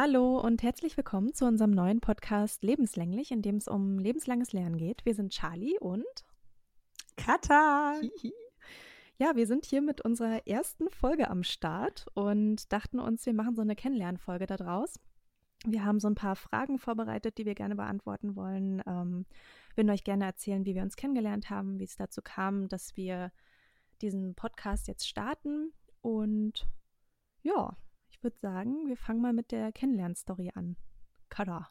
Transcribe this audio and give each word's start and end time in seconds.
Hallo 0.00 0.38
und 0.38 0.62
herzlich 0.62 0.96
willkommen 0.96 1.34
zu 1.34 1.44
unserem 1.44 1.72
neuen 1.72 2.00
Podcast 2.00 2.62
Lebenslänglich, 2.62 3.32
in 3.32 3.42
dem 3.42 3.56
es 3.56 3.66
um 3.66 3.98
lebenslanges 3.98 4.52
Lernen 4.52 4.76
geht. 4.76 5.04
Wir 5.04 5.12
sind 5.12 5.32
Charlie 5.32 5.76
und 5.80 6.04
Kata. 7.16 8.00
Ja, 9.18 9.34
wir 9.34 9.48
sind 9.48 9.64
hier 9.66 9.82
mit 9.82 10.00
unserer 10.00 10.46
ersten 10.46 10.88
Folge 10.88 11.28
am 11.28 11.42
Start 11.42 12.06
und 12.14 12.72
dachten 12.72 13.00
uns, 13.00 13.26
wir 13.26 13.34
machen 13.34 13.56
so 13.56 13.62
eine 13.62 13.74
Kennenlernfolge 13.74 14.46
daraus. 14.46 15.00
Wir 15.66 15.84
haben 15.84 15.98
so 15.98 16.06
ein 16.06 16.14
paar 16.14 16.36
Fragen 16.36 16.78
vorbereitet, 16.78 17.36
die 17.36 17.44
wir 17.44 17.56
gerne 17.56 17.74
beantworten 17.74 18.36
wollen. 18.36 18.80
Ähm, 18.86 19.26
würden 19.74 19.90
euch 19.90 20.04
gerne 20.04 20.26
erzählen, 20.26 20.64
wie 20.64 20.76
wir 20.76 20.82
uns 20.82 20.94
kennengelernt 20.94 21.50
haben, 21.50 21.80
wie 21.80 21.84
es 21.86 21.96
dazu 21.96 22.22
kam, 22.22 22.68
dass 22.68 22.96
wir 22.96 23.32
diesen 24.00 24.36
Podcast 24.36 24.86
jetzt 24.86 25.08
starten. 25.08 25.72
Und 26.02 26.68
ja, 27.42 27.76
ich 28.18 28.24
würde 28.24 28.38
sagen, 28.38 28.88
wir 28.88 28.96
fangen 28.96 29.20
mal 29.20 29.32
mit 29.32 29.52
der 29.52 29.70
Kennenlernstory 29.70 30.50
an. 30.56 30.76
Kada, 31.28 31.68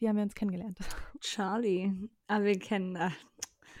wie 0.00 0.08
haben 0.08 0.16
wir 0.16 0.24
uns 0.24 0.34
kennengelernt? 0.34 0.78
Charlie. 1.20 1.92
Aber 2.26 2.40
ah, 2.40 2.44
wir 2.44 2.58
kennen, 2.58 2.96
ach, 2.96 3.14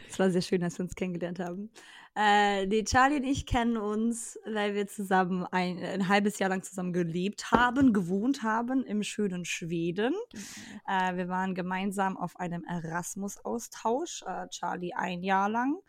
es 0.08 0.16
war 0.16 0.30
sehr 0.30 0.40
schön, 0.40 0.60
dass 0.60 0.78
wir 0.78 0.84
uns 0.84 0.94
kennengelernt 0.94 1.40
haben. 1.40 1.68
Äh, 2.14 2.66
nee, 2.66 2.84
Charlie 2.84 3.16
und 3.16 3.24
ich 3.24 3.44
kennen 3.44 3.76
uns, 3.76 4.38
weil 4.46 4.76
wir 4.76 4.86
zusammen 4.86 5.46
ein, 5.50 5.82
ein, 5.82 6.06
halbes 6.06 6.38
Jahr 6.38 6.48
lang 6.48 6.62
zusammen 6.62 6.92
gelebt 6.92 7.50
haben, 7.50 7.92
gewohnt 7.92 8.44
haben 8.44 8.84
im 8.84 9.02
schönen 9.02 9.44
Schweden. 9.44 10.14
Mhm. 10.32 10.80
Äh, 10.86 11.16
wir 11.16 11.26
waren 11.26 11.56
gemeinsam 11.56 12.16
auf 12.16 12.38
einem 12.38 12.62
Erasmus-Austausch. 12.62 14.22
Äh, 14.22 14.48
Charlie 14.50 14.94
ein 14.94 15.24
Jahr 15.24 15.48
lang. 15.48 15.80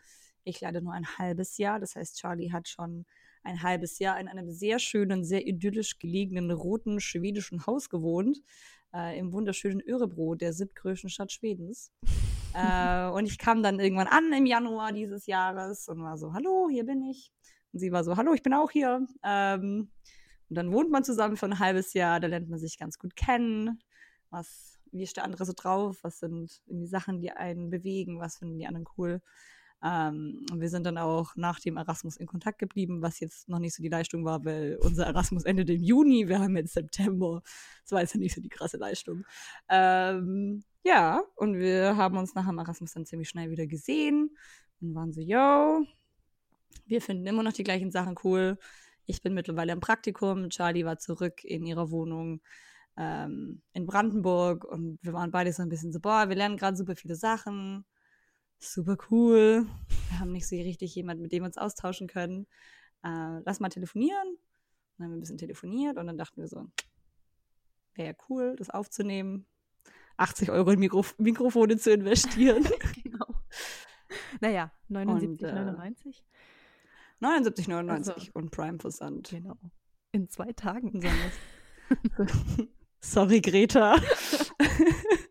Ich 0.42 0.60
leider 0.62 0.80
nur 0.80 0.94
ein 0.94 1.06
halbes 1.16 1.58
Jahr. 1.58 1.78
Das 1.78 1.94
heißt, 1.94 2.18
Charlie 2.18 2.50
hat 2.50 2.66
schon 2.66 3.06
ein 3.42 3.62
halbes 3.62 3.98
Jahr 3.98 4.18
in 4.20 4.28
einem 4.28 4.50
sehr 4.50 4.78
schönen, 4.78 5.24
sehr 5.24 5.46
idyllisch 5.46 5.98
gelegenen 5.98 6.50
roten 6.50 7.00
schwedischen 7.00 7.66
Haus 7.66 7.88
gewohnt, 7.88 8.38
äh, 8.94 9.18
im 9.18 9.32
wunderschönen 9.32 9.82
Örebro, 9.86 10.34
der 10.34 10.52
siebtgrößten 10.52 11.10
Stadt 11.10 11.32
Schwedens. 11.32 11.92
äh, 12.54 13.08
und 13.10 13.26
ich 13.26 13.38
kam 13.38 13.62
dann 13.62 13.80
irgendwann 13.80 14.08
an 14.08 14.32
im 14.32 14.46
Januar 14.46 14.92
dieses 14.92 15.26
Jahres 15.26 15.88
und 15.88 16.02
war 16.02 16.18
so, 16.18 16.32
hallo, 16.32 16.68
hier 16.70 16.84
bin 16.84 17.02
ich. 17.02 17.32
Und 17.72 17.80
sie 17.80 17.92
war 17.92 18.04
so, 18.04 18.16
hallo, 18.16 18.32
ich 18.34 18.42
bin 18.42 18.54
auch 18.54 18.70
hier. 18.70 19.06
Ähm, 19.22 19.90
und 20.48 20.56
dann 20.56 20.72
wohnt 20.72 20.90
man 20.90 21.04
zusammen 21.04 21.36
für 21.36 21.46
ein 21.46 21.58
halbes 21.58 21.92
Jahr, 21.92 22.20
da 22.20 22.26
lernt 22.26 22.48
man 22.48 22.58
sich 22.58 22.78
ganz 22.78 22.98
gut 22.98 23.16
kennen. 23.16 23.82
Was, 24.30 24.78
wie 24.92 25.02
ist 25.02 25.16
der 25.16 25.24
andere 25.24 25.44
so 25.44 25.52
drauf? 25.54 25.98
Was 26.02 26.20
sind 26.20 26.62
irgendwie 26.66 26.86
Sachen, 26.86 27.20
die 27.20 27.30
einen 27.30 27.70
bewegen? 27.70 28.20
Was 28.20 28.38
finden 28.38 28.58
die 28.58 28.66
anderen 28.66 28.86
cool? 28.96 29.20
Ähm, 29.82 30.44
wir 30.52 30.68
sind 30.68 30.84
dann 30.84 30.98
auch 30.98 31.36
nach 31.36 31.60
dem 31.60 31.76
Erasmus 31.76 32.16
in 32.16 32.26
Kontakt 32.26 32.58
geblieben, 32.58 33.00
was 33.00 33.20
jetzt 33.20 33.48
noch 33.48 33.60
nicht 33.60 33.74
so 33.74 33.82
die 33.82 33.88
Leistung 33.88 34.24
war, 34.24 34.44
weil 34.44 34.76
unser 34.80 35.06
Erasmus 35.06 35.44
endet 35.44 35.70
im 35.70 35.82
Juni, 35.82 36.28
wir 36.28 36.40
haben 36.40 36.56
jetzt 36.56 36.74
September. 36.74 37.42
Das 37.82 37.92
war 37.92 38.00
jetzt 38.00 38.14
nicht 38.16 38.34
so 38.34 38.40
die 38.40 38.48
krasse 38.48 38.76
Leistung. 38.76 39.24
Ähm, 39.68 40.64
ja, 40.82 41.22
und 41.36 41.58
wir 41.58 41.96
haben 41.96 42.16
uns 42.16 42.34
nach 42.34 42.46
dem 42.46 42.58
Erasmus 42.58 42.92
dann 42.92 43.06
ziemlich 43.06 43.28
schnell 43.28 43.50
wieder 43.50 43.66
gesehen 43.66 44.36
und 44.80 44.94
waren 44.94 45.12
so, 45.12 45.20
yo, 45.20 45.84
wir 46.86 47.00
finden 47.00 47.26
immer 47.26 47.42
noch 47.42 47.52
die 47.52 47.64
gleichen 47.64 47.92
Sachen 47.92 48.16
cool. 48.24 48.58
Ich 49.06 49.22
bin 49.22 49.34
mittlerweile 49.34 49.72
im 49.72 49.80
Praktikum, 49.80 50.50
Charlie 50.50 50.84
war 50.84 50.98
zurück 50.98 51.44
in 51.44 51.64
ihrer 51.64 51.90
Wohnung 51.90 52.40
ähm, 52.96 53.62
in 53.72 53.86
Brandenburg 53.86 54.64
und 54.64 54.98
wir 55.02 55.12
waren 55.12 55.30
beide 55.30 55.52
so 55.52 55.62
ein 55.62 55.68
bisschen 55.68 55.92
so, 55.92 56.00
boah, 56.00 56.28
wir 56.28 56.36
lernen 56.36 56.56
gerade 56.56 56.76
super 56.76 56.96
viele 56.96 57.14
Sachen 57.14 57.84
super 58.58 58.96
cool. 59.10 59.66
Wir 60.10 60.20
haben 60.20 60.32
nicht 60.32 60.48
so 60.48 60.56
richtig 60.56 60.94
jemanden, 60.94 61.22
mit 61.22 61.32
dem 61.32 61.42
wir 61.42 61.46
uns 61.46 61.58
austauschen 61.58 62.06
können. 62.06 62.46
Äh, 63.04 63.40
lass 63.44 63.60
mal 63.60 63.68
telefonieren. 63.68 64.38
dann 64.96 65.04
haben 65.04 65.12
wir 65.12 65.16
ein 65.16 65.20
bisschen 65.20 65.38
telefoniert 65.38 65.96
und 65.98 66.06
dann 66.06 66.18
dachten 66.18 66.40
wir 66.40 66.48
so, 66.48 66.66
wäre 67.94 68.08
ja 68.08 68.14
cool, 68.28 68.56
das 68.56 68.70
aufzunehmen. 68.70 69.46
80 70.16 70.50
Euro 70.50 70.70
in 70.72 70.80
Mikro 70.80 71.04
Mikrofone 71.18 71.76
zu 71.76 71.92
investieren. 71.92 72.64
genau. 73.04 73.26
Naja, 74.40 74.72
79,99. 74.90 76.22
79,99 77.20 77.90
also, 77.90 78.14
und 78.34 78.50
Prime-Versand. 78.50 79.30
Genau. 79.30 79.56
In 80.12 80.28
zwei 80.28 80.52
Tagen. 80.52 81.02
Sorry, 83.00 83.40
Greta. 83.40 83.96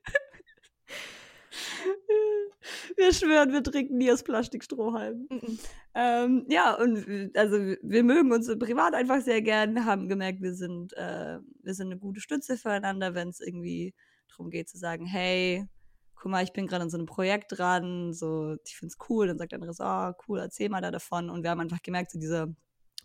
wir 2.97 3.13
schwören, 3.13 3.53
wir 3.53 3.63
trinken 3.63 3.97
nie 3.97 4.11
aus 4.11 4.23
Plastikstrohhalm. 4.23 5.27
Mhm. 5.29 5.59
Ähm, 5.93 6.45
ja, 6.49 6.73
und 6.73 7.31
also 7.37 7.57
wir 7.57 8.03
mögen 8.03 8.31
uns 8.31 8.47
privat 8.59 8.93
einfach 8.93 9.21
sehr 9.21 9.41
gern, 9.41 9.85
haben 9.85 10.09
gemerkt, 10.09 10.41
wir 10.41 10.53
sind, 10.53 10.93
äh, 10.93 11.39
wir 11.61 11.73
sind 11.73 11.87
eine 11.87 11.99
gute 11.99 12.21
Stütze 12.21 12.57
füreinander, 12.57 13.13
wenn 13.13 13.29
es 13.29 13.39
irgendwie 13.39 13.93
darum 14.29 14.49
geht 14.49 14.67
zu 14.69 14.77
sagen, 14.77 15.05
hey, 15.05 15.67
guck 16.15 16.31
mal, 16.31 16.43
ich 16.43 16.53
bin 16.53 16.67
gerade 16.67 16.83
an 16.83 16.89
so 16.89 16.97
einem 16.97 17.05
Projekt 17.05 17.57
dran, 17.57 18.13
so, 18.13 18.55
ich 18.65 18.75
finde 18.75 18.91
es 18.91 19.09
cool, 19.09 19.27
dann 19.27 19.37
sagt 19.37 19.51
der 19.51 19.57
andere 19.57 19.73
so, 19.73 19.83
oh, 19.83 20.11
cool, 20.27 20.39
erzähl 20.39 20.69
mal 20.69 20.81
da 20.81 20.91
davon. 20.91 21.29
Und 21.29 21.43
wir 21.43 21.51
haben 21.51 21.59
einfach 21.59 21.81
gemerkt, 21.81 22.11
so 22.11 22.19
dieser 22.19 22.47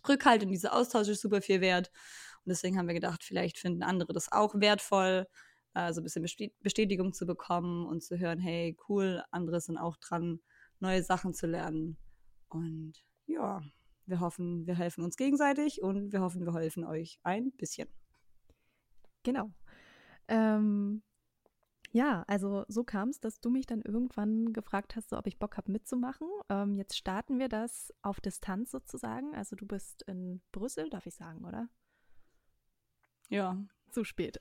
Rückhalt 0.07 0.43
und 0.43 0.49
dieser 0.49 0.73
Austausch 0.73 1.07
ist 1.07 1.21
super 1.21 1.41
viel 1.41 1.61
wert. 1.61 1.91
Und 2.45 2.49
deswegen 2.49 2.77
haben 2.77 2.87
wir 2.87 2.95
gedacht, 2.95 3.23
vielleicht 3.23 3.57
finden 3.57 3.83
andere 3.83 4.13
das 4.13 4.31
auch 4.31 4.55
wertvoll 4.55 5.27
äh, 5.73 5.93
so 5.93 6.01
ein 6.01 6.03
bisschen 6.03 6.25
Bestätigung 6.61 7.13
zu 7.13 7.25
bekommen 7.25 7.85
und 7.85 8.03
zu 8.03 8.19
hören, 8.19 8.39
hey, 8.39 8.77
cool, 8.89 9.23
andere 9.31 9.61
sind 9.61 9.77
auch 9.77 9.97
dran, 9.97 10.39
neue 10.79 11.03
Sachen 11.03 11.33
zu 11.33 11.47
lernen. 11.47 11.97
Und 12.49 12.93
ja, 13.25 13.61
wir 14.05 14.19
hoffen, 14.19 14.67
wir 14.67 14.75
helfen 14.75 15.03
uns 15.03 15.15
gegenseitig 15.15 15.81
und 15.81 16.11
wir 16.11 16.21
hoffen, 16.21 16.45
wir 16.45 16.53
helfen 16.53 16.83
euch 16.83 17.19
ein 17.23 17.51
bisschen. 17.53 17.87
Genau. 19.23 19.51
Ähm, 20.27 21.01
ja, 21.91 22.23
also 22.27 22.65
so 22.67 22.83
kam 22.83 23.09
es, 23.09 23.19
dass 23.19 23.39
du 23.39 23.49
mich 23.49 23.67
dann 23.67 23.81
irgendwann 23.81 24.51
gefragt 24.51 24.95
hast, 24.95 25.09
so, 25.09 25.17
ob 25.17 25.27
ich 25.27 25.37
Bock 25.37 25.57
habe 25.57 25.71
mitzumachen. 25.71 26.27
Ähm, 26.49 26.73
jetzt 26.73 26.97
starten 26.97 27.39
wir 27.39 27.49
das 27.49 27.93
auf 28.01 28.19
Distanz 28.19 28.71
sozusagen. 28.71 29.35
Also 29.35 29.55
du 29.55 29.65
bist 29.65 30.01
in 30.03 30.41
Brüssel, 30.51 30.89
darf 30.89 31.05
ich 31.05 31.13
sagen, 31.15 31.45
oder? 31.45 31.69
Ja, 33.29 33.57
zu 33.93 34.03
spät. 34.03 34.39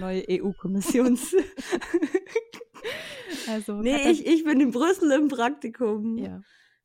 Neue 0.00 0.24
EU-Kommissions. 0.28 1.36
also, 3.48 3.80
nee, 3.80 4.10
ich, 4.10 4.26
ich 4.26 4.44
bin 4.44 4.60
in 4.60 4.70
Brüssel 4.70 5.12
im 5.12 5.28
Praktikum. 5.28 6.18
Ja. 6.18 6.40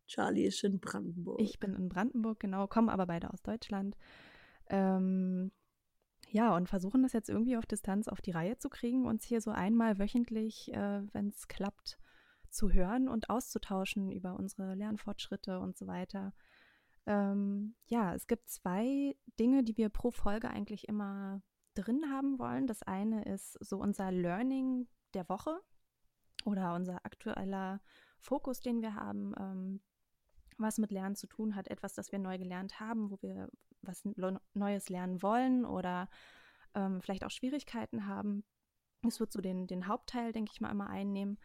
Charlie 0.07 0.45
ist 0.45 0.63
in 0.63 0.79
Brandenburg. 0.79 1.41
Ich 1.41 1.59
bin 1.59 1.73
in 1.73 1.88
Brandenburg, 1.88 2.39
genau, 2.39 2.67
kommen 2.67 2.89
aber 2.89 3.07
beide 3.07 3.31
aus 3.31 3.41
Deutschland. 3.41 3.95
Ähm, 4.67 5.51
ja, 6.29 6.55
und 6.55 6.67
versuchen 6.67 7.03
das 7.03 7.13
jetzt 7.13 7.29
irgendwie 7.29 7.57
auf 7.57 7.66
Distanz 7.66 8.07
auf 8.07 8.22
die 8.22 8.31
Reihe 8.31 8.57
zu 8.57 8.69
kriegen, 8.69 9.05
uns 9.05 9.23
hier 9.23 9.41
so 9.41 9.51
einmal 9.51 9.99
wöchentlich, 9.99 10.72
äh, 10.73 11.01
wenn 11.13 11.29
es 11.29 11.47
klappt, 11.47 11.97
zu 12.49 12.72
hören 12.72 13.07
und 13.07 13.29
auszutauschen 13.29 14.11
über 14.11 14.35
unsere 14.35 14.75
Lernfortschritte 14.75 15.59
und 15.59 15.78
so 15.78 15.88
weiter. 15.88 16.33
Ähm, 17.05 17.75
ja, 17.85 18.13
es 18.13 18.28
gibt 18.28 18.49
zwei 18.49 19.16
Dinge, 19.39 19.63
die 19.63 19.78
wir 19.78 19.89
pro 19.89 20.11
Folge 20.11 20.49
eigentlich 20.49 20.88
immer 20.88 21.41
drin 21.74 22.12
haben 22.12 22.40
wollen. 22.40 22.68
Das 22.68 22.84
eine 22.84 23.24
ist 23.26 23.54
so 23.64 23.78
unser 23.78 24.12
Learning 24.12 24.88
der 25.14 25.28
Woche 25.30 25.59
oder 26.46 26.74
unser 26.76 27.06
aktueller 27.06 27.82
Fokus, 28.20 28.59
den 28.59 28.82
wir 28.82 28.96
haben, 28.96 29.34
ähm, 29.40 29.82
was 30.58 30.78
mit 30.78 30.92
Lernen 30.92 31.16
zu 31.16 31.28
tun 31.28 31.56
hat, 31.56 31.68
etwas, 31.68 31.94
das 31.94 32.12
wir 32.12 32.20
neu 32.20 32.38
gelernt 32.38 32.80
haben, 32.80 33.09
wo 33.09 33.22
wir 33.22 33.50
was 33.82 34.04
Neues 34.54 34.90
lernen 34.90 35.22
wollen 35.24 35.66
oder 35.66 36.08
ähm, 36.76 37.02
vielleicht 37.02 37.24
auch 37.24 37.32
Schwierigkeiten 37.32 38.06
haben. 38.06 38.44
Es 39.08 39.20
wird 39.20 39.32
so 39.32 39.42
den, 39.42 39.66
den 39.66 39.88
Hauptteil, 39.88 40.32
denke 40.32 40.52
ich 40.53 40.62
mal, 40.62 40.70
immer 40.70 40.90
einnehmen. 40.90 41.40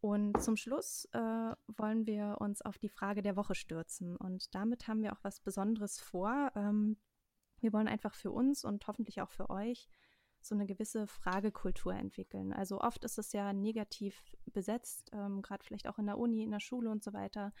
Und 0.00 0.40
zum 0.40 0.56
Schluss 0.56 1.06
äh, 1.12 1.18
wollen 1.18 2.06
wir 2.06 2.36
uns 2.40 2.62
auf 2.62 2.78
die 2.78 2.88
Frage 2.88 3.22
der 3.22 3.36
Woche 3.36 3.54
stürzen. 3.54 4.16
Und 4.16 4.54
damit 4.54 4.88
haben 4.88 5.02
wir 5.02 5.12
auch 5.12 5.22
was 5.22 5.40
Besonderes 5.40 6.00
vor. 6.00 6.52
Ähm, 6.54 6.96
wir 7.60 7.72
wollen 7.72 7.88
einfach 7.88 8.14
für 8.14 8.30
uns 8.30 8.64
und 8.64 8.86
hoffentlich 8.86 9.20
auch 9.20 9.30
für 9.30 9.50
euch 9.50 9.88
so 10.40 10.54
eine 10.54 10.66
gewisse 10.66 11.06
Fragekultur 11.06 11.94
entwickeln. 11.94 12.52
Also 12.52 12.80
oft 12.80 13.04
ist 13.04 13.18
es 13.18 13.32
ja 13.32 13.52
negativ 13.52 14.36
besetzt, 14.46 15.10
ähm, 15.12 15.42
gerade 15.42 15.64
vielleicht 15.64 15.86
auch 15.86 15.98
in 15.98 16.06
der 16.06 16.18
Uni, 16.18 16.42
in 16.42 16.50
der 16.50 16.60
Schule 16.60 16.90
und 16.90 17.04
so 17.04 17.12
weiter. 17.12 17.52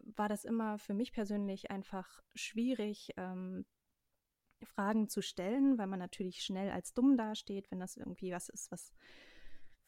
War 0.00 0.28
das 0.28 0.44
immer 0.44 0.78
für 0.78 0.94
mich 0.94 1.12
persönlich 1.12 1.70
einfach 1.70 2.20
schwierig, 2.34 3.10
ähm, 3.16 3.64
Fragen 4.62 5.08
zu 5.08 5.22
stellen, 5.22 5.78
weil 5.78 5.86
man 5.86 5.98
natürlich 5.98 6.42
schnell 6.42 6.70
als 6.70 6.92
dumm 6.92 7.16
dasteht, 7.16 7.70
wenn 7.70 7.80
das 7.80 7.96
irgendwie 7.96 8.32
was 8.32 8.48
ist, 8.48 8.70
was 8.70 8.92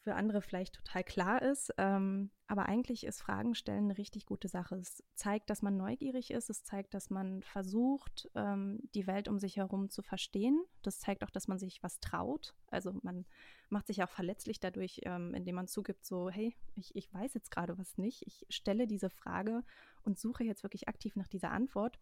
für 0.03 0.15
andere 0.15 0.41
vielleicht 0.41 0.75
total 0.75 1.03
klar 1.03 1.41
ist. 1.41 1.73
Ähm, 1.77 2.29
aber 2.47 2.65
eigentlich 2.65 3.05
ist 3.05 3.21
Fragen 3.21 3.55
stellen 3.55 3.85
eine 3.85 3.97
richtig 3.97 4.25
gute 4.25 4.49
Sache. 4.49 4.75
Es 4.75 5.01
zeigt, 5.15 5.49
dass 5.49 5.61
man 5.61 5.77
neugierig 5.77 6.31
ist. 6.31 6.49
Es 6.49 6.63
zeigt, 6.63 6.93
dass 6.93 7.09
man 7.09 7.41
versucht, 7.41 8.29
ähm, 8.35 8.81
die 8.93 9.07
Welt 9.07 9.29
um 9.29 9.39
sich 9.39 9.55
herum 9.55 9.89
zu 9.89 10.01
verstehen. 10.01 10.61
Das 10.81 10.99
zeigt 10.99 11.23
auch, 11.23 11.29
dass 11.29 11.47
man 11.47 11.57
sich 11.57 11.81
was 11.81 12.01
traut. 12.01 12.53
Also 12.67 12.93
man 13.01 13.25
macht 13.69 13.87
sich 13.87 14.03
auch 14.03 14.09
verletzlich 14.09 14.59
dadurch, 14.59 15.01
ähm, 15.03 15.33
indem 15.33 15.55
man 15.55 15.67
zugibt, 15.67 16.05
so, 16.05 16.29
hey, 16.29 16.55
ich, 16.75 16.93
ich 16.95 17.11
weiß 17.13 17.33
jetzt 17.33 17.49
gerade 17.49 17.77
was 17.77 17.97
nicht. 17.97 18.27
Ich 18.27 18.45
stelle 18.49 18.87
diese 18.87 19.09
Frage 19.09 19.63
und 20.03 20.19
suche 20.19 20.43
jetzt 20.43 20.63
wirklich 20.63 20.89
aktiv 20.89 21.15
nach 21.15 21.29
dieser 21.29 21.51
Antwort. 21.51 21.97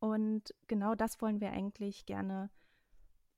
Und 0.00 0.54
genau 0.68 0.94
das 0.94 1.20
wollen 1.20 1.40
wir 1.42 1.50
eigentlich 1.52 2.06
gerne 2.06 2.50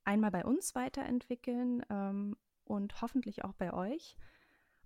einmal 0.05 0.31
bei 0.31 0.45
uns 0.45 0.73
weiterentwickeln 0.73 1.85
ähm, 1.89 2.37
und 2.65 3.01
hoffentlich 3.01 3.43
auch 3.43 3.53
bei 3.53 3.73
euch. 3.73 4.17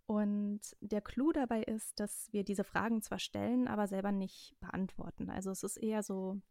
Und 0.06 0.62
der 0.80 1.02
Clou 1.02 1.34
dabei 1.34 1.64
ist, 1.64 2.00
dass 2.00 2.32
wir 2.32 2.46
diese 2.46 2.64
Fragen 2.64 3.02
zwar 3.02 3.20
stellen, 3.20 3.68
aber 3.68 3.88
selber 3.88 4.14
nicht 4.14 4.56
beantworten. 4.62 5.30
Also 5.30 5.52
es 5.52 5.64
ist 5.64 5.76
eher 5.76 6.02
so, 6.02 6.42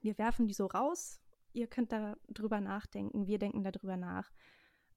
wir 0.00 0.16
werfen 0.16 0.46
die 0.46 0.54
so 0.54 0.66
raus, 0.66 1.20
ihr 1.52 1.66
könnt 1.66 1.90
da 1.90 2.16
drüber 2.28 2.60
nachdenken, 2.60 3.26
wir 3.26 3.38
denken 3.38 3.64
darüber 3.64 3.96
nach. 3.96 4.30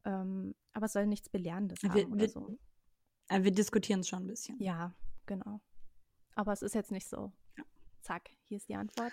Ähm, 0.06 0.54
aber 0.74 0.86
es 0.86 0.94
soll 0.94 1.08
nichts 1.08 1.28
Belehrendes 1.30 1.82
wir, 1.82 1.90
haben 1.90 2.12
oder 2.12 2.22
wir, 2.22 2.30
so. 2.30 2.60
Wir 3.30 3.52
diskutieren 3.52 4.02
es 4.02 4.10
schon 4.10 4.24
ein 4.24 4.28
bisschen. 4.28 4.62
Ja, 4.62 4.94
genau. 5.26 5.60
Aber 6.36 6.54
es 6.54 6.62
ist 6.62 6.76
jetzt 6.76 6.92
nicht 6.92 7.08
so. 7.08 7.34
Ja. 7.58 7.64
Zack, 8.02 8.30
hier 8.44 8.58
ist 8.58 8.70
die 8.70 8.76
Antwort. 8.76 9.12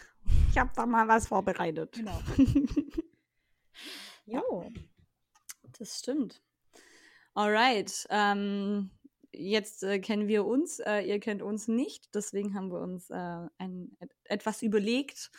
Ich 0.50 0.58
habe 0.58 0.70
da 0.76 0.84
mal 0.84 1.08
was 1.08 1.26
vorbereitet. 1.26 1.92
Genau. 1.92 2.20
jo. 4.26 4.70
Das 5.78 5.98
stimmt. 5.98 6.42
Alright. 7.34 8.06
Ähm, 8.10 8.90
jetzt 9.32 9.82
äh, 9.82 9.98
kennen 9.98 10.28
wir 10.28 10.44
uns, 10.44 10.78
äh, 10.78 11.00
ihr 11.00 11.18
kennt 11.20 11.42
uns 11.42 11.68
nicht. 11.68 12.14
Deswegen 12.14 12.54
haben 12.54 12.70
wir 12.70 12.80
uns 12.80 13.10
äh, 13.10 13.48
ein, 13.58 13.96
et 14.00 14.10
etwas 14.24 14.62
überlegt, 14.62 15.30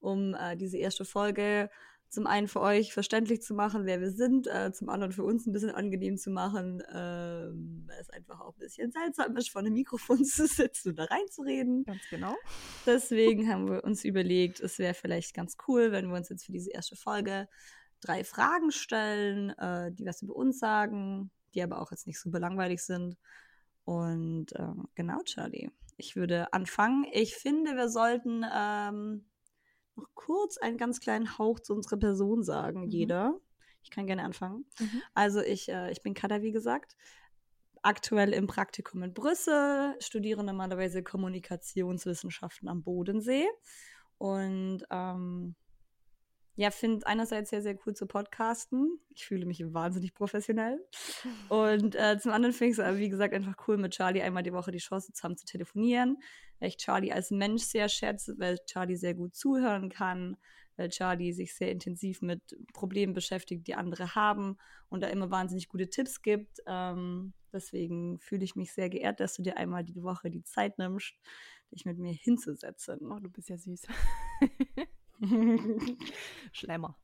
um 0.00 0.34
äh, 0.34 0.56
diese 0.56 0.78
erste 0.78 1.04
Folge 1.04 1.70
zum 2.14 2.26
einen 2.28 2.46
für 2.46 2.60
euch 2.60 2.94
verständlich 2.94 3.42
zu 3.42 3.54
machen, 3.54 3.86
wer 3.86 4.00
wir 4.00 4.12
sind, 4.12 4.46
äh, 4.46 4.72
zum 4.72 4.88
anderen 4.88 5.12
für 5.12 5.24
uns 5.24 5.46
ein 5.46 5.52
bisschen 5.52 5.70
angenehm 5.72 6.16
zu 6.16 6.30
machen, 6.30 6.80
ähm, 6.92 7.84
weil 7.88 8.00
es 8.00 8.08
einfach 8.10 8.40
auch 8.40 8.54
ein 8.54 8.60
bisschen 8.60 8.92
seltsam 8.92 9.36
ist, 9.36 9.50
vor 9.50 9.60
einem 9.60 9.74
Mikrofon 9.74 10.24
zu 10.24 10.46
sitzen 10.46 10.90
und 10.90 10.98
da 10.98 11.04
reinzureden. 11.04 11.84
Ganz 11.84 12.02
genau. 12.08 12.36
Deswegen 12.86 13.48
haben 13.50 13.68
wir 13.68 13.82
uns 13.82 14.04
überlegt, 14.04 14.60
es 14.60 14.78
wäre 14.78 14.94
vielleicht 14.94 15.34
ganz 15.34 15.56
cool, 15.66 15.90
wenn 15.90 16.08
wir 16.08 16.16
uns 16.16 16.28
jetzt 16.28 16.46
für 16.46 16.52
diese 16.52 16.70
erste 16.70 16.94
Folge 16.94 17.48
drei 18.04 18.24
Fragen 18.24 18.70
stellen, 18.70 19.50
äh, 19.58 19.92
die 19.92 20.06
was 20.06 20.22
über 20.22 20.36
uns 20.36 20.58
sagen, 20.58 21.30
die 21.54 21.62
aber 21.62 21.80
auch 21.80 21.90
jetzt 21.90 22.06
nicht 22.06 22.20
super 22.20 22.40
langweilig 22.40 22.82
sind. 22.82 23.16
Und 23.84 24.46
ähm, 24.56 24.88
genau, 24.94 25.22
Charlie, 25.24 25.70
ich 25.96 26.16
würde 26.16 26.52
anfangen. 26.52 27.06
Ich 27.12 27.36
finde, 27.36 27.76
wir 27.76 27.88
sollten 27.88 28.44
ähm, 28.52 29.24
noch 29.96 30.08
kurz 30.14 30.58
einen 30.58 30.78
ganz 30.78 31.00
kleinen 31.00 31.38
Hauch 31.38 31.60
zu 31.60 31.74
unserer 31.74 31.98
Person 31.98 32.42
sagen, 32.42 32.82
mhm. 32.82 32.88
jeder. 32.88 33.40
Ich 33.82 33.90
kann 33.90 34.06
gerne 34.06 34.24
anfangen. 34.24 34.64
Mhm. 34.78 35.02
Also 35.12 35.40
ich, 35.40 35.68
äh, 35.68 35.90
ich 35.92 36.02
bin 36.02 36.14
Kada, 36.14 36.42
wie 36.42 36.52
gesagt, 36.52 36.96
aktuell 37.82 38.32
im 38.32 38.46
Praktikum 38.46 39.02
in 39.02 39.12
Brüssel, 39.12 39.94
studiere 40.00 40.42
normalerweise 40.42 41.02
Kommunikationswissenschaften 41.02 42.68
am 42.68 42.82
Bodensee 42.82 43.46
und 44.16 44.84
ähm, 44.90 45.54
ja, 46.56 46.70
finde 46.70 47.04
einerseits 47.06 47.50
sehr, 47.50 47.62
sehr 47.62 47.76
cool 47.84 47.94
zu 47.94 48.06
podcasten. 48.06 49.00
Ich 49.10 49.26
fühle 49.26 49.44
mich 49.44 49.60
wahnsinnig 49.72 50.14
professionell. 50.14 50.78
Und 51.48 51.96
äh, 51.96 52.16
zum 52.18 52.30
anderen 52.30 52.54
finde 52.54 52.72
ich 52.72 52.78
es, 52.78 52.98
wie 52.98 53.08
gesagt, 53.08 53.34
einfach 53.34 53.56
cool, 53.66 53.76
mit 53.76 53.92
Charlie 53.92 54.22
einmal 54.22 54.44
die 54.44 54.52
Woche 54.52 54.70
die 54.70 54.78
Chance 54.78 55.12
zu 55.12 55.22
haben 55.24 55.36
zu 55.36 55.46
telefonieren. 55.46 56.16
Weil 56.60 56.68
ich 56.68 56.76
Charlie 56.76 57.12
als 57.12 57.32
Mensch 57.32 57.64
sehr 57.64 57.88
schätze, 57.88 58.36
weil 58.38 58.58
Charlie 58.66 58.94
sehr 58.94 59.14
gut 59.14 59.34
zuhören 59.34 59.88
kann, 59.88 60.36
weil 60.76 60.90
Charlie 60.90 61.32
sich 61.32 61.54
sehr 61.56 61.72
intensiv 61.72 62.22
mit 62.22 62.40
Problemen 62.72 63.14
beschäftigt, 63.14 63.66
die 63.66 63.74
andere 63.74 64.14
haben 64.14 64.56
und 64.88 65.02
da 65.02 65.08
immer 65.08 65.30
wahnsinnig 65.30 65.68
gute 65.68 65.90
Tipps 65.90 66.22
gibt. 66.22 66.60
Ähm, 66.66 67.32
deswegen 67.52 68.20
fühle 68.20 68.44
ich 68.44 68.54
mich 68.54 68.72
sehr 68.72 68.90
geehrt, 68.90 69.18
dass 69.18 69.34
du 69.34 69.42
dir 69.42 69.56
einmal 69.56 69.82
die 69.82 70.00
Woche 70.00 70.30
die 70.30 70.44
Zeit 70.44 70.78
nimmst, 70.78 71.14
dich 71.72 71.84
mit 71.84 71.98
mir 71.98 72.12
hinzusetzen. 72.12 73.00
Oh, 73.10 73.18
du 73.18 73.28
bist 73.28 73.48
ja 73.48 73.58
süß. 73.58 73.88
Schlemmer. 76.52 76.96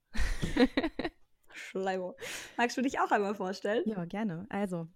Schlemmer. 1.52 2.14
Magst 2.56 2.76
du 2.76 2.82
dich 2.82 2.98
auch 3.00 3.10
einmal 3.10 3.34
vorstellen? 3.34 3.84
Ja, 3.86 4.04
gerne. 4.04 4.46
Also, 4.48 4.88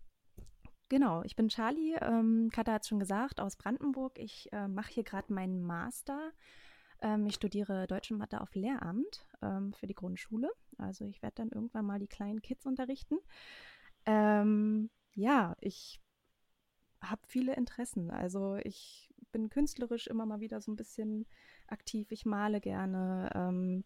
genau, 0.88 1.22
ich 1.22 1.36
bin 1.36 1.48
Charlie. 1.48 1.94
Ähm, 2.00 2.50
Katha 2.52 2.72
hat 2.72 2.82
es 2.82 2.88
schon 2.88 3.00
gesagt, 3.00 3.40
aus 3.40 3.56
Brandenburg. 3.56 4.18
Ich 4.18 4.52
äh, 4.52 4.68
mache 4.68 4.92
hier 4.92 5.04
gerade 5.04 5.32
meinen 5.32 5.62
Master. 5.62 6.32
Ähm, 7.00 7.26
ich 7.26 7.34
studiere 7.34 7.86
Deutsch 7.86 8.10
und 8.10 8.18
Mathe 8.18 8.40
auf 8.40 8.54
Lehramt 8.54 9.26
ähm, 9.42 9.72
für 9.74 9.86
die 9.86 9.94
Grundschule. 9.94 10.50
Also, 10.78 11.04
ich 11.04 11.22
werde 11.22 11.36
dann 11.36 11.50
irgendwann 11.50 11.86
mal 11.86 11.98
die 11.98 12.08
kleinen 12.08 12.42
Kids 12.42 12.66
unterrichten. 12.66 13.18
Ähm, 14.06 14.90
ja, 15.14 15.56
ich 15.60 16.00
habe 17.00 17.22
viele 17.26 17.54
Interessen. 17.54 18.10
Also, 18.10 18.56
ich 18.56 19.12
bin 19.32 19.50
künstlerisch 19.50 20.06
immer 20.06 20.26
mal 20.26 20.40
wieder 20.40 20.60
so 20.60 20.72
ein 20.72 20.76
bisschen 20.76 21.26
aktiv. 21.74 22.10
Ich 22.10 22.24
male 22.24 22.60
gerne. 22.60 23.30
Ähm, 23.34 23.84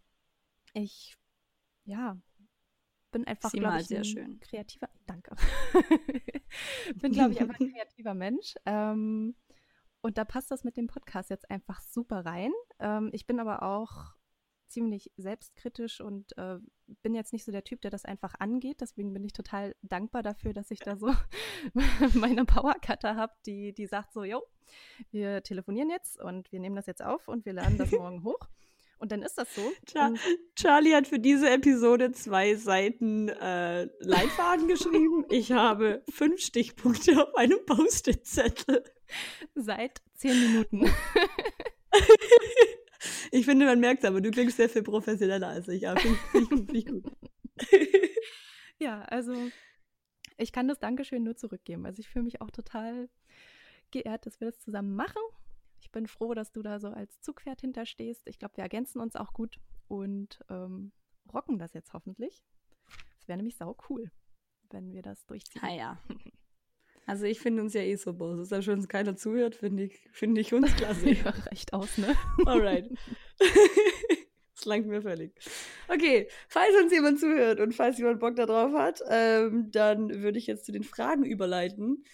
ich, 0.75 1.17
ja, 1.85 2.17
bin 3.11 3.26
einfach, 3.26 3.50
glaube 3.50 3.81
ich, 3.81 3.87
sehr 3.87 4.05
schön. 4.05 4.38
kreativer. 4.40 4.88
Danke. 5.06 5.35
bin, 7.00 7.12
glaube 7.12 7.32
ich, 7.32 7.40
einfach 7.40 7.58
ein 7.58 7.73
kreativer 7.73 8.14
Mensch. 8.14 8.55
Ähm, 8.67 9.35
und 10.00 10.19
da 10.19 10.25
passt 10.25 10.50
das 10.50 10.62
mit 10.62 10.76
dem 10.76 10.87
Podcast 10.87 11.31
jetzt 11.31 11.50
einfach 11.50 11.81
super 11.81 12.25
rein. 12.25 12.52
Ähm, 12.79 13.11
ich 13.12 13.26
bin 13.26 13.40
aber 13.40 13.62
auch 13.62 14.18
ziemlich 14.69 15.11
selbstkritisch 15.17 16.00
und 16.00 16.37
äh, 16.37 16.59
bin 17.03 17.15
jetzt 17.15 17.32
nicht 17.32 17.44
so 17.44 17.53
der 17.53 17.65
Typ, 17.65 17.81
der 17.81 17.91
das 17.91 18.05
einfach 18.05 18.35
angeht. 18.38 18.81
Deswegen 18.81 19.12
bin 19.12 19.25
ich 19.25 19.32
total 19.32 19.75
dankbar 19.82 20.23
dafür, 20.23 20.53
dass 20.53 20.70
ich 20.70 20.81
da 20.81 20.97
so 20.97 21.12
meine 22.15 22.44
Powercutter 22.44 23.17
habe, 23.17 23.32
die, 23.47 23.73
die 23.73 23.87
sagt 23.87 24.12
so, 24.12 24.25
jo, 24.25 24.43
wir 25.11 25.43
telefonieren 25.43 25.91
jetzt 25.91 26.20
und 26.20 26.50
wir 26.53 26.61
nehmen 26.61 26.76
das 26.76 26.87
jetzt 26.87 27.03
auf 27.03 27.29
und 27.29 27.44
wir 27.47 27.53
laden 27.53 27.79
das 27.79 27.91
morgen 27.93 28.25
hoch. 28.25 28.49
Und 28.99 29.12
dann 29.12 29.23
ist 29.23 29.38
das 29.38 29.55
so. 29.55 29.62
Char 29.91 30.12
Charlie 30.56 30.94
hat 30.94 31.06
für 31.06 31.21
diese 31.21 31.49
Episode 31.49 32.11
zwei 32.12 32.56
Seiten 32.56 33.29
äh, 33.29 33.85
Leitfaden 34.00 34.67
geschrieben. 34.67 35.25
Ich 35.31 35.53
habe 35.53 36.03
fünf 36.11 36.41
Stichpunkte 36.41 37.23
auf 37.23 37.35
einem 37.37 37.64
Post-it-Zettel. 37.64 38.82
Seit 39.55 40.03
zehn 40.14 40.41
Minuten. 40.41 40.91
Ich 43.30 43.44
finde, 43.44 43.66
man 43.66 43.80
merkt 43.80 44.02
es, 44.02 44.08
aber 44.08 44.20
du 44.20 44.30
klingst 44.30 44.56
sehr 44.56 44.69
viel 44.69 44.82
professioneller 44.82 45.48
als 45.48 45.69
ich. 45.69 45.82
Ja, 45.82 45.96
finde 45.96 46.19
ich, 46.34 46.48
find 46.48 46.75
ich 46.75 46.86
gut. 46.86 47.04
ja, 48.78 49.02
also 49.02 49.34
ich 50.36 50.52
kann 50.52 50.69
das 50.69 50.78
Dankeschön 50.78 51.25
nur 51.25 51.36
zurückgeben. 51.36 51.84
Also 51.86 52.00
ich 52.00 52.08
fühle 52.08 52.25
mich 52.25 52.40
auch 52.40 52.50
total 52.50 53.08
geehrt, 53.90 54.26
dass 54.26 54.40
wir 54.40 54.50
das 54.50 54.60
zusammen 54.60 54.94
machen. 54.94 55.22
Ich 55.80 55.90
bin 55.90 56.06
froh, 56.06 56.34
dass 56.34 56.52
du 56.52 56.62
da 56.62 56.80
so 56.80 56.88
als 56.88 57.20
Zugpferd 57.20 57.60
hinterstehst. 57.60 58.26
Ich 58.26 58.38
glaube, 58.38 58.56
wir 58.56 58.62
ergänzen 58.62 59.00
uns 59.00 59.16
auch 59.16 59.32
gut 59.32 59.58
und 59.88 60.40
ähm, 60.48 60.92
rocken 61.32 61.58
das 61.58 61.72
jetzt 61.72 61.92
hoffentlich. 61.92 62.42
Es 63.20 63.28
wäre 63.28 63.36
nämlich 63.36 63.56
sau 63.56 63.76
cool, 63.88 64.11
wenn 64.70 64.92
wir 64.92 65.02
das 65.02 65.26
durchziehen. 65.26 65.62
Ah 65.64 65.75
ja. 65.75 65.99
Also 67.09 67.25
ich 67.25 67.41
finde 67.41 67.62
uns 67.62 67.73
ja 67.73 67.81
eh 67.81 67.97
so 67.97 68.12
bose. 68.12 68.43
Ist 68.43 68.53
ja 68.53 68.61
schon, 68.61 68.77
dass 68.77 68.87
keiner 68.87 69.17
zuhört, 69.17 69.55
finde 69.55 69.85
ich, 69.85 69.99
find 70.12 70.37
ich 70.37 70.53
uns 70.53 70.77
klasse. 70.77 71.09
ja, 71.25 71.31
recht 71.50 71.73
aus, 71.73 71.97
ne? 71.97 72.15
Alright. 72.45 72.91
das 74.55 74.65
langt 74.67 74.87
mir 74.87 75.00
völlig. 75.00 75.33
Okay, 75.88 76.29
falls 76.49 76.75
uns 76.83 76.93
jemand 76.93 77.19
zuhört 77.19 77.61
und 77.61 77.75
falls 77.75 77.97
jemand 77.97 78.21
Bock 78.21 78.37
darauf 78.37 78.75
hat, 78.75 79.00
ähm, 79.09 79.71
dann 79.71 80.23
würde 80.23 80.37
ich 80.37 80.47
jetzt 80.47 80.67
zu 80.67 80.73
den 80.73 80.83
Fragen 80.83 81.25
überleiten. 81.25 82.05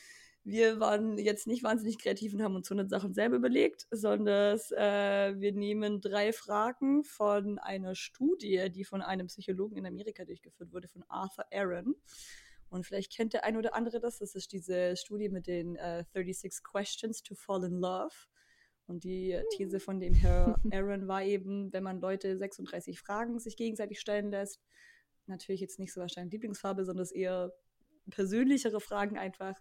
Wir 0.45 0.79
waren 0.79 1.19
jetzt 1.19 1.49
nicht 1.49 1.65
wahnsinnig 1.65 1.99
kreativ 1.99 2.33
und 2.33 2.45
haben 2.45 2.55
uns 2.55 2.69
so 2.69 2.75
eine 2.77 2.87
Sachen 2.89 3.15
selber 3.15 3.35
überlegt, 3.35 3.89
sondern 3.91 4.61
äh, 4.77 5.35
wir 5.41 5.53
nehmen 5.55 6.03
drei 6.03 6.33
Fragen 6.33 7.03
von 7.03 7.59
einer 7.59 7.97
Studie, 7.97 8.71
die 8.71 8.85
von 8.85 9.03
einem 9.03 9.27
Psychologen 9.27 9.77
in 9.77 9.87
Amerika 9.87 10.25
durchgeführt 10.25 10.73
wurde, 10.73 10.87
von 10.87 11.03
Arthur 11.09 11.47
Aaron. 11.53 11.97
Und 12.71 12.87
vielleicht 12.87 13.15
kennt 13.15 13.33
der 13.33 13.45
ein 13.45 13.57
oder 13.57 13.75
andere 13.75 14.01
das. 14.01 14.19
Das 14.19 14.35
ist 14.35 14.53
diese 14.53 14.97
Studie 14.97 15.29
mit 15.29 15.47
den 15.47 15.77
äh, 15.77 16.05
36 16.13 16.63
Questions 16.63 17.23
to 17.23 17.35
Fall 17.35 17.65
in 17.65 17.79
Love. 17.79 18.15
Und 18.87 19.05
die 19.05 19.41
These 19.57 19.81
von 19.81 20.01
dem 20.01 20.15
Herr 20.15 20.61
Aaron 20.73 21.09
war 21.09 21.23
eben, 21.23 21.73
wenn 21.73 21.83
man 21.83 22.01
Leute 22.01 22.37
36 22.37 23.01
Fragen 23.01 23.39
sich 23.39 23.57
gegenseitig 23.57 24.01
stellen 24.01 24.31
lässt, 24.31 24.61
natürlich 25.27 25.61
jetzt 25.61 25.79
nicht 25.79 25.93
so 25.93 26.01
wahrscheinlich 26.01 26.33
Lieblingsfarbe, 26.33 26.85
sondern 26.85 27.07
eher 27.13 27.53
persönlichere 28.11 28.81
Fragen 28.81 29.17
einfach, 29.17 29.59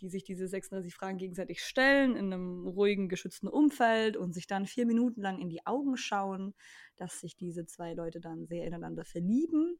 die 0.00 0.08
sich 0.08 0.24
diese 0.24 0.46
36 0.46 0.94
Fragen 0.94 1.18
gegenseitig 1.18 1.62
stellen 1.62 2.16
in 2.16 2.32
einem 2.32 2.66
ruhigen, 2.66 3.08
geschützten 3.08 3.48
Umfeld 3.48 4.16
und 4.16 4.32
sich 4.32 4.46
dann 4.46 4.66
vier 4.66 4.86
Minuten 4.86 5.20
lang 5.20 5.40
in 5.40 5.48
die 5.48 5.66
Augen 5.66 5.96
schauen, 5.96 6.54
dass 6.96 7.20
sich 7.20 7.36
diese 7.36 7.66
zwei 7.66 7.94
Leute 7.94 8.20
dann 8.20 8.46
sehr 8.46 8.64
ineinander 8.64 9.04
verlieben. 9.04 9.78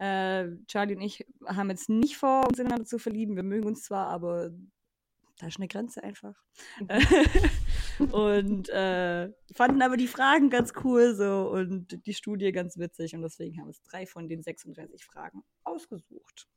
Äh, 0.00 0.56
Charlie 0.66 0.96
und 0.96 1.02
ich 1.02 1.26
haben 1.46 1.68
jetzt 1.68 1.90
nicht 1.90 2.16
vor, 2.16 2.48
uns 2.48 2.58
ineinander 2.58 2.86
zu 2.86 2.98
verlieben. 2.98 3.36
Wir 3.36 3.42
mögen 3.42 3.66
uns 3.66 3.82
zwar, 3.82 4.06
aber 4.06 4.50
da 5.38 5.46
ist 5.46 5.58
eine 5.58 5.68
Grenze 5.68 6.02
einfach. 6.02 6.42
Und 8.12 8.70
äh, 8.70 9.30
fanden 9.54 9.82
aber 9.82 9.98
die 9.98 10.06
Fragen 10.06 10.48
ganz 10.48 10.72
cool 10.84 11.14
so 11.14 11.50
und 11.50 12.06
die 12.06 12.14
Studie 12.14 12.50
ganz 12.50 12.78
witzig 12.78 13.14
und 13.14 13.20
deswegen 13.20 13.58
haben 13.58 13.66
wir 13.66 13.68
uns 13.68 13.82
drei 13.82 14.06
von 14.06 14.26
den 14.26 14.42
36 14.42 15.04
Fragen 15.04 15.42
ausgesucht. 15.64 16.48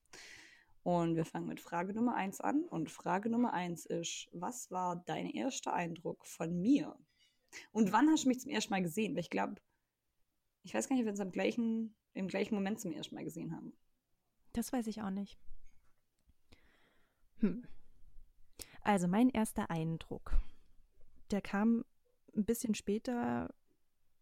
Und 0.83 1.17
wir 1.17 1.25
fangen 1.25 1.47
mit 1.47 1.59
Frage 1.59 1.93
Nummer 1.93 2.15
1 2.15 2.39
an. 2.39 2.63
Und 2.69 2.91
Frage 2.91 3.29
Nummer 3.29 3.53
1 3.53 3.85
ist, 3.87 4.29
was 4.31 4.71
war 4.71 5.03
dein 5.05 5.29
erster 5.29 5.73
Eindruck 5.73 6.25
von 6.25 6.61
mir? 6.61 6.95
Und 7.71 7.91
wann 7.91 8.09
hast 8.09 8.23
du 8.23 8.29
mich 8.29 8.39
zum 8.39 8.51
ersten 8.51 8.71
Mal 8.71 8.81
gesehen? 8.81 9.15
Weil 9.15 9.21
ich 9.21 9.29
glaube, 9.29 9.55
ich 10.63 10.73
weiß 10.73 10.87
gar 10.87 10.95
nicht, 10.95 11.03
ob 11.03 11.07
wir 11.07 11.11
uns 11.11 11.19
am 11.19 11.31
gleichen 11.31 11.93
im 12.13 12.27
gleichen 12.27 12.55
Moment 12.55 12.79
zum 12.79 12.91
ersten 12.91 13.15
Mal 13.15 13.23
gesehen 13.23 13.55
haben. 13.55 13.73
Das 14.53 14.71
weiß 14.71 14.87
ich 14.87 15.01
auch 15.01 15.09
nicht. 15.09 15.37
Hm. 17.39 17.65
Also 18.81 19.07
mein 19.07 19.29
erster 19.29 19.69
Eindruck, 19.69 20.37
der 21.31 21.41
kam 21.41 21.85
ein 22.35 22.45
bisschen 22.45 22.75
später. 22.75 23.53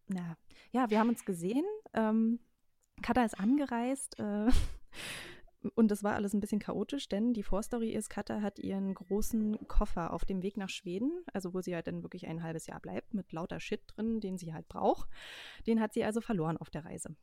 Na, 0.08 0.36
ja, 0.72 0.90
wir 0.90 0.98
haben 0.98 1.08
uns 1.08 1.24
gesehen. 1.24 1.64
Ähm, 1.92 2.40
Katha 3.02 3.24
ist 3.24 3.38
angereist. 3.38 4.18
Äh, 4.18 4.50
und 5.74 5.90
das 5.90 6.02
war 6.02 6.14
alles 6.14 6.32
ein 6.32 6.40
bisschen 6.40 6.60
chaotisch, 6.60 7.08
denn 7.08 7.34
die 7.34 7.42
Vorstory 7.42 7.90
ist, 7.90 8.08
Katha 8.08 8.40
hat 8.40 8.58
ihren 8.58 8.94
großen 8.94 9.66
Koffer 9.68 10.12
auf 10.12 10.24
dem 10.24 10.42
Weg 10.42 10.56
nach 10.56 10.68
Schweden, 10.68 11.24
also 11.32 11.54
wo 11.54 11.60
sie 11.60 11.74
halt 11.74 11.86
dann 11.86 12.02
wirklich 12.02 12.26
ein 12.26 12.42
halbes 12.42 12.66
Jahr 12.66 12.80
bleibt, 12.80 13.14
mit 13.14 13.32
lauter 13.32 13.60
Shit 13.60 13.82
drin, 13.86 14.20
den 14.20 14.38
sie 14.38 14.54
halt 14.54 14.68
braucht. 14.68 15.08
Den 15.66 15.80
hat 15.80 15.92
sie 15.92 16.04
also 16.04 16.20
verloren 16.20 16.56
auf 16.56 16.70
der 16.70 16.84
Reise. 16.84 17.14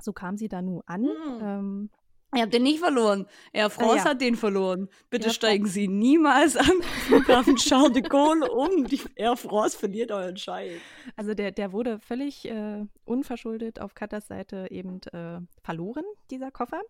So 0.00 0.12
kam 0.12 0.36
sie 0.36 0.48
da 0.48 0.62
nun 0.62 0.82
an. 0.86 1.02
Mhm. 1.02 1.40
Ähm, 1.42 1.90
Ihr 2.34 2.42
habt 2.42 2.52
den 2.52 2.64
nicht 2.64 2.80
verloren. 2.80 3.26
Air 3.52 3.70
France 3.70 3.92
ah, 3.92 3.96
ja. 3.96 4.04
hat 4.10 4.20
den 4.20 4.34
verloren. 4.34 4.88
Bitte 5.10 5.28
ja, 5.28 5.32
steigen 5.32 5.66
Sie 5.66 5.88
niemals 5.88 6.56
am 6.56 6.82
Flughafen 7.06 7.56
Charles 7.56 7.92
de 7.92 8.02
Gaulle 8.02 8.50
um. 8.50 8.84
Die 8.84 9.00
Air 9.14 9.36
France 9.36 9.78
verliert 9.78 10.10
euren 10.10 10.36
Scheiß. 10.36 10.80
Also 11.14 11.34
der, 11.34 11.52
der 11.52 11.72
wurde 11.72 11.98
völlig 12.00 12.44
äh, 12.46 12.84
unverschuldet 13.04 13.80
auf 13.80 13.94
Katas 13.94 14.26
Seite 14.26 14.66
eben 14.70 15.00
äh, 15.12 15.40
verloren, 15.62 16.04
dieser 16.30 16.50
Koffer. 16.50 16.82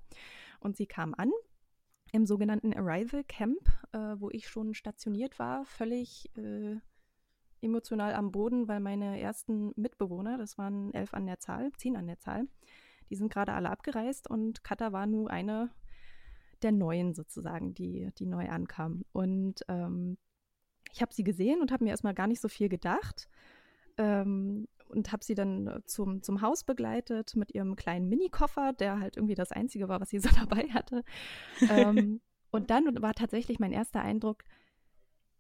Und 0.59 0.77
sie 0.77 0.87
kam 0.87 1.15
an 1.15 1.31
im 2.13 2.27
sogenannten 2.27 2.73
Arrival 2.73 3.23
Camp, 3.25 3.61
äh, 3.93 3.99
wo 4.17 4.31
ich 4.31 4.49
schon 4.49 4.75
stationiert 4.75 5.39
war, 5.39 5.65
völlig 5.67 6.31
äh, 6.37 6.77
emotional 7.61 8.15
am 8.15 8.33
Boden, 8.33 8.69
weil 8.69 8.81
meine 8.81 9.21
ersten 9.21 9.73
Mitbewohner, 9.77 10.39
das 10.39 10.57
waren 10.57 10.93
elf 10.95 11.15
an 11.15 11.27
der 11.27 11.39
Zahl, 11.41 11.73
zehn 11.77 11.97
an 11.97 12.07
der 12.07 12.19
Zahl, 12.19 12.49
die 13.11 13.17
sind 13.17 13.33
gerade 13.33 13.53
alle 13.53 13.71
abgereist 13.71 14.29
und 14.29 14.65
Kata 14.65 14.93
war 14.93 15.07
nur 15.07 15.31
eine 15.31 15.71
der 16.63 16.73
Neuen 16.73 17.15
sozusagen, 17.15 17.75
die, 17.75 18.11
die 18.19 18.27
neu 18.27 18.49
ankam. 18.49 19.05
Und 19.13 19.63
ähm, 19.69 20.17
ich 20.93 21.03
habe 21.03 21.13
sie 21.13 21.25
gesehen 21.25 21.61
und 21.61 21.71
habe 21.71 21.85
mir 21.85 21.91
erstmal 21.91 22.15
gar 22.15 22.27
nicht 22.27 22.41
so 22.41 22.49
viel 22.49 22.69
gedacht. 22.69 23.29
Ähm, 23.99 24.67
und 24.89 25.11
habe 25.13 25.25
sie 25.25 25.35
dann 25.35 25.83
zum, 25.87 26.23
zum 26.23 26.43
Haus 26.43 26.65
begleitet 26.65 27.35
mit 27.35 27.53
ihrem 27.53 27.75
kleinen 27.77 28.09
Mini-Koffer, 28.09 28.73
der 28.73 29.01
halt 29.01 29.17
irgendwie 29.17 29.35
das 29.35 29.51
Einzige 29.51 29.89
war, 29.89 30.01
was 30.01 30.11
sie 30.11 30.21
so 30.21 30.29
dabei 30.39 30.69
hatte. 30.71 31.03
ähm, 31.69 32.21
und 32.51 32.71
dann 32.71 33.03
war 33.03 33.15
tatsächlich 33.15 33.59
mein 33.59 33.73
erster 33.73 34.01
Eindruck, 34.01 34.45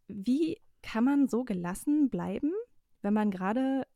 wie 0.08 0.61
kann 0.82 1.04
man 1.04 1.28
so 1.28 1.44
gelassen 1.44 2.11
bleiben, 2.11 2.52
wenn 3.02 3.14
man 3.14 3.30
gerade 3.30 3.87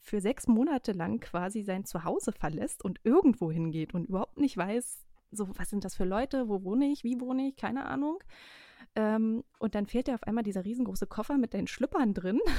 für 0.00 0.20
sechs 0.20 0.48
Monate 0.48 0.92
lang 0.92 1.20
quasi 1.20 1.62
sein 1.62 1.84
Zuhause 1.84 2.32
verlässt 2.32 2.84
und 2.84 3.00
irgendwo 3.04 3.50
hingeht 3.50 3.94
und 3.94 4.08
überhaupt 4.08 4.38
nicht 4.38 4.56
weiß, 4.56 5.04
so, 5.30 5.48
was 5.56 5.70
sind 5.70 5.84
das 5.84 5.94
für 5.94 6.04
Leute, 6.04 6.48
wo 6.48 6.64
wohne 6.64 6.86
ich, 6.86 7.04
wie 7.04 7.20
wohne 7.20 7.48
ich, 7.48 7.56
keine 7.56 7.86
Ahnung. 7.86 8.18
Ähm, 8.96 9.44
und 9.58 9.74
dann 9.74 9.86
fehlt 9.86 10.08
dir 10.08 10.14
auf 10.14 10.24
einmal 10.24 10.42
dieser 10.42 10.64
riesengroße 10.64 11.06
Koffer 11.06 11.38
mit 11.38 11.52
den 11.52 11.66
Schlüppern 11.66 12.14
drin. 12.14 12.40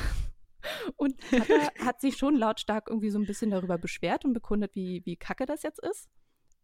Und 0.96 1.18
Katha 1.30 1.72
hat 1.86 2.02
sich 2.02 2.18
schon 2.18 2.36
lautstark 2.36 2.88
irgendwie 2.88 3.10
so 3.10 3.18
ein 3.18 3.26
bisschen 3.26 3.50
darüber 3.50 3.80
beschwert 3.80 4.26
und 4.26 4.34
bekundet, 4.34 4.76
wie, 4.76 5.02
wie 5.06 5.16
kacke 5.16 5.48
das 5.48 5.64
jetzt 5.64 5.80
ist. 5.80 6.08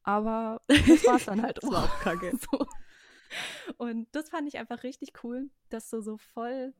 Aber 0.04 0.62
das 0.68 1.04
war 1.06 1.16
es 1.16 1.26
dann 1.26 1.42
halt 1.42 1.64
auch. 1.64 1.74
auch 1.74 2.00
kacke. 2.02 2.32
So. 2.38 2.68
Und 3.78 4.08
das 4.12 4.30
fand 4.30 4.48
ich 4.48 4.60
einfach 4.60 4.84
richtig 4.84 5.24
cool, 5.24 5.50
dass 5.70 5.90
du 5.90 6.02
so 6.02 6.18
voll, 6.18 6.76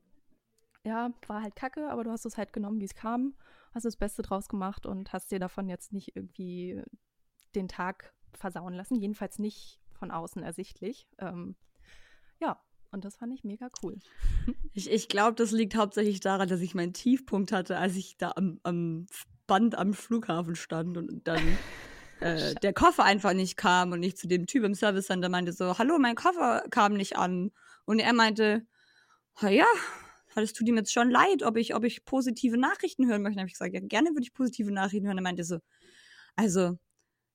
ja, 0.84 1.12
war 1.26 1.42
halt 1.42 1.56
kacke, 1.56 1.90
aber 1.90 2.04
du 2.04 2.12
hast 2.12 2.26
es 2.26 2.38
halt 2.38 2.54
genommen, 2.54 2.80
wie 2.80 2.86
es 2.86 2.94
kam 2.94 3.34
hast 3.78 3.86
das 3.86 3.96
Beste 3.96 4.22
draus 4.22 4.50
gemacht 4.50 4.86
und 4.86 5.14
hast 5.14 5.32
dir 5.32 5.40
davon 5.40 5.70
jetzt 5.70 5.94
nicht 5.94 6.16
irgendwie 6.16 6.82
den 7.56 7.68
Tag 7.68 8.14
versauen 8.34 8.74
lassen. 8.74 8.96
Jedenfalls 8.96 9.40
nicht 9.40 9.80
von 9.94 10.12
außen 10.12 10.44
ersichtlich. 10.44 11.08
Ähm, 11.20 11.56
ja, 12.40 12.62
und 12.92 13.06
das 13.06 13.16
fand 13.18 13.34
ich 13.34 13.44
mega 13.44 13.70
cool. 13.82 13.98
Ich, 14.74 14.92
ich 14.92 15.10
glaube, 15.10 15.34
das 15.34 15.52
liegt 15.52 15.76
hauptsächlich 15.76 16.20
daran, 16.20 16.48
dass 16.48 16.62
ich 16.62 16.76
meinen 16.76 16.94
Tiefpunkt 16.94 17.52
hatte, 17.52 17.78
als 17.78 17.96
ich 17.96 18.16
da 18.18 18.34
am, 18.36 18.60
am 18.62 19.08
Band 19.48 19.76
am 19.76 19.96
Flughafen 19.96 20.56
stand 20.56 20.98
und 20.98 21.28
dann 21.28 21.42
äh, 22.20 22.54
der 22.56 22.74
Koffer 22.74 23.04
einfach 23.04 23.34
nicht 23.34 23.58
kam 23.58 23.92
und 23.92 24.04
ich 24.04 24.16
zu 24.16 24.28
dem 24.28 24.46
Typ 24.46 24.64
im 24.64 24.76
Service 24.76 25.08
Center 25.08 25.30
meinte 25.30 25.52
so, 25.52 25.80
hallo, 25.80 25.98
mein 25.98 26.16
Koffer 26.16 26.64
kam 26.70 26.94
nicht 26.94 27.18
an. 27.18 27.52
Und 27.86 28.00
er 28.00 28.14
meinte, 28.14 28.68
ja, 29.42 29.66
weil 30.38 30.44
es 30.44 30.54
tut 30.54 30.68
ihm 30.68 30.78
jetzt 30.78 30.94
schon 30.94 31.10
leid, 31.10 31.42
ob 31.42 31.58
ich, 31.58 31.74
ob 31.74 31.84
ich 31.84 32.06
positive 32.06 32.58
Nachrichten 32.58 33.08
hören 33.08 33.24
möchte. 33.24 33.38
Dann 33.38 33.42
habe 33.42 33.48
ich 33.48 33.54
gesagt, 33.54 33.74
ja, 33.74 33.80
gerne 33.82 34.12
würde 34.12 34.22
ich 34.22 34.36
positive 34.36 34.72
Nachrichten 34.72 35.08
hören. 35.08 35.18
Er 35.18 35.24
meinte 35.24 35.44
so, 35.44 35.58
also, 36.36 36.78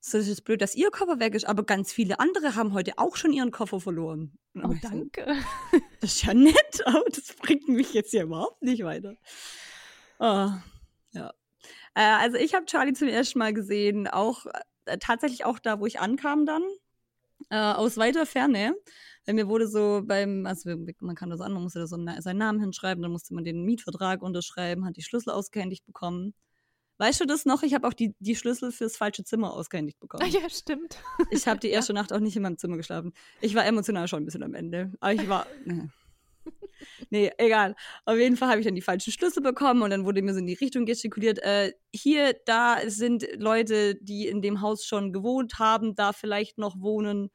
es 0.00 0.14
ist 0.14 0.28
jetzt 0.28 0.44
blöd, 0.44 0.62
dass 0.62 0.76
ihr 0.76 0.88
Koffer 0.92 1.18
weg 1.18 1.34
ist, 1.34 1.44
aber 1.44 1.64
ganz 1.64 1.92
viele 1.92 2.20
andere 2.20 2.54
haben 2.54 2.72
heute 2.74 2.98
auch 2.98 3.16
schon 3.16 3.32
ihren 3.32 3.50
Koffer 3.50 3.80
verloren. 3.80 4.38
Oh, 4.54 4.72
danke. 4.80 5.36
So, 5.72 5.78
das 6.00 6.14
ist 6.14 6.22
ja 6.24 6.32
nett, 6.32 6.82
aber 6.86 7.04
das 7.10 7.34
bringt 7.34 7.68
mich 7.68 7.92
jetzt 7.92 8.12
ja 8.12 8.22
überhaupt 8.22 8.62
nicht 8.62 8.84
weiter. 8.84 9.16
Oh, 10.20 10.50
ja. 11.10 11.32
Äh, 11.94 12.02
also 12.02 12.36
ich 12.36 12.54
habe 12.54 12.66
Charlie 12.66 12.92
zum 12.92 13.08
ersten 13.08 13.40
Mal 13.40 13.52
gesehen, 13.52 14.06
auch 14.06 14.46
äh, 14.84 14.98
tatsächlich 14.98 15.44
auch 15.44 15.58
da, 15.58 15.80
wo 15.80 15.86
ich 15.86 15.98
ankam 15.98 16.46
dann, 16.46 16.62
äh, 17.50 17.56
aus 17.56 17.96
weiter 17.96 18.26
Ferne. 18.26 18.76
Weil 19.24 19.34
mir 19.34 19.48
wurde 19.48 19.68
so 19.68 20.02
beim, 20.04 20.46
also 20.46 20.70
man 21.00 21.14
kann 21.14 21.30
das 21.30 21.40
an, 21.40 21.52
man 21.52 21.62
musste 21.62 21.78
da 21.78 21.86
so 21.86 21.96
seinen 21.96 22.38
Namen 22.38 22.60
hinschreiben, 22.60 23.02
dann 23.02 23.12
musste 23.12 23.34
man 23.34 23.44
den 23.44 23.62
Mietvertrag 23.62 24.22
unterschreiben, 24.22 24.84
hat 24.84 24.96
die 24.96 25.02
Schlüssel 25.02 25.30
ausgehändigt 25.30 25.86
bekommen. 25.86 26.34
Weißt 26.98 27.20
du 27.20 27.24
das 27.24 27.46
noch? 27.46 27.62
Ich 27.62 27.74
habe 27.74 27.88
auch 27.88 27.94
die, 27.94 28.14
die 28.20 28.36
Schlüssel 28.36 28.70
fürs 28.70 28.96
falsche 28.96 29.24
Zimmer 29.24 29.52
ausgehändigt 29.52 29.98
bekommen. 29.98 30.22
Ja, 30.30 30.48
stimmt. 30.48 30.98
Ich 31.30 31.48
habe 31.48 31.58
die 31.58 31.70
erste 31.70 31.92
ja. 31.92 32.00
Nacht 32.00 32.12
auch 32.12 32.20
nicht 32.20 32.36
in 32.36 32.42
meinem 32.42 32.58
Zimmer 32.58 32.76
geschlafen. 32.76 33.12
Ich 33.40 33.54
war 33.54 33.66
emotional 33.66 34.06
schon 34.08 34.22
ein 34.22 34.24
bisschen 34.24 34.42
am 34.42 34.54
Ende. 34.54 34.92
Aber 35.00 35.12
ich 35.12 35.28
war. 35.28 35.46
Nee, 35.64 35.88
nee 37.10 37.30
egal. 37.38 37.74
Auf 38.04 38.16
jeden 38.18 38.36
Fall 38.36 38.50
habe 38.50 38.60
ich 38.60 38.66
dann 38.66 38.76
die 38.76 38.82
falschen 38.82 39.12
Schlüssel 39.12 39.42
bekommen 39.42 39.82
und 39.82 39.90
dann 39.90 40.04
wurde 40.04 40.22
mir 40.22 40.32
so 40.32 40.38
in 40.38 40.46
die 40.46 40.54
Richtung 40.54 40.86
gestikuliert. 40.86 41.40
Äh, 41.40 41.72
hier, 41.92 42.36
da 42.44 42.78
sind 42.86 43.26
Leute, 43.36 43.96
die 43.96 44.28
in 44.28 44.40
dem 44.42 44.60
Haus 44.60 44.84
schon 44.84 45.12
gewohnt 45.12 45.58
haben, 45.58 45.94
da 45.94 46.12
vielleicht 46.12 46.58
noch 46.58 46.78
wohnen. 46.80 47.30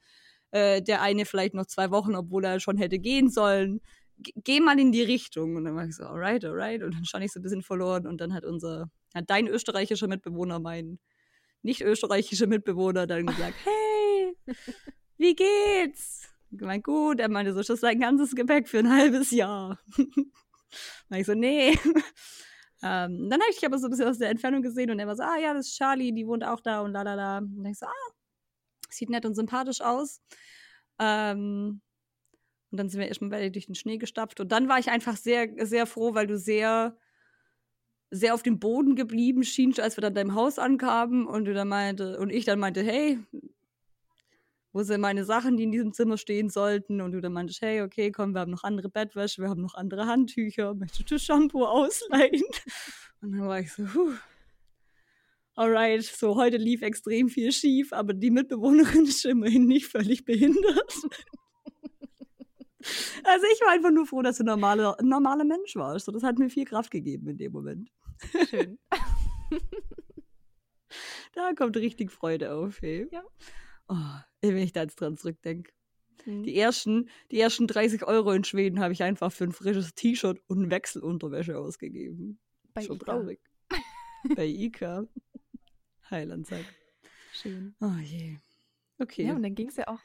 Äh, 0.51 0.81
der 0.81 1.01
eine 1.01 1.25
vielleicht 1.25 1.53
noch 1.53 1.65
zwei 1.65 1.91
Wochen, 1.91 2.15
obwohl 2.15 2.45
er 2.45 2.59
schon 2.59 2.77
hätte 2.77 2.99
gehen 2.99 3.29
sollen. 3.29 3.81
geh 4.17 4.59
mal 4.59 4.79
in 4.79 4.91
die 4.91 5.03
Richtung. 5.03 5.55
Und 5.55 5.65
dann 5.65 5.75
war 5.75 5.85
ich 5.85 5.95
so, 5.95 6.03
alright, 6.05 6.43
alright. 6.45 6.81
Und 6.83 6.95
dann 6.95 7.05
stand 7.05 7.25
ich 7.25 7.31
so 7.31 7.39
ein 7.39 7.43
bisschen 7.43 7.61
verloren. 7.61 8.07
Und 8.07 8.21
dann 8.21 8.33
hat 8.33 8.45
unser, 8.45 8.89
hat 9.13 9.29
dein 9.29 9.47
österreichischer 9.47 10.07
Mitbewohner, 10.07 10.59
mein 10.59 10.99
nicht 11.63 11.81
österreichischer 11.81 12.47
Mitbewohner, 12.47 13.07
dann 13.07 13.25
gesagt, 13.25 13.55
hey, 13.63 14.37
wie 15.17 15.35
geht's? 15.35 16.29
Ich 16.51 16.61
meinte, 16.61 16.83
gut. 16.83 17.19
Er 17.19 17.29
meinte 17.29 17.51
so, 17.51 17.59
das 17.59 17.69
ist 17.69 17.81
sein 17.81 17.99
ganzes 17.99 18.35
Gepäck 18.35 18.69
für 18.69 18.79
ein 18.79 18.89
halbes 18.91 19.31
Jahr. 19.31 19.79
war 21.09 21.19
ich 21.19 21.25
so, 21.25 21.33
nee. 21.33 21.77
Ähm, 22.83 23.27
dann 23.29 23.41
habe 23.41 23.51
ich 23.51 23.65
aber 23.65 23.79
so 23.79 23.87
ein 23.87 23.89
bisschen 23.89 24.07
aus 24.07 24.19
der 24.19 24.29
Entfernung 24.29 24.61
gesehen 24.61 24.91
und 24.91 24.99
er 24.99 25.07
war 25.07 25.15
so, 25.15 25.23
ah 25.23 25.37
ja, 25.37 25.53
das 25.53 25.67
ist 25.67 25.77
Charlie, 25.77 26.13
die 26.13 26.27
wohnt 26.27 26.43
auch 26.43 26.61
da 26.61 26.81
und 26.81 26.91
la 26.91 27.01
la 27.01 27.15
la. 27.15 27.37
Und 27.39 27.63
dann 27.63 27.71
ich 27.71 27.79
so, 27.79 27.87
ah, 27.87 28.11
Sieht 28.89 29.09
nett 29.09 29.25
und 29.25 29.35
sympathisch 29.35 29.81
aus. 29.81 30.21
Ähm, 30.99 31.81
und 32.71 32.77
dann 32.77 32.89
sind 32.89 32.99
wir 32.99 33.07
erstmal 33.07 33.49
durch 33.51 33.65
den 33.65 33.75
Schnee 33.75 33.97
gestapft. 33.97 34.39
Und 34.39 34.51
dann 34.51 34.67
war 34.67 34.79
ich 34.79 34.89
einfach 34.89 35.15
sehr, 35.15 35.49
sehr 35.65 35.85
froh, 35.85 36.13
weil 36.13 36.27
du 36.27 36.37
sehr, 36.37 36.97
sehr 38.09 38.33
auf 38.33 38.43
dem 38.43 38.59
Boden 38.59 38.95
geblieben 38.95 39.43
schienst, 39.43 39.79
als 39.79 39.97
wir 39.97 40.01
dann 40.01 40.15
deinem 40.15 40.35
Haus 40.35 40.59
ankamen 40.59 41.25
und 41.27 41.45
du 41.45 41.53
dann 41.53 41.69
meinte, 41.69 42.19
und 42.19 42.29
ich 42.29 42.45
dann 42.45 42.59
meinte, 42.59 42.83
hey, 42.83 43.19
wo 44.73 44.83
sind 44.83 45.01
meine 45.01 45.23
Sachen, 45.23 45.57
die 45.57 45.63
in 45.63 45.71
diesem 45.71 45.93
Zimmer 45.93 46.17
stehen 46.17 46.49
sollten? 46.49 47.01
Und 47.01 47.13
du 47.13 47.21
dann 47.21 47.33
meintest, 47.33 47.61
hey, 47.61 47.81
okay, 47.81 48.11
komm, 48.11 48.33
wir 48.33 48.41
haben 48.41 48.51
noch 48.51 48.63
andere 48.63 48.89
Bettwäsche, 48.89 49.41
wir 49.41 49.49
haben 49.49 49.61
noch 49.61 49.75
andere 49.75 50.05
Handtücher, 50.05 50.73
möchtest 50.73 51.09
du 51.09 51.17
Shampoo 51.17 51.65
ausleihen? 51.65 52.43
Und 53.21 53.31
dann 53.31 53.47
war 53.47 53.59
ich 53.59 53.73
so, 53.73 53.83
puh 53.85 54.13
alright, 55.57 56.03
so 56.03 56.35
heute 56.35 56.57
lief 56.57 56.81
extrem 56.81 57.29
viel 57.29 57.51
schief, 57.51 57.91
aber 57.91 58.13
die 58.13 58.31
Mitbewohnerin 58.31 59.05
ist 59.05 59.25
immerhin 59.25 59.65
nicht 59.65 59.87
völlig 59.87 60.23
behindert. 60.23 60.93
also 63.23 63.45
ich 63.53 63.61
war 63.61 63.71
einfach 63.71 63.91
nur 63.91 64.05
froh, 64.05 64.21
dass 64.21 64.37
du 64.37 64.43
ein 64.43 64.47
normaler, 64.47 64.95
normaler 65.01 65.43
Mensch 65.43 65.75
warst. 65.75 66.05
So, 66.05 66.11
das 66.11 66.23
hat 66.23 66.39
mir 66.39 66.49
viel 66.49 66.65
Kraft 66.65 66.91
gegeben 66.91 67.27
in 67.27 67.37
dem 67.37 67.51
Moment. 67.51 67.91
Schön. 68.49 68.79
da 71.33 71.53
kommt 71.53 71.75
richtig 71.77 72.11
Freude 72.11 72.53
auf, 72.53 72.81
hey. 72.81 73.07
Ja. 73.11 73.23
Oh, 73.89 73.95
wenn 74.41 74.57
ich 74.57 74.73
da 74.73 74.83
jetzt 74.83 74.99
dran 75.01 75.17
zurückdenke. 75.17 75.71
Mhm. 76.25 76.43
Die, 76.43 76.55
ersten, 76.55 77.09
die 77.31 77.39
ersten 77.39 77.67
30 77.67 78.05
Euro 78.05 78.31
in 78.31 78.43
Schweden 78.43 78.79
habe 78.79 78.93
ich 78.93 79.03
einfach 79.03 79.31
für 79.31 79.45
ein 79.45 79.51
frisches 79.51 79.95
T-Shirt 79.95 80.41
und 80.47 80.69
Wechselunterwäsche 80.69 81.57
ausgegeben. 81.57 82.39
Bei 82.73 82.81
Schon 82.81 82.97
Ika. 82.97 83.05
traurig. 83.05 83.39
Bei 84.35 84.45
Ika. 84.45 85.07
Heilandsack. 86.09 86.65
Schön. 87.33 87.75
Oh 87.81 87.99
je. 88.01 88.37
Okay. 88.99 89.25
Ja, 89.25 89.35
und 89.35 89.43
dann 89.43 89.55
ging 89.55 89.69
es 89.69 89.77
ja 89.77 89.87
auch, 89.87 89.99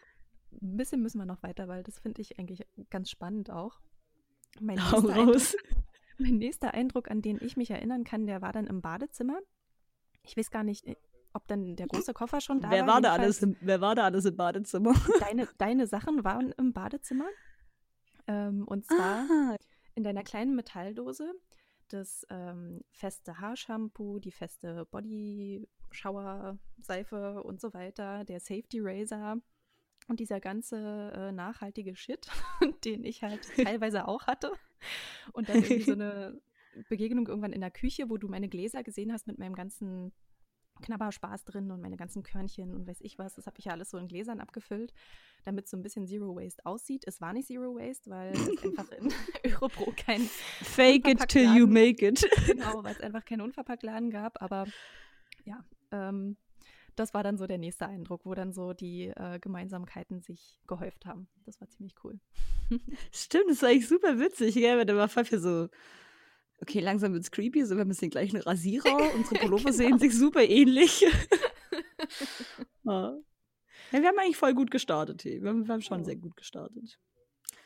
ein 0.61 0.77
bisschen 0.77 1.03
müssen 1.03 1.19
wir 1.19 1.27
noch 1.27 1.43
weiter, 1.43 1.69
weil 1.69 1.83
das 1.83 1.99
finde 1.99 2.21
ich 2.21 2.39
eigentlich 2.39 2.67
ganz 2.91 3.11
spannend 3.11 3.51
auch. 3.51 3.81
Mein 4.61 4.91
Hau 4.91 5.01
nächster, 5.01 5.17
raus. 5.17 5.55
Eindruck, 5.55 5.85
mein 6.19 6.37
nächster 6.37 6.75
Eindruck, 6.75 7.11
an 7.11 7.23
den 7.23 7.39
ich 7.41 7.57
mich 7.57 7.71
erinnern 7.71 8.05
kann, 8.05 8.27
der 8.27 8.43
war 8.43 8.53
dann 8.53 8.67
im 8.67 8.83
Badezimmer. 8.83 9.39
Ich 10.23 10.37
weiß 10.37 10.51
gar 10.51 10.63
nicht, 10.63 10.85
ob 11.33 11.47
dann 11.49 11.75
der 11.77 11.87
große 11.87 12.13
Koffer 12.13 12.41
schon 12.41 12.61
da 12.61 12.71
wer 12.71 12.87
war. 12.87 12.95
War 12.95 13.01
da 13.01 13.13
alles 13.13 13.47
wer 13.61 13.81
war 13.81 13.95
da 13.95 14.05
alles 14.05 14.25
im 14.25 14.37
Badezimmer? 14.37 14.95
Deine, 15.21 15.49
deine 15.59 15.87
Sachen 15.87 16.25
waren 16.25 16.53
im 16.53 16.73
Badezimmer. 16.73 17.29
Ähm, 18.27 18.69
und 18.69 18.87
zwar 18.87 19.27
ah. 19.31 19.57
in 19.95 20.05
deiner 20.05 20.23
kleinen 20.23 20.55
Metalldose 20.55 21.33
das 21.89 22.27
ähm, 22.31 22.83
feste 22.91 23.39
Haarshampoo, 23.41 24.19
die 24.19 24.31
feste 24.31 24.87
Body 24.91 25.69
Shower 25.95 26.59
Seife 26.81 27.43
und 27.43 27.61
so 27.61 27.73
weiter, 27.75 28.25
der 28.25 28.41
Safety 28.41 28.81
Razor 28.81 29.41
und 30.09 30.21
dieser 30.21 30.41
ganze 30.41 31.13
äh, 31.15 31.33
nachhaltige 31.33 31.95
Shit, 31.97 32.27
den 32.85 33.05
ich 33.05 33.23
halt 33.23 33.47
teilweise 33.57 34.09
auch 34.09 34.27
hatte. 34.27 34.53
Und 35.33 35.49
dann 35.49 35.57
irgendwie 35.57 35.83
so 35.83 35.93
eine 35.93 36.41
Begegnung 36.89 37.27
irgendwann 37.27 37.53
in 37.53 37.61
der 37.61 37.71
Küche, 37.71 38.09
wo 38.11 38.17
du 38.17 38.29
meine 38.29 38.49
Gläser 38.49 38.83
gesehen 38.83 39.13
hast 39.13 39.27
mit 39.27 39.39
meinem 39.39 39.55
ganzen 39.55 40.13
Knabberspaß 40.81 41.45
drin 41.45 41.71
und 41.71 41.81
meine 41.81 41.97
ganzen 41.97 42.23
Körnchen 42.23 42.75
und 42.75 42.87
weiß 42.87 43.01
ich 43.03 43.19
was. 43.19 43.35
Das 43.35 43.47
habe 43.47 43.59
ich 43.59 43.67
ja 43.67 43.73
alles 43.73 43.91
so 43.91 43.99
in 43.99 44.09
Gläsern 44.09 44.41
abgefüllt, 44.41 44.93
damit 45.45 45.67
es 45.67 45.71
so 45.71 45.77
ein 45.77 45.83
bisschen 45.83 46.07
Zero 46.07 46.35
Waste 46.35 46.65
aussieht. 46.65 47.05
Es 47.07 47.21
war 47.21 47.33
nicht 47.33 47.47
Zero 47.47 47.75
Waste, 47.75 48.11
weil 48.11 48.33
es 48.33 48.65
einfach 48.65 48.91
in 48.91 49.13
Europro 49.45 49.93
kein 49.97 50.23
Fake 50.63 51.07
it 51.07 51.29
till 51.29 51.55
you 51.57 51.67
make 51.67 52.05
it. 52.05 52.27
Genau, 52.47 52.83
weil 52.83 52.93
es 52.93 53.01
einfach 53.01 53.25
keinen 53.25 53.43
Unverpacktladen 53.43 54.11
gab. 54.11 54.43
Aber 54.43 54.67
ja, 55.45 55.63
ähm, 55.93 56.37
das 56.97 57.15
war 57.15 57.23
dann 57.23 57.39
so 57.39 57.47
der 57.47 57.59
nächste 57.59 57.87
Eindruck, 57.87 58.27
wo 58.27 58.35
dann 58.35 58.53
so 58.53 58.73
die 58.73 59.09
äh, 59.09 59.39
Gemeinsamkeiten 59.39 60.21
sich 60.21 60.61
gehäuft 60.67 61.07
haben. 61.07 61.29
Das 61.47 61.61
war 61.61 61.69
ziemlich 61.69 61.95
cool. 62.05 62.19
Stimmt, 63.13 63.51
das 63.51 63.63
war 63.63 63.71
eigentlich 63.71 63.89
super 63.89 64.19
witzig, 64.19 64.55
gell? 64.55 64.79
Wenn 64.79 64.87
der 64.87 64.97
war 64.97 65.09
Pfeffer 65.09 65.39
so 65.39 65.69
okay, 66.63 66.81
langsam 66.81 67.13
wird 67.13 67.25
es 67.25 67.31
creepy, 67.31 67.65
so 67.65 67.75
wir 67.75 67.81
haben 67.81 67.91
jetzt 67.91 68.01
den 68.01 68.11
gleichen 68.11 68.39
Rasierer, 68.39 68.97
unsere 69.15 69.41
Pullover 69.41 69.65
genau. 69.65 69.77
sehen 69.77 69.99
sich 69.99 70.17
super 70.17 70.43
ähnlich. 70.43 71.01
ja. 72.85 73.13
ja. 73.13 73.19
wir 73.91 74.09
haben 74.09 74.19
eigentlich 74.19 74.37
voll 74.37 74.55
gut 74.55 74.71
gestartet, 74.71 75.25
wir, 75.25 75.47
haben, 75.47 75.67
wir 75.67 75.75
haben 75.75 75.83
schon 75.83 76.03
oh. 76.03 76.05
sehr 76.05 76.17
gut 76.17 76.37
gestartet. 76.37 76.99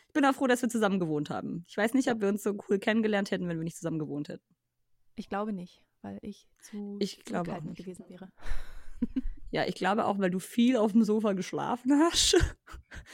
Ich 0.08 0.12
bin 0.14 0.24
auch 0.24 0.34
froh, 0.34 0.46
dass 0.46 0.62
wir 0.62 0.70
zusammen 0.70 0.98
gewohnt 0.98 1.28
haben. 1.28 1.66
Ich 1.68 1.76
weiß 1.76 1.92
nicht, 1.92 2.10
ob 2.10 2.22
wir 2.22 2.28
uns 2.28 2.42
so 2.42 2.56
cool 2.68 2.78
kennengelernt 2.78 3.30
hätten, 3.30 3.48
wenn 3.48 3.58
wir 3.58 3.64
nicht 3.64 3.76
zusammen 3.76 3.98
gewohnt 3.98 4.30
hätten. 4.30 4.56
Ich 5.14 5.28
glaube 5.28 5.52
nicht, 5.52 5.82
weil 6.02 6.18
ich 6.22 6.48
zu 6.60 6.96
ich 7.00 7.24
glaube 7.24 7.54
auch 7.54 7.62
nicht. 7.62 7.78
gewesen 7.78 8.08
wäre. 8.08 8.30
Ja, 9.52 9.64
ich 9.64 9.76
glaube 9.76 10.06
auch, 10.06 10.18
weil 10.18 10.28
du 10.28 10.40
viel 10.40 10.76
auf 10.76 10.90
dem 10.90 11.04
Sofa 11.04 11.32
geschlafen 11.32 11.92
hast. 11.92 12.34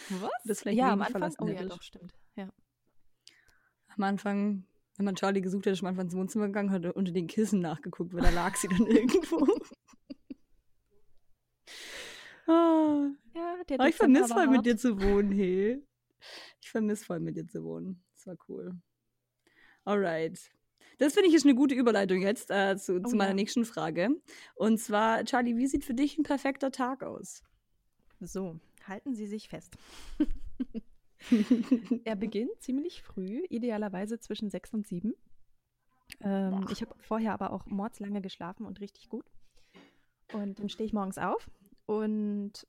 Was? 0.08 0.30
Das 0.46 0.60
vielleicht 0.60 0.78
ja, 0.78 0.90
am 0.90 1.02
Anfang. 1.02 1.32
Oh 1.38 1.46
ja, 1.46 1.62
doch, 1.62 1.82
stimmt. 1.82 2.14
Ja. 2.34 2.48
Am 3.88 4.02
Anfang 4.02 4.64
wenn 4.96 5.06
man 5.06 5.14
Charlie 5.16 5.40
gesucht 5.40 5.66
hätte, 5.66 5.72
ist 5.72 5.82
man 5.82 5.90
einfach 5.90 6.04
ins 6.04 6.14
Wohnzimmer 6.14 6.46
gegangen, 6.46 6.70
hat 6.70 6.84
unter 6.94 7.12
den 7.12 7.26
Kissen 7.26 7.60
nachgeguckt, 7.60 8.12
weil 8.12 8.22
da 8.22 8.30
lag 8.30 8.54
sie 8.56 8.68
dann 8.68 8.86
irgendwo. 8.86 9.46
oh. 12.46 13.08
Ja, 13.34 13.56
der 13.66 13.80
oh, 13.80 13.84
ich 13.84 13.96
vermisse 13.96 14.34
voll 14.34 14.46
mit 14.46 14.66
dir 14.66 14.76
zu 14.76 15.00
wohnen, 15.00 15.32
hey. 15.32 15.82
Ich 16.60 16.70
vermisse 16.70 17.06
voll 17.06 17.18
mit 17.18 17.34
dir 17.34 17.46
zu 17.46 17.64
wohnen. 17.64 18.04
Das 18.14 18.26
war 18.26 18.36
cool. 18.46 18.78
Alright. 19.84 20.52
Das 20.98 21.14
finde 21.14 21.28
ich 21.28 21.34
ist 21.34 21.44
eine 21.44 21.54
gute 21.54 21.74
Überleitung 21.74 22.20
jetzt 22.22 22.50
äh, 22.50 22.76
zu, 22.76 22.96
oh, 22.96 23.08
zu 23.08 23.16
meiner 23.16 23.30
ja. 23.30 23.34
nächsten 23.34 23.64
Frage. 23.64 24.10
Und 24.54 24.78
zwar, 24.78 25.24
Charlie, 25.24 25.56
wie 25.56 25.66
sieht 25.66 25.84
für 25.84 25.94
dich 25.94 26.18
ein 26.18 26.22
perfekter 26.22 26.70
Tag 26.70 27.02
aus? 27.02 27.42
So, 28.20 28.58
halten 28.86 29.14
Sie 29.14 29.26
sich 29.26 29.48
fest. 29.48 29.76
er 32.04 32.16
beginnt 32.16 32.60
ziemlich 32.60 33.02
früh, 33.02 33.44
idealerweise 33.48 34.20
zwischen 34.20 34.50
sechs 34.50 34.72
und 34.72 34.86
sieben. 34.86 35.14
Ähm, 36.20 36.66
ich 36.70 36.82
habe 36.82 36.94
vorher 37.00 37.32
aber 37.32 37.52
auch 37.52 37.66
mordslange 37.66 38.20
geschlafen 38.20 38.66
und 38.66 38.80
richtig 38.80 39.08
gut. 39.08 39.24
Und 40.32 40.60
dann 40.60 40.68
stehe 40.68 40.86
ich 40.86 40.92
morgens 40.92 41.18
auf 41.18 41.50
und 41.86 42.66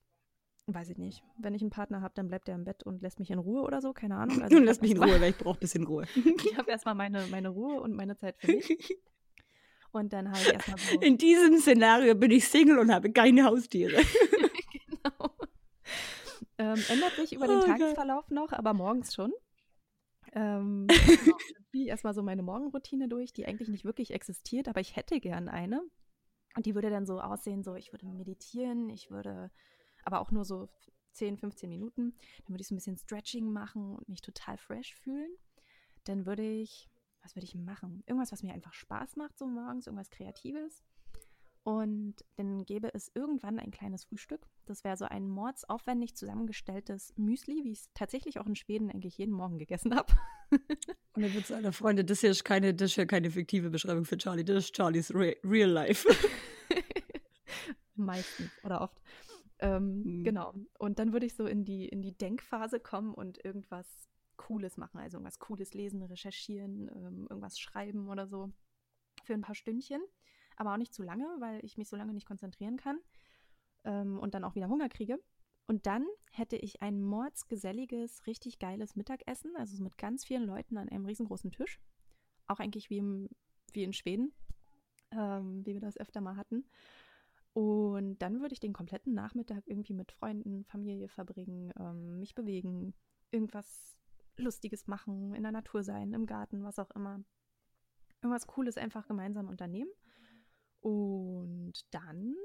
weiß 0.67 0.89
ich 0.89 0.97
nicht, 0.97 1.23
wenn 1.37 1.53
ich 1.53 1.61
einen 1.61 1.71
Partner 1.71 2.01
habe, 2.01 2.13
dann 2.15 2.27
bleibt 2.27 2.47
er 2.47 2.55
im 2.55 2.63
Bett 2.63 2.83
und 2.83 3.01
lässt 3.01 3.19
mich 3.19 3.31
in 3.31 3.39
Ruhe 3.39 3.61
oder 3.63 3.81
so, 3.81 3.93
keine 3.93 4.15
Ahnung. 4.15 4.41
Also 4.43 4.57
lässt 4.59 4.81
mich 4.81 4.91
in 4.91 5.03
Ruhe, 5.03 5.19
weil 5.21 5.31
ich 5.31 5.37
brauche 5.37 5.57
ein 5.57 5.59
bisschen 5.59 5.85
Ruhe. 5.85 6.05
ich 6.15 6.57
habe 6.57 6.71
erstmal 6.71 6.95
meine, 6.95 7.25
meine 7.27 7.49
Ruhe 7.49 7.81
und 7.81 7.93
meine 7.93 8.15
Zeit 8.15 8.37
für 8.37 8.47
mich. 8.47 8.97
Und 9.91 10.11
dann 10.11 10.29
habe 10.29 10.39
ich 10.39 10.51
erstmal 10.51 10.77
so. 10.79 10.99
In 11.01 11.19
diesem 11.19 11.59
Szenario 11.59 12.15
bin 12.15 12.31
ich 12.31 12.47
Single 12.47 12.79
und 12.79 12.91
habe 12.91 13.11
keine 13.11 13.43
Haustiere. 13.43 14.01
Ähm, 16.57 16.79
ändert 16.89 17.13
sich 17.15 17.33
über 17.33 17.47
den 17.47 17.59
oh, 17.59 17.61
Tagesverlauf 17.61 18.29
noch, 18.29 18.53
aber 18.53 18.73
morgens 18.73 19.13
schon. 19.13 19.33
Ähm, 20.33 20.87
genau, 20.87 21.37
ziehe 21.71 21.87
erstmal 21.87 22.13
so 22.13 22.23
meine 22.23 22.43
Morgenroutine 22.43 23.07
durch, 23.07 23.33
die 23.33 23.45
eigentlich 23.45 23.69
nicht 23.69 23.85
wirklich 23.85 24.11
existiert, 24.11 24.67
aber 24.67 24.79
ich 24.79 24.95
hätte 24.95 25.19
gern 25.19 25.49
eine. 25.49 25.81
Und 26.55 26.65
die 26.65 26.75
würde 26.75 26.89
dann 26.89 27.05
so 27.05 27.19
aussehen, 27.19 27.63
so 27.63 27.75
ich 27.75 27.91
würde 27.91 28.05
meditieren, 28.05 28.89
ich 28.89 29.09
würde 29.09 29.51
aber 30.05 30.19
auch 30.19 30.31
nur 30.31 30.45
so 30.45 30.69
10, 31.13 31.37
15 31.37 31.69
Minuten. 31.69 32.13
Dann 32.45 32.53
würde 32.53 32.61
ich 32.61 32.67
so 32.67 32.75
ein 32.75 32.77
bisschen 32.77 32.97
Stretching 32.97 33.51
machen 33.51 33.95
und 33.95 34.09
mich 34.09 34.21
total 34.21 34.57
fresh 34.57 34.95
fühlen. 34.95 35.31
Dann 36.05 36.25
würde 36.25 36.43
ich, 36.43 36.89
was 37.21 37.35
würde 37.35 37.45
ich 37.45 37.55
machen? 37.55 38.03
Irgendwas, 38.05 38.31
was 38.31 38.43
mir 38.43 38.53
einfach 38.53 38.73
Spaß 38.73 39.15
macht 39.15 39.37
so 39.37 39.45
morgens, 39.45 39.87
irgendwas 39.87 40.09
Kreatives. 40.09 40.83
Und 41.63 42.15
dann 42.35 42.65
gäbe 42.65 42.93
es 42.93 43.09
irgendwann 43.15 43.57
ein 43.57 43.71
kleines 43.71 44.03
Frühstück. 44.03 44.45
Das 44.65 44.83
wäre 44.83 44.97
so 44.97 45.05
ein 45.05 45.29
mordsaufwendig 45.29 46.13
zusammengestelltes 46.13 47.13
Müsli, 47.15 47.63
wie 47.63 47.71
ich 47.71 47.79
es 47.79 47.89
tatsächlich 47.93 48.39
auch 48.39 48.45
in 48.45 48.55
Schweden 48.55 48.91
eigentlich 48.91 49.17
jeden 49.17 49.33
Morgen 49.33 49.57
gegessen 49.57 49.95
habe. 49.95 50.13
Und 50.51 51.21
dann 51.21 51.33
wird 51.33 51.49
alle 51.51 51.71
Freunde, 51.71 52.03
das 52.03 52.19
hier 52.19 52.31
ist 52.31 52.43
keine, 52.43 52.73
das 52.73 52.91
ist 52.91 52.97
ja 52.97 53.05
keine 53.05 53.31
fiktive 53.31 53.69
Beschreibung 53.69 54.03
für 54.03 54.17
Charlie, 54.17 54.43
das 54.43 54.65
ist 54.65 54.75
Charlies 54.75 55.13
Re 55.15 55.37
Real 55.43 55.69
Life. 55.69 56.09
Meistens 57.95 58.51
oder 58.63 58.81
oft. 58.81 59.01
Ähm, 59.63 60.03
mhm. 60.03 60.23
Genau. 60.23 60.53
Und 60.77 60.99
dann 60.99 61.13
würde 61.13 61.25
ich 61.25 61.35
so 61.35 61.45
in 61.45 61.65
die, 61.65 61.87
in 61.87 62.01
die 62.01 62.15
Denkphase 62.15 62.79
kommen 62.79 63.13
und 63.13 63.43
irgendwas 63.43 64.09
Cooles 64.37 64.77
machen. 64.77 64.99
Also 64.99 65.17
irgendwas 65.17 65.39
Cooles 65.39 65.73
lesen, 65.73 66.01
recherchieren, 66.03 66.89
ähm, 66.93 67.27
irgendwas 67.29 67.59
schreiben 67.59 68.09
oder 68.09 68.27
so. 68.27 68.51
Für 69.23 69.33
ein 69.33 69.41
paar 69.41 69.55
Stündchen 69.55 70.01
aber 70.55 70.73
auch 70.73 70.77
nicht 70.77 70.93
zu 70.93 71.03
lange, 71.03 71.25
weil 71.39 71.63
ich 71.63 71.77
mich 71.77 71.89
so 71.89 71.95
lange 71.95 72.13
nicht 72.13 72.27
konzentrieren 72.27 72.77
kann 72.77 72.99
ähm, 73.83 74.19
und 74.19 74.33
dann 74.33 74.43
auch 74.43 74.55
wieder 74.55 74.69
Hunger 74.69 74.89
kriege. 74.89 75.19
Und 75.65 75.85
dann 75.85 76.05
hätte 76.31 76.57
ich 76.57 76.81
ein 76.81 77.01
mordsgeselliges, 77.01 78.27
richtig 78.27 78.59
geiles 78.59 78.95
Mittagessen, 78.95 79.55
also 79.55 79.81
mit 79.81 79.97
ganz 79.97 80.25
vielen 80.25 80.43
Leuten 80.43 80.77
an 80.77 80.89
einem 80.89 81.05
riesengroßen 81.05 81.51
Tisch. 81.51 81.79
Auch 82.47 82.59
eigentlich 82.59 82.89
wie, 82.89 82.97
im, 82.97 83.29
wie 83.71 83.83
in 83.83 83.93
Schweden, 83.93 84.33
ähm, 85.11 85.65
wie 85.65 85.73
wir 85.73 85.81
das 85.81 85.97
öfter 85.97 86.19
mal 86.19 86.35
hatten. 86.35 86.65
Und 87.53 88.17
dann 88.19 88.41
würde 88.41 88.53
ich 88.53 88.59
den 88.59 88.73
kompletten 88.73 89.13
Nachmittag 89.13 89.63
irgendwie 89.67 89.93
mit 89.93 90.11
Freunden, 90.11 90.65
Familie 90.65 91.07
verbringen, 91.07 91.71
ähm, 91.79 92.19
mich 92.19 92.33
bewegen, 92.33 92.95
irgendwas 93.29 93.95
Lustiges 94.37 94.87
machen, 94.87 95.35
in 95.35 95.43
der 95.43 95.51
Natur 95.51 95.83
sein, 95.83 96.13
im 96.13 96.25
Garten, 96.25 96.63
was 96.63 96.79
auch 96.79 96.89
immer. 96.91 97.23
Irgendwas 98.21 98.47
Cooles 98.47 98.77
einfach 98.77 99.07
gemeinsam 99.07 99.49
unternehmen. 99.49 99.91
Und 100.81 101.73
dann, 101.91 102.35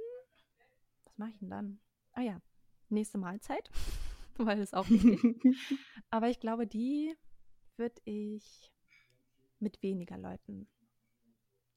was 1.04 1.16
mache 1.16 1.30
ich 1.30 1.38
denn 1.38 1.50
dann? 1.50 1.80
Ah 2.12 2.22
ja, 2.22 2.42
nächste 2.90 3.16
Mahlzeit, 3.16 3.70
weil 4.36 4.60
es 4.60 4.74
auch 4.74 4.88
wichtig. 4.90 5.20
Aber 6.10 6.28
ich 6.28 6.38
glaube, 6.38 6.66
die 6.66 7.14
würde 7.76 8.00
ich 8.04 8.70
mit 9.58 9.82
weniger 9.82 10.18
Leuten 10.18 10.68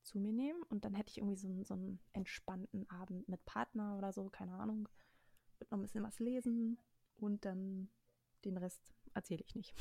zu 0.03 0.19
mir 0.19 0.33
nehmen 0.33 0.61
und 0.69 0.85
dann 0.85 0.93
hätte 0.93 1.11
ich 1.11 1.17
irgendwie 1.17 1.35
so, 1.35 1.63
so 1.63 1.73
einen 1.73 1.99
entspannten 2.13 2.89
Abend 2.89 3.27
mit 3.27 3.43
Partner 3.45 3.97
oder 3.97 4.11
so, 4.11 4.29
keine 4.29 4.53
Ahnung. 4.53 4.89
Würde 5.59 5.71
noch 5.71 5.79
ein 5.79 5.83
bisschen 5.83 6.03
was 6.03 6.19
lesen 6.19 6.79
und 7.17 7.45
dann 7.45 7.89
den 8.45 8.57
Rest 8.57 8.93
erzähle 9.13 9.43
ich 9.45 9.55
nicht. 9.55 9.73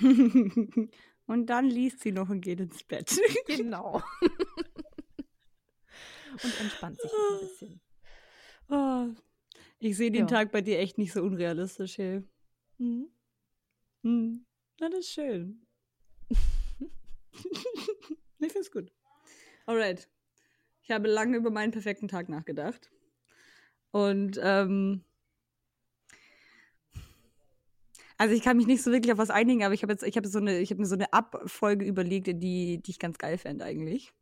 und 1.26 1.46
dann 1.46 1.66
liest 1.66 2.00
sie 2.00 2.12
noch 2.12 2.28
und 2.28 2.42
geht 2.42 2.60
ins 2.60 2.84
Bett. 2.84 3.18
genau 3.46 4.02
und 6.42 6.60
entspannt 6.60 7.00
sich 7.00 7.10
ein 7.12 7.40
bisschen. 7.40 7.80
Oh, 8.68 9.08
ich 9.78 9.96
sehe 9.96 10.10
den 10.10 10.22
ja. 10.22 10.26
Tag 10.26 10.52
bei 10.52 10.60
dir 10.60 10.78
echt 10.78 10.98
nicht 10.98 11.12
so 11.12 11.22
unrealistisch, 11.22 11.98
hey. 11.98 12.22
Mhm. 12.78 13.08
Hm. 14.02 14.46
Na, 14.80 14.88
das 14.88 15.00
ist 15.00 15.10
schön. 15.10 15.66
ich 18.46 18.52
finde 18.52 18.60
es 18.60 18.70
gut. 18.70 18.92
Alright. 19.66 20.08
Ich 20.82 20.90
habe 20.90 21.08
lange 21.08 21.36
über 21.36 21.50
meinen 21.50 21.72
perfekten 21.72 22.08
Tag 22.08 22.28
nachgedacht. 22.28 22.90
Und 23.90 24.38
ähm, 24.42 25.04
also 28.16 28.34
ich 28.34 28.42
kann 28.42 28.56
mich 28.56 28.66
nicht 28.66 28.82
so 28.82 28.90
wirklich 28.90 29.12
auf 29.12 29.18
was 29.18 29.30
einigen, 29.30 29.64
aber 29.64 29.74
ich 29.74 29.82
habe 29.82 29.92
jetzt, 29.92 30.02
ich 30.02 30.16
habe 30.16 30.28
so 30.28 30.38
eine, 30.38 30.58
ich 30.60 30.70
habe 30.70 30.80
mir 30.80 30.86
so 30.86 30.94
eine 30.94 31.12
Abfolge 31.12 31.84
überlegt, 31.84 32.26
die, 32.28 32.80
die 32.82 32.90
ich 32.90 32.98
ganz 32.98 33.18
geil 33.18 33.38
fände 33.38 33.64
eigentlich. 33.64 34.12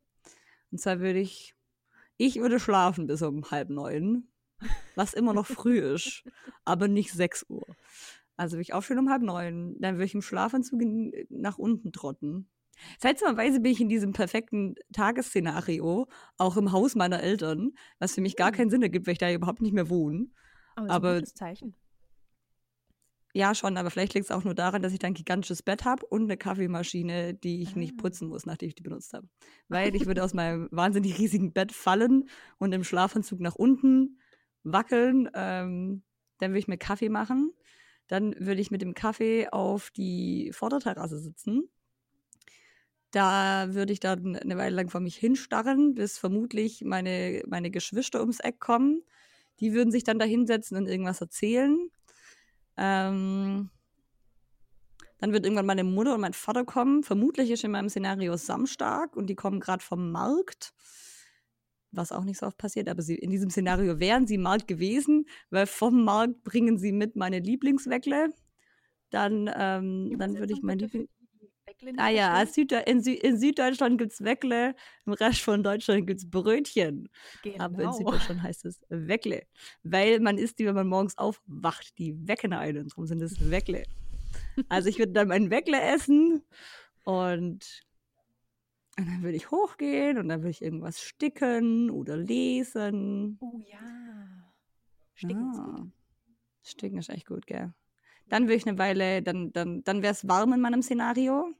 Und 0.70 0.78
zwar 0.78 1.00
würde 1.00 1.20
ich 1.20 1.56
ich 2.18 2.36
würde 2.36 2.58
schlafen 2.58 3.06
bis 3.06 3.20
um 3.22 3.50
halb 3.50 3.68
neun, 3.68 4.28
was 4.94 5.14
immer 5.14 5.34
noch 5.34 5.46
früh 5.46 5.78
ist, 5.94 6.24
aber 6.64 6.88
nicht 6.88 7.12
sechs 7.12 7.44
Uhr. 7.48 7.66
Also 8.36 8.54
würde 8.54 8.62
ich 8.62 8.74
aufstehen 8.74 8.98
um 8.98 9.10
halb 9.10 9.22
neun, 9.22 9.76
dann 9.80 9.96
würde 9.96 10.06
ich 10.06 10.14
im 10.14 10.22
Schlafanzug 10.22 10.80
nach 11.30 11.58
unten 11.58 11.92
trotten, 11.92 12.48
Seltsamerweise 13.00 13.60
bin 13.60 13.72
ich 13.72 13.80
in 13.80 13.88
diesem 13.88 14.12
perfekten 14.12 14.74
Tagesszenario, 14.92 16.06
auch 16.38 16.56
im 16.56 16.72
Haus 16.72 16.94
meiner 16.94 17.20
Eltern, 17.22 17.72
was 17.98 18.14
für 18.14 18.20
mich 18.20 18.36
gar 18.36 18.48
Hm. 18.48 18.54
keinen 18.56 18.70
Sinn 18.70 18.82
ergibt, 18.82 19.06
weil 19.06 19.12
ich 19.12 19.18
da 19.18 19.30
überhaupt 19.32 19.62
nicht 19.62 19.72
mehr 19.74 19.88
wohne. 19.90 20.26
Aber, 20.76 20.90
Aber- 20.90 21.08
ist 21.10 21.14
ein 21.16 21.20
gutes 21.20 21.34
Zeichen. 21.34 21.76
Ja, 23.34 23.54
schon, 23.54 23.76
aber 23.76 23.90
vielleicht 23.90 24.14
liegt 24.14 24.24
es 24.24 24.30
auch 24.30 24.44
nur 24.44 24.54
daran, 24.54 24.80
dass 24.80 24.94
ich 24.94 24.98
da 24.98 25.08
ein 25.08 25.14
gigantisches 25.14 25.62
Bett 25.62 25.84
habe 25.84 26.06
und 26.06 26.22
eine 26.22 26.38
Kaffeemaschine, 26.38 27.34
die 27.34 27.60
ich 27.60 27.76
nicht 27.76 27.94
Ah. 27.98 28.02
putzen 28.02 28.28
muss, 28.28 28.46
nachdem 28.46 28.68
ich 28.68 28.74
die 28.74 28.82
benutzt 28.82 29.12
habe. 29.12 29.28
Weil 29.68 29.94
ich 29.94 30.06
würde 30.06 30.24
aus 30.24 30.32
meinem 30.32 30.68
wahnsinnig 30.72 31.18
riesigen 31.18 31.52
Bett 31.52 31.72
fallen 31.72 32.30
und 32.56 32.72
im 32.72 32.82
Schlafanzug 32.82 33.40
nach 33.40 33.54
unten 33.54 34.20
wackeln. 34.62 35.28
Ähm, 35.34 36.02
dann 36.38 36.50
würde 36.52 36.60
ich 36.60 36.68
mir 36.68 36.78
Kaffee 36.78 37.10
machen. 37.10 37.52
Dann 38.06 38.34
würde 38.38 38.60
ich 38.62 38.70
mit 38.70 38.80
dem 38.80 38.94
Kaffee 38.94 39.48
auf 39.50 39.90
die 39.90 40.50
Vorderterrasse 40.54 41.18
sitzen. 41.18 41.68
Da 43.16 43.72
würde 43.72 43.94
ich 43.94 44.00
dann 44.00 44.36
eine 44.36 44.58
Weile 44.58 44.76
lang 44.76 44.90
vor 44.90 45.00
mich 45.00 45.16
hinstarren, 45.16 45.94
bis 45.94 46.18
vermutlich 46.18 46.84
meine, 46.84 47.42
meine 47.46 47.70
Geschwister 47.70 48.20
ums 48.20 48.40
Eck 48.40 48.60
kommen. 48.60 49.04
Die 49.58 49.72
würden 49.72 49.90
sich 49.90 50.04
dann 50.04 50.18
da 50.18 50.26
hinsetzen 50.26 50.76
und 50.76 50.86
irgendwas 50.86 51.22
erzählen. 51.22 51.88
Ähm, 52.76 53.70
dann 55.16 55.32
wird 55.32 55.46
irgendwann 55.46 55.64
meine 55.64 55.82
Mutter 55.82 56.14
und 56.14 56.20
mein 56.20 56.34
Vater 56.34 56.66
kommen. 56.66 57.04
Vermutlich 57.04 57.50
ist 57.50 57.64
in 57.64 57.70
meinem 57.70 57.88
Szenario 57.88 58.36
Samstag 58.36 59.16
und 59.16 59.28
die 59.28 59.34
kommen 59.34 59.60
gerade 59.60 59.82
vom 59.82 60.10
Markt. 60.10 60.74
Was 61.92 62.12
auch 62.12 62.24
nicht 62.24 62.38
so 62.38 62.44
oft 62.44 62.58
passiert, 62.58 62.90
aber 62.90 63.00
sie, 63.00 63.14
in 63.14 63.30
diesem 63.30 63.48
Szenario 63.48 63.98
wären 63.98 64.26
sie 64.26 64.36
Markt 64.36 64.68
gewesen, 64.68 65.24
weil 65.48 65.66
vom 65.66 66.04
Markt 66.04 66.44
bringen 66.44 66.76
sie 66.76 66.92
mit 66.92 67.16
meine 67.16 67.38
Lieblingsweckle. 67.38 68.34
Dann, 69.08 69.50
ähm, 69.56 70.18
dann 70.18 70.36
würde 70.36 70.52
ich 70.52 70.60
mein 70.60 70.78
Liebling. 71.80 71.98
Ah 71.98 72.08
ja, 72.08 72.46
Süd 72.46 72.72
in, 72.72 73.02
Sü 73.02 73.12
in 73.12 73.38
Süddeutschland 73.38 73.98
gibt 73.98 74.12
es 74.12 74.24
Weckle, 74.24 74.74
im 75.04 75.12
Rest 75.12 75.40
von 75.40 75.62
Deutschland 75.62 76.06
gibt 76.06 76.20
es 76.20 76.30
Brötchen. 76.30 77.08
genau. 77.42 77.64
Aber 77.64 77.82
in 77.82 77.92
Süddeutschland 77.92 78.42
heißt 78.42 78.64
es 78.64 78.80
Weckle. 78.88 79.42
Weil 79.82 80.20
man 80.20 80.38
isst 80.38 80.58
die, 80.58 80.66
wenn 80.66 80.74
man 80.74 80.86
morgens 80.86 81.18
aufwacht. 81.18 81.98
Die 81.98 82.16
wecken 82.26 82.52
einen. 82.52 82.84
Und 82.84 82.92
darum 82.92 83.06
sind 83.06 83.22
es 83.22 83.50
Weckle. 83.50 83.84
Also 84.68 84.88
ich 84.88 84.98
würde 84.98 85.12
dann 85.12 85.28
mein 85.28 85.50
Weckle 85.50 85.80
essen 85.80 86.42
und, 87.04 87.84
und 88.98 89.06
dann 89.06 89.22
würde 89.22 89.36
ich 89.36 89.50
hochgehen 89.50 90.18
und 90.18 90.28
dann 90.28 90.40
würde 90.40 90.50
ich 90.50 90.62
irgendwas 90.62 91.02
sticken 91.02 91.90
oder 91.90 92.16
lesen. 92.16 93.38
Oh 93.40 93.60
ja. 93.66 94.52
Sticken 95.14 95.50
ist 95.52 95.58
gut. 95.62 95.80
Ah. 95.80 95.86
Sticken 96.62 96.98
ist 96.98 97.10
echt 97.10 97.26
gut, 97.26 97.46
gell? 97.46 97.72
Dann 98.28 98.44
würde 98.44 98.56
ich 98.56 98.66
eine 98.66 98.78
Weile, 98.78 99.22
dann, 99.22 99.52
dann, 99.52 99.84
dann 99.84 100.02
wäre 100.02 100.12
es 100.12 100.26
warm 100.26 100.52
in 100.52 100.60
meinem 100.60 100.82
Szenario. 100.82 101.54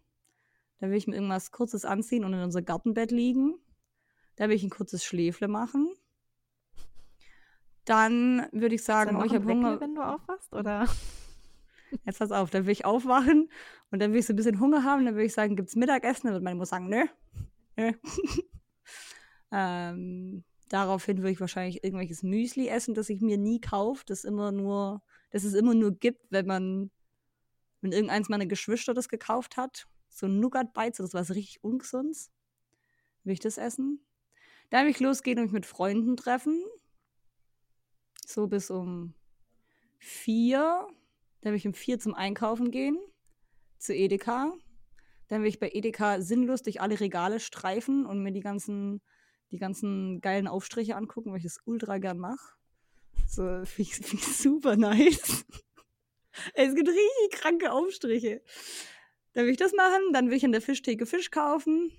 Da 0.79 0.87
würde 0.87 0.97
ich 0.97 1.07
mir 1.07 1.15
irgendwas 1.15 1.51
Kurzes 1.51 1.85
anziehen 1.85 2.25
und 2.25 2.33
in 2.35 2.41
unser 2.41 2.63
Gartenbett 2.63 3.11
liegen. 3.11 3.55
Da 4.37 4.45
würde 4.45 4.55
ich 4.55 4.63
ein 4.63 4.71
kurzes 4.71 5.05
Schläfle 5.05 5.49
machen. 5.49 5.89
Dann 7.87 8.47
würde 8.53 8.75
ich 8.75 8.85
sagen, 8.85 9.17
oh, 9.17 9.25
ich 9.25 9.33
habe 9.33 9.47
Hunger. 9.47 9.81
wenn 9.81 9.95
du 9.95 10.03
aufwachst, 10.03 10.53
oder? 10.53 10.87
Jetzt 12.05 12.19
pass 12.19 12.33
auf, 12.33 12.51
dann 12.51 12.65
würde 12.65 12.73
ich 12.73 12.85
aufwachen 12.85 13.49
und 13.91 14.01
dann 14.01 14.11
würde 14.11 14.19
ich 14.19 14.27
so 14.27 14.33
ein 14.33 14.37
bisschen 14.37 14.61
Hunger 14.61 14.83
haben. 14.83 15.05
Dann 15.05 15.15
würde 15.15 15.25
ich 15.25 15.33
sagen, 15.33 15.57
gibt 15.57 15.69
es 15.69 15.77
Mittagessen? 15.77 16.27
Dann 16.27 16.35
würde 16.35 16.45
meine 16.45 16.57
Mutter 16.57 16.67
sagen, 16.67 16.89
nö. 16.89 17.05
nö. 17.77 17.93
ähm, 19.53 20.45
daraufhin 20.69 21.19
würde 21.19 21.31
ich 21.31 21.41
wahrscheinlich 21.41 21.85
irgendwelches 21.85 22.23
Müsli 22.23 22.69
essen, 22.69 22.95
das 22.95 23.09
ich 23.09 23.21
mir 23.21 23.39
nie 23.39 23.61
kaufe, 23.61 24.05
das 24.05 24.25
immer 24.25 24.51
nur, 24.53 25.01
das 25.31 25.45
es 25.45 25.55
immer 25.55 25.75
nur 25.75 25.93
gibt, 25.93 26.27
wenn 26.31 26.47
man, 26.47 26.91
wenn 27.81 27.93
irgendeins 27.93 28.29
meiner 28.29 28.47
Geschwister 28.47 28.95
das 28.95 29.09
gekauft 29.09 29.57
hat. 29.57 29.87
So 30.17 30.29
Nougat 30.29 30.73
Bites, 30.73 30.97
das 30.97 31.13
war 31.13 31.25
so 31.25 31.35
richtig 31.35 31.63
ungesundes. 31.63 32.33
Will 33.25 33.35
ich 33.35 33.41
das 33.41 33.59
essen? 33.59 34.01
Dann 34.71 34.85
würde 34.85 34.93
ich 34.93 35.01
losgehen 35.01 35.39
und 35.39 35.45
mich 35.45 35.53
mit 35.53 35.67
Freunden 35.67 36.17
treffen. 36.17 36.65
So 38.27 38.47
bis 38.47 38.71
um 38.71 39.13
vier. 39.99 40.89
Dann 41.43 41.53
will 41.53 41.59
ich 41.59 41.67
um 41.67 41.75
vier 41.75 41.99
zum 41.99 42.15
Einkaufen 42.15 42.71
gehen. 42.71 42.99
Zu 43.77 43.95
Edeka. 43.95 44.55
Dann 45.29 45.43
will 45.43 45.51
ich 45.51 45.61
bei 45.61 45.71
Edeka 45.71 46.23
sinnlos 46.23 46.63
durch 46.63 46.81
alle 46.81 46.99
Regale 46.99 47.39
streifen 47.39 48.07
und 48.07 48.23
mir 48.23 48.33
die 48.33 48.41
ganzen, 48.41 49.03
die 49.51 49.59
ganzen 49.59 50.23
geilen 50.23 50.49
Aufstriche 50.49 50.97
angucken, 50.97 51.31
weil 51.31 51.39
ich 51.39 51.45
das 51.45 51.61
ultra 51.67 51.99
gern 51.99 52.17
mache. 52.17 52.55
So, 53.29 53.43
finde 53.67 53.83
ich, 53.83 53.95
find 53.97 54.15
ich 54.15 54.37
super 54.39 54.77
nice. 54.77 55.45
es 56.55 56.75
gibt 56.75 56.89
richtig 56.89 57.31
kranke 57.33 57.71
Aufstriche. 57.71 58.41
Dann 59.37 59.45
will 59.45 59.53
ich 59.53 59.59
das 59.59 59.75
machen, 59.75 60.15
dann 60.15 60.31
will 60.31 60.37
ich 60.39 60.45
in 60.45 60.53
der 60.53 60.63
Fischtheke 60.63 61.05
Fisch 61.05 61.31
kaufen. 61.31 61.93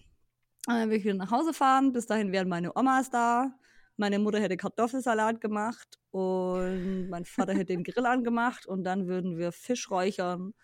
Und 0.66 0.74
dann 0.74 0.90
will 0.90 0.98
ich 0.98 1.04
wieder 1.04 1.14
nach 1.14 1.30
Hause 1.30 1.54
fahren. 1.54 1.92
Bis 1.92 2.08
dahin 2.08 2.32
wären 2.32 2.50
meine 2.50 2.76
Omas 2.76 3.12
da. 3.12 3.54
Meine 3.96 4.18
Mutter 4.18 4.40
hätte 4.40 4.58
Kartoffelsalat 4.58 5.40
gemacht 5.40 6.00
und 6.10 7.10
mein 7.10 7.26
Vater 7.26 7.54
hätte 7.54 7.66
den 7.76 7.84
Grill 7.84 8.08
angemacht 8.08 8.66
und 8.66 8.84
dann 8.84 9.06
würden 9.06 9.38
wir 9.38 9.52
Fisch 9.52 9.92
räuchern 9.92 10.56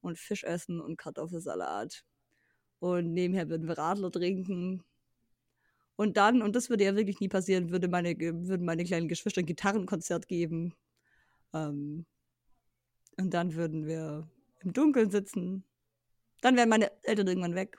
und 0.00 0.18
Fisch 0.18 0.42
essen 0.42 0.80
und 0.80 0.96
Kartoffelsalat. 0.96 2.02
Und 2.78 3.12
nebenher 3.12 3.50
würden 3.50 3.68
wir 3.68 3.76
Radler 3.76 4.10
trinken. 4.10 4.82
Und 5.96 6.16
dann, 6.16 6.40
und 6.40 6.56
das 6.56 6.70
würde 6.70 6.84
ja 6.84 6.96
wirklich 6.96 7.20
nie 7.20 7.28
passieren, 7.28 7.70
würde 7.70 7.88
meine, 7.88 8.18
würden 8.18 8.64
meine 8.64 8.84
kleinen 8.84 9.08
Geschwister 9.08 9.42
ein 9.42 9.46
Gitarrenkonzert 9.46 10.28
geben. 10.28 10.72
Ähm, 11.52 12.06
und 13.18 13.34
dann 13.34 13.54
würden 13.54 13.84
wir 13.84 14.30
im 14.60 14.72
Dunkeln 14.72 15.10
sitzen. 15.10 15.64
Dann 16.42 16.56
wären 16.56 16.68
meine 16.68 16.92
Eltern 17.04 17.26
irgendwann 17.28 17.54
weg. 17.54 17.78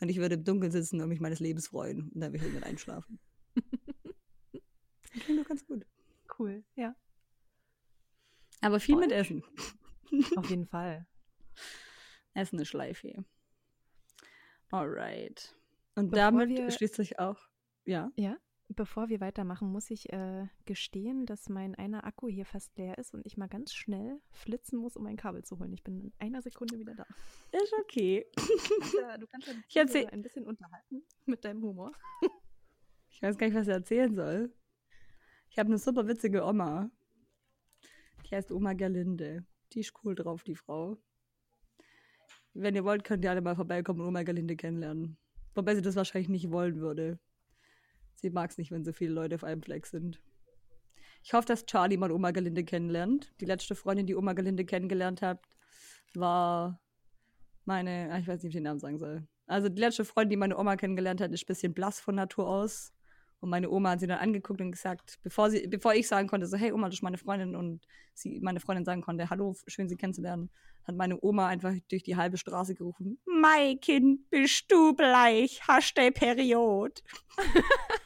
Und 0.00 0.08
ich 0.08 0.18
würde 0.18 0.36
im 0.36 0.44
Dunkeln 0.44 0.70
sitzen 0.72 1.00
und 1.00 1.08
mich 1.08 1.20
meines 1.20 1.40
Lebens 1.40 1.68
freuen. 1.68 2.10
Und 2.10 2.20
dann 2.20 2.32
würde 2.32 2.36
ich 2.38 2.42
irgendwann 2.44 2.68
einschlafen. 2.70 3.18
Klingt 5.24 5.40
doch 5.40 5.48
ganz 5.48 5.66
gut. 5.66 5.84
Cool, 6.38 6.64
ja. 6.76 6.94
Aber 8.60 8.78
viel 8.80 8.94
Voll. 8.94 9.04
mit 9.06 9.12
Essen. 9.12 9.42
Auf 10.36 10.48
jeden 10.50 10.66
Fall. 10.66 11.06
Essen 12.34 12.58
ist 12.60 12.68
Schleife. 12.68 13.24
Alright. 14.70 15.54
Und 15.94 16.10
Bevor 16.10 16.18
damit 16.32 16.48
wir- 16.50 16.70
schließt 16.70 16.94
sich 16.94 17.18
auch. 17.18 17.38
Ja. 17.84 18.10
Ja, 18.16 18.36
bevor 18.76 19.08
wir 19.08 19.20
weitermachen, 19.20 19.70
muss 19.70 19.90
ich 19.90 20.12
äh, 20.12 20.46
gestehen, 20.64 21.26
dass 21.26 21.48
mein 21.48 21.74
einer 21.74 22.04
Akku 22.04 22.28
hier 22.28 22.44
fast 22.46 22.76
leer 22.76 22.98
ist 22.98 23.14
und 23.14 23.24
ich 23.26 23.36
mal 23.36 23.48
ganz 23.48 23.72
schnell 23.72 24.20
flitzen 24.30 24.78
muss, 24.78 24.96
um 24.96 25.06
ein 25.06 25.16
Kabel 25.16 25.44
zu 25.44 25.58
holen. 25.58 25.72
Ich 25.72 25.82
bin 25.82 26.00
in 26.00 26.12
einer 26.18 26.42
Sekunde 26.42 26.78
wieder 26.78 26.94
da. 26.94 27.06
Ist 27.52 27.72
okay. 27.80 28.26
Ja, 29.00 29.18
du 29.18 29.26
kannst 29.26 29.48
ja 29.68 29.82
erzähl- 29.82 30.06
ein 30.08 30.22
bisschen 30.22 30.46
unterhalten 30.46 31.02
mit 31.26 31.44
deinem 31.44 31.62
Humor. 31.62 31.92
Ich 33.10 33.20
weiß 33.22 33.36
gar 33.38 33.46
nicht, 33.46 33.56
was 33.56 33.66
ich 33.66 33.72
erzählen 33.74 34.14
soll. 34.14 34.52
Ich 35.50 35.58
habe 35.58 35.68
eine 35.68 35.78
super 35.78 36.06
witzige 36.08 36.44
Oma. 36.44 36.90
Die 38.24 38.34
heißt 38.34 38.50
Oma 38.52 38.72
Gerlinde. 38.72 39.44
Die 39.72 39.80
ist 39.80 39.92
cool 40.02 40.14
drauf, 40.14 40.42
die 40.44 40.54
Frau. 40.54 40.96
Wenn 42.54 42.74
ihr 42.74 42.84
wollt, 42.84 43.04
könnt 43.04 43.24
ihr 43.24 43.30
alle 43.30 43.40
mal 43.40 43.56
vorbeikommen 43.56 44.00
und 44.00 44.06
Oma 44.08 44.22
Gerlinde 44.22 44.56
kennenlernen. 44.56 45.16
Wobei 45.54 45.74
sie 45.74 45.82
das 45.82 45.96
wahrscheinlich 45.96 46.28
nicht 46.30 46.50
wollen 46.50 46.80
würde. 46.80 47.18
Sie 48.16 48.30
mag 48.30 48.50
es 48.50 48.58
nicht, 48.58 48.70
wenn 48.70 48.84
so 48.84 48.92
viele 48.92 49.12
Leute 49.12 49.34
auf 49.34 49.44
einem 49.44 49.62
Fleck 49.62 49.86
sind. 49.86 50.20
Ich 51.24 51.34
hoffe, 51.34 51.46
dass 51.46 51.66
Charlie 51.66 51.96
mal 51.96 52.10
Oma 52.10 52.32
Gerlinde 52.32 52.64
kennenlernt. 52.64 53.32
Die 53.40 53.44
letzte 53.44 53.74
Freundin, 53.74 54.06
die 54.06 54.16
Oma 54.16 54.32
Gerlinde 54.32 54.64
kennengelernt 54.64 55.22
hat, 55.22 55.40
war 56.14 56.80
meine, 57.64 58.08
ah, 58.10 58.18
ich 58.18 58.26
weiß 58.26 58.42
nicht, 58.42 58.44
wie 58.44 58.48
ich 58.48 58.54
den 58.54 58.64
Namen 58.64 58.80
sagen 58.80 58.98
soll. 58.98 59.26
Also 59.46 59.68
die 59.68 59.80
letzte 59.80 60.04
Freundin, 60.04 60.30
die 60.30 60.36
meine 60.36 60.58
Oma 60.58 60.76
kennengelernt 60.76 61.20
hat, 61.20 61.32
ist 61.32 61.44
ein 61.44 61.46
bisschen 61.46 61.74
blass 61.74 62.00
von 62.00 62.14
Natur 62.14 62.48
aus. 62.48 62.92
Und 63.42 63.50
meine 63.50 63.70
Oma 63.70 63.90
hat 63.90 64.00
sie 64.00 64.06
dann 64.06 64.20
angeguckt 64.20 64.60
und 64.60 64.70
gesagt, 64.70 65.18
bevor, 65.24 65.50
sie, 65.50 65.66
bevor 65.66 65.94
ich 65.94 66.06
sagen 66.06 66.28
konnte, 66.28 66.46
so, 66.46 66.56
hey 66.56 66.70
Oma, 66.70 66.86
das 66.86 66.98
ist 66.98 67.02
meine 67.02 67.18
Freundin 67.18 67.56
und 67.56 67.84
sie, 68.14 68.40
meine 68.40 68.60
Freundin 68.60 68.84
sagen 68.84 69.02
konnte, 69.02 69.30
hallo, 69.30 69.56
schön 69.66 69.88
Sie 69.88 69.96
kennenzulernen, 69.96 70.48
hat 70.84 70.94
meine 70.94 71.20
Oma 71.20 71.48
einfach 71.48 71.72
durch 71.90 72.04
die 72.04 72.14
halbe 72.14 72.36
Straße 72.36 72.76
gerufen, 72.76 73.18
Mein 73.24 73.80
Kind, 73.80 74.30
bist 74.30 74.70
du 74.70 74.94
bleich, 74.94 75.60
hast 75.66 75.98
du 75.98 76.12
Period. 76.12 77.02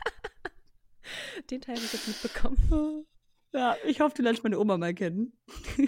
Den 1.50 1.60
Teil 1.60 1.76
habe 1.76 1.84
ich 1.86 1.92
jetzt 1.92 2.08
mitbekommen. 2.08 3.06
Ja, 3.52 3.76
ich 3.86 4.00
hoffe, 4.00 4.14
du 4.16 4.22
lernst 4.22 4.42
meine 4.42 4.58
Oma 4.58 4.76
mal 4.76 4.94
kennen. 4.94 5.32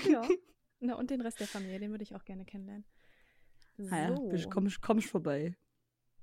ja. 0.08 0.26
Na, 0.80 0.94
und 0.94 1.10
den 1.10 1.20
Rest 1.20 1.40
der 1.40 1.48
Familie, 1.48 1.80
den 1.80 1.90
würde 1.90 2.04
ich 2.04 2.14
auch 2.14 2.24
gerne 2.24 2.44
kennenlernen. 2.44 2.84
So, 3.76 3.88
Ah 3.90 3.98
ja, 4.10 4.20
bist- 4.30 4.48
komm, 4.50 4.68
komm 4.80 5.00
vorbei. 5.02 5.56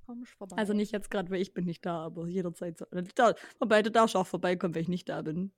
komm 0.05 0.23
ich 0.23 0.29
vorbei. 0.29 0.55
Also 0.57 0.73
nicht 0.73 0.91
jetzt 0.93 1.11
gerade, 1.11 1.29
weil 1.29 1.41
ich 1.41 1.53
bin 1.53 1.65
nicht 1.65 1.85
da, 1.85 2.05
aber 2.05 2.27
jederzeit. 2.27 2.77
So. 2.77 2.85
Da, 3.15 3.35
wobei, 3.59 3.81
du 3.81 3.91
darfst 3.91 4.15
auch 4.15 4.27
vorbeikommen, 4.27 4.73
wenn 4.75 4.81
ich 4.83 4.87
nicht 4.87 5.09
da 5.09 5.21
bin. 5.21 5.51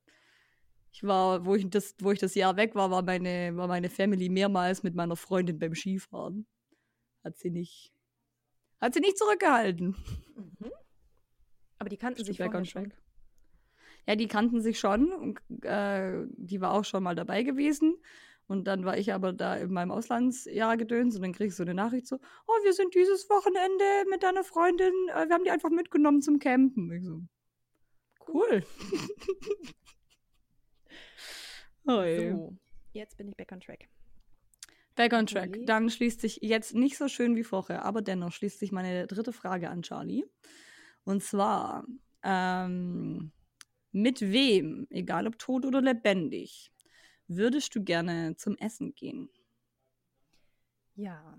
Ich 0.92 1.04
war, 1.04 1.46
wo 1.46 1.54
ich 1.54 1.70
das, 1.70 1.94
wo 2.02 2.12
ich 2.12 2.18
das 2.20 2.34
Jahr 2.34 2.56
weg 2.58 2.74
war, 2.74 2.90
war 2.90 3.04
meine, 3.04 3.56
war 3.56 3.68
meine 3.68 3.90
Family 3.90 4.30
mehrmals 4.30 4.82
mit 4.82 4.96
meiner 4.96 5.16
Freundin 5.16 5.60
beim 5.60 5.76
Skifahren. 5.76 6.48
Hat 7.24 7.38
sie 7.38 7.52
nicht, 7.52 7.94
hat 8.82 8.96
sie 8.96 9.00
nicht 9.00 9.18
zurückgehalten. 9.18 9.96
Mhm. 10.36 10.72
Aber 11.78 11.90
die 11.90 11.98
kannten 11.98 12.24
sich 12.24 12.38
Stuttgart 12.38 12.52
vorher 12.52 12.66
schon. 12.66 12.86
weg. 12.86 12.98
Ja, 14.08 14.16
die 14.16 14.28
kannten 14.28 14.62
sich 14.62 14.80
schon 14.80 15.12
und 15.12 15.40
äh, 15.64 16.26
die 16.30 16.62
war 16.62 16.72
auch 16.72 16.86
schon 16.86 17.04
mal 17.04 17.16
dabei 17.16 17.44
gewesen. 17.44 17.98
Und 18.48 18.66
dann 18.66 18.86
war 18.86 18.98
ich 18.98 19.14
aber 19.14 19.34
da 19.34 19.56
in 19.58 19.74
meinem 19.74 19.92
Auslandsjahr 19.92 20.78
gedöns 20.78 21.16
und 21.18 21.22
dann 21.22 21.34
krieg 21.34 21.48
ich 21.48 21.56
so 21.56 21.64
eine 21.64 21.74
Nachricht 21.74 22.08
so, 22.08 22.16
oh, 22.16 22.64
wir 22.64 22.72
sind 22.72 22.96
dieses 22.96 23.30
Wochenende 23.30 24.10
mit 24.10 24.24
deiner 24.24 24.46
Freundin, 24.46 24.94
äh, 25.10 25.28
wir 25.28 25.36
haben 25.36 25.44
die 25.44 25.52
einfach 25.52 25.70
mitgenommen 25.70 26.22
zum 26.22 26.40
Campen. 26.40 26.90
Ich 26.94 27.04
so, 27.04 27.22
cool. 28.30 28.64
oh, 31.86 32.04
so, 32.18 32.58
jetzt 32.94 33.18
bin 33.18 33.28
ich 33.28 33.36
back 33.36 33.52
on 33.52 33.60
track. 33.60 33.90
Back 34.96 35.14
on 35.14 35.28
track. 35.28 35.52
Charlie. 35.52 35.66
Dann 35.66 35.90
schließt 35.90 36.22
sich 36.22 36.40
jetzt 36.42 36.74
nicht 36.74 36.98
so 36.98 37.10
schön 37.10 37.36
wie 37.36 37.44
vorher, 37.44 37.84
aber 37.84 38.02
dennoch 38.02 38.32
schließt 38.32 38.60
sich 38.60 38.72
meine 38.72 39.08
dritte 39.08 39.34
Frage 39.34 39.70
an 39.70 39.82
Charlie. 39.82 40.24
Und 41.04 41.22
zwar, 41.22 41.86
ähm, 42.24 43.32
mit 44.02 44.22
wem, 44.22 44.88
egal 44.90 45.28
ob 45.28 45.40
tot 45.40 45.66
oder 45.66 45.82
lebendig, 45.82 46.72
würdest 47.28 47.76
du 47.76 47.84
gerne 47.84 48.36
zum 48.36 48.56
Essen 48.58 48.94
gehen? 48.96 49.30
Ja. 50.96 51.38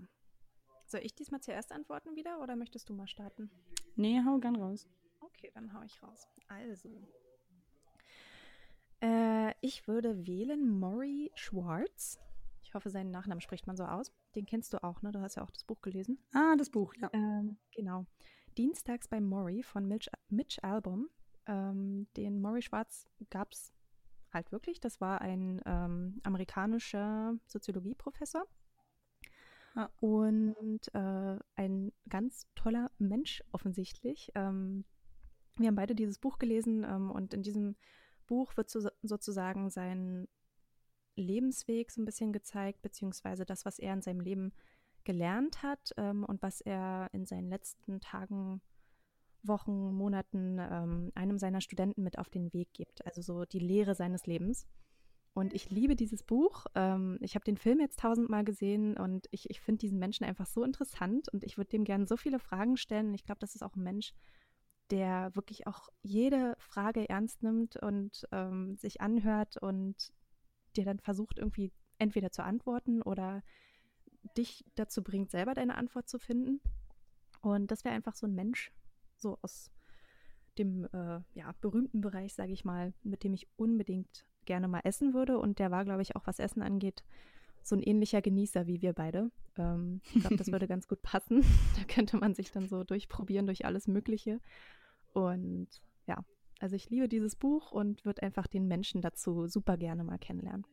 Soll 0.85 1.01
ich 1.03 1.13
diesmal 1.13 1.41
zuerst 1.41 1.71
antworten 1.71 2.15
wieder 2.15 2.41
oder 2.41 2.55
möchtest 2.55 2.89
du 2.89 2.93
mal 2.93 3.07
starten? 3.07 3.49
Nee, 3.95 4.21
hau 4.25 4.39
gern 4.39 4.55
raus. 4.55 4.87
Okay, 5.19 5.51
dann 5.53 5.73
hau 5.73 5.81
ich 5.83 6.01
raus. 6.01 6.27
Also. 6.47 6.89
Äh, 9.01 9.53
ich 9.61 9.87
würde 9.87 10.25
wählen 10.25 10.79
Maury 10.79 11.31
Schwartz. 11.35 12.19
Ich 12.63 12.73
hoffe, 12.73 12.89
seinen 12.89 13.11
Nachnamen 13.11 13.41
spricht 13.41 13.67
man 13.67 13.77
so 13.77 13.85
aus. 13.85 14.11
Den 14.35 14.45
kennst 14.45 14.73
du 14.73 14.83
auch, 14.83 15.01
ne? 15.01 15.11
Du 15.11 15.21
hast 15.21 15.35
ja 15.35 15.43
auch 15.43 15.51
das 15.51 15.63
Buch 15.63 15.81
gelesen. 15.81 16.19
Ah, 16.33 16.55
das 16.57 16.69
Buch, 16.69 16.93
ja. 16.95 17.09
Ähm, 17.13 17.57
genau. 17.71 18.05
Dienstags 18.57 19.07
bei 19.07 19.21
Maury 19.21 19.63
von 19.63 19.87
Mitch, 19.87 20.09
Mitch 20.29 20.61
Album. 20.61 21.09
Ähm, 21.45 22.07
den 22.15 22.41
Maury 22.41 22.61
Schwartz 22.61 23.07
gab 23.29 23.51
es 23.51 23.73
halt 24.31 24.51
wirklich. 24.51 24.79
Das 24.79 25.01
war 25.01 25.21
ein 25.21 25.61
ähm, 25.65 26.19
amerikanischer 26.23 27.35
Soziologieprofessor. 27.47 28.45
Ja. 29.75 29.89
Und 29.99 30.81
äh, 30.93 31.39
ein 31.55 31.91
ganz 32.09 32.47
toller 32.55 32.91
Mensch 32.97 33.43
offensichtlich. 33.51 34.31
Ähm, 34.35 34.85
wir 35.57 35.67
haben 35.67 35.75
beide 35.75 35.95
dieses 35.95 36.19
Buch 36.19 36.39
gelesen 36.39 36.83
ähm, 36.83 37.11
und 37.11 37.33
in 37.33 37.43
diesem 37.43 37.75
Buch 38.27 38.55
wird 38.57 38.69
so, 38.69 38.89
sozusagen 39.01 39.69
sein 39.69 40.27
Lebensweg 41.15 41.91
so 41.91 42.01
ein 42.01 42.05
bisschen 42.05 42.31
gezeigt, 42.31 42.81
beziehungsweise 42.81 43.45
das, 43.45 43.65
was 43.65 43.79
er 43.79 43.93
in 43.93 44.01
seinem 44.01 44.21
Leben 44.21 44.53
gelernt 45.03 45.63
hat 45.63 45.91
ähm, 45.97 46.23
und 46.23 46.41
was 46.41 46.61
er 46.61 47.09
in 47.13 47.25
seinen 47.25 47.49
letzten 47.49 47.99
Tagen 47.99 48.61
Wochen, 49.43 49.93
Monaten 49.93 50.57
ähm, 50.59 51.11
einem 51.15 51.37
seiner 51.37 51.61
Studenten 51.61 52.03
mit 52.03 52.17
auf 52.17 52.29
den 52.29 52.53
Weg 52.53 52.73
gibt. 52.73 53.05
Also 53.05 53.21
so 53.21 53.45
die 53.45 53.59
Lehre 53.59 53.95
seines 53.95 54.25
Lebens. 54.25 54.67
Und 55.33 55.53
ich 55.53 55.69
liebe 55.69 55.95
dieses 55.95 56.23
Buch. 56.23 56.65
Ähm, 56.75 57.17
ich 57.21 57.35
habe 57.35 57.45
den 57.45 57.57
Film 57.57 57.79
jetzt 57.79 57.99
tausendmal 57.99 58.43
gesehen 58.43 58.97
und 58.97 59.27
ich, 59.31 59.49
ich 59.49 59.61
finde 59.61 59.79
diesen 59.79 59.99
Menschen 59.99 60.25
einfach 60.25 60.45
so 60.45 60.63
interessant 60.63 61.29
und 61.29 61.43
ich 61.43 61.57
würde 61.57 61.69
dem 61.69 61.83
gerne 61.83 62.07
so 62.07 62.17
viele 62.17 62.39
Fragen 62.39 62.77
stellen. 62.77 63.07
Und 63.07 63.13
ich 63.13 63.23
glaube, 63.23 63.39
das 63.39 63.55
ist 63.55 63.61
auch 63.61 63.75
ein 63.75 63.83
Mensch, 63.83 64.13
der 64.91 65.35
wirklich 65.35 65.67
auch 65.67 65.89
jede 66.01 66.55
Frage 66.57 67.07
ernst 67.07 67.43
nimmt 67.43 67.77
und 67.77 68.27
ähm, 68.31 68.75
sich 68.75 69.01
anhört 69.01 69.57
und 69.57 70.11
dir 70.75 70.85
dann 70.85 70.99
versucht, 70.99 71.37
irgendwie 71.37 71.71
entweder 71.99 72.31
zu 72.31 72.43
antworten 72.43 73.01
oder 73.01 73.43
dich 74.37 74.65
dazu 74.75 75.03
bringt, 75.03 75.31
selber 75.31 75.53
deine 75.53 75.77
Antwort 75.77 76.09
zu 76.09 76.19
finden. 76.19 76.59
Und 77.41 77.71
das 77.71 77.85
wäre 77.85 77.95
einfach 77.95 78.15
so 78.15 78.27
ein 78.27 78.35
Mensch, 78.35 78.71
so 79.21 79.37
aus 79.41 79.71
dem 80.57 80.85
äh, 80.85 81.21
ja, 81.33 81.53
berühmten 81.61 82.01
Bereich, 82.01 82.33
sage 82.33 82.51
ich 82.51 82.65
mal, 82.65 82.93
mit 83.03 83.23
dem 83.23 83.33
ich 83.33 83.47
unbedingt 83.55 84.25
gerne 84.45 84.67
mal 84.67 84.81
essen 84.83 85.13
würde. 85.13 85.37
Und 85.37 85.59
der 85.59 85.71
war, 85.71 85.85
glaube 85.85 86.01
ich, 86.01 86.15
auch 86.15 86.27
was 86.27 86.39
Essen 86.39 86.61
angeht, 86.61 87.03
so 87.63 87.75
ein 87.75 87.83
ähnlicher 87.83 88.21
Genießer 88.21 88.67
wie 88.67 88.81
wir 88.81 88.93
beide. 88.93 89.31
Ähm, 89.57 90.01
ich 90.13 90.21
glaube, 90.21 90.37
das 90.37 90.51
würde 90.51 90.67
ganz 90.67 90.87
gut 90.87 91.01
passen. 91.01 91.41
da 91.77 91.83
könnte 91.85 92.17
man 92.17 92.35
sich 92.35 92.51
dann 92.51 92.67
so 92.67 92.83
durchprobieren 92.83 93.45
durch 93.45 93.65
alles 93.65 93.87
Mögliche. 93.87 94.39
Und 95.13 95.67
ja, 96.07 96.23
also 96.59 96.75
ich 96.75 96.89
liebe 96.89 97.07
dieses 97.07 97.35
Buch 97.35 97.71
und 97.71 98.03
würde 98.05 98.23
einfach 98.23 98.47
den 98.47 98.67
Menschen 98.67 99.01
dazu 99.01 99.47
super 99.47 99.77
gerne 99.77 100.03
mal 100.03 100.19
kennenlernen. 100.19 100.65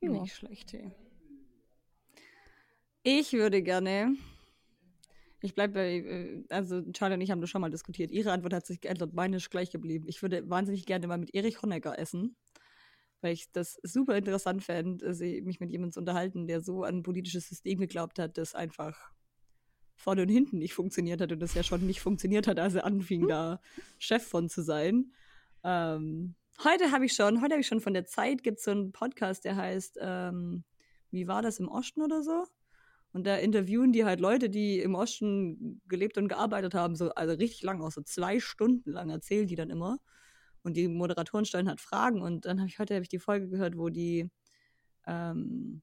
Jo. 0.00 0.20
Nicht 0.20 0.34
schlecht, 0.34 0.72
hey. 0.72 0.90
Ich 3.04 3.32
würde 3.32 3.62
gerne 3.62 4.16
ich 5.42 5.54
bleibe 5.54 5.74
bei, 5.74 5.96
äh, 5.96 6.44
also 6.48 6.82
Charlie 6.92 7.14
und 7.14 7.20
ich 7.20 7.30
haben 7.30 7.40
das 7.40 7.50
schon 7.50 7.60
mal 7.60 7.70
diskutiert. 7.70 8.10
Ihre 8.10 8.32
Antwort 8.32 8.54
hat 8.54 8.66
sich 8.66 8.80
geändert, 8.80 9.12
meine 9.12 9.36
ist 9.36 9.50
gleich 9.50 9.70
geblieben. 9.70 10.06
Ich 10.08 10.22
würde 10.22 10.48
wahnsinnig 10.48 10.86
gerne 10.86 11.06
mal 11.06 11.18
mit 11.18 11.34
Erich 11.34 11.60
Honecker 11.62 11.98
essen, 11.98 12.36
weil 13.20 13.32
ich 13.32 13.50
das 13.52 13.78
super 13.82 14.16
interessant 14.16 14.62
fände, 14.62 15.14
mich 15.42 15.60
mit 15.60 15.70
jemandem 15.70 15.92
zu 15.92 16.00
unterhalten, 16.00 16.46
der 16.46 16.60
so 16.60 16.84
an 16.84 16.98
ein 16.98 17.02
politisches 17.02 17.48
System 17.48 17.80
geglaubt 17.80 18.18
hat, 18.18 18.38
das 18.38 18.54
einfach 18.54 19.12
vorne 19.96 20.22
und 20.22 20.28
hinten 20.28 20.58
nicht 20.58 20.74
funktioniert 20.74 21.20
hat 21.20 21.32
und 21.32 21.40
das 21.40 21.54
ja 21.54 21.62
schon 21.62 21.86
nicht 21.86 22.00
funktioniert 22.00 22.46
hat, 22.46 22.58
als 22.58 22.74
er 22.74 22.84
anfing, 22.84 23.28
da 23.28 23.60
Chef 23.98 24.26
von 24.26 24.48
zu 24.48 24.62
sein. 24.62 25.12
Ähm, 25.64 26.34
heute 26.64 26.90
habe 26.92 27.06
ich 27.06 27.12
schon, 27.12 27.40
heute 27.42 27.54
habe 27.54 27.60
ich 27.60 27.66
schon 27.66 27.80
von 27.80 27.94
der 27.94 28.06
Zeit, 28.06 28.42
gibt 28.42 28.58
es 28.58 28.64
so 28.64 28.70
einen 28.70 28.92
Podcast, 28.92 29.44
der 29.44 29.56
heißt, 29.56 29.98
ähm, 30.00 30.64
wie 31.10 31.28
war 31.28 31.42
das 31.42 31.58
im 31.58 31.68
Osten 31.68 32.02
oder 32.02 32.22
so? 32.22 32.46
Und 33.12 33.26
da 33.26 33.36
interviewen 33.36 33.92
die 33.92 34.04
halt 34.04 34.20
Leute, 34.20 34.48
die 34.48 34.80
im 34.80 34.94
Osten 34.94 35.82
gelebt 35.86 36.16
und 36.16 36.28
gearbeitet 36.28 36.74
haben, 36.74 36.96
so, 36.96 37.10
also 37.10 37.34
richtig 37.34 37.62
lang, 37.62 37.82
auch 37.82 37.92
so 37.92 38.02
zwei 38.02 38.40
Stunden 38.40 38.90
lang 38.90 39.10
erzählen 39.10 39.46
die 39.46 39.54
dann 39.54 39.70
immer. 39.70 39.98
Und 40.62 40.76
die 40.76 40.88
Moderatoren 40.88 41.44
stellen 41.44 41.68
halt 41.68 41.80
Fragen. 41.80 42.22
Und 42.22 42.46
dann 42.46 42.58
habe 42.58 42.68
ich 42.68 42.78
heute 42.78 42.94
hab 42.94 43.02
ich 43.02 43.08
die 43.08 43.18
Folge 43.18 43.48
gehört, 43.48 43.76
wo 43.76 43.90
die 43.90 44.30
ähm, 45.06 45.82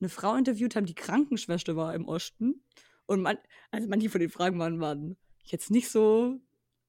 eine 0.00 0.08
Frau 0.08 0.34
interviewt 0.34 0.76
haben, 0.76 0.86
die 0.86 0.94
Krankenschwester 0.94 1.76
war 1.76 1.94
im 1.94 2.06
Osten. 2.06 2.62
Und 3.06 3.22
man, 3.22 3.38
also 3.70 3.88
manche 3.88 4.10
von 4.10 4.20
den 4.20 4.30
Fragen 4.30 4.58
waren, 4.58 4.80
waren 4.80 5.16
jetzt 5.44 5.70
nicht 5.70 5.88
so, 5.88 6.40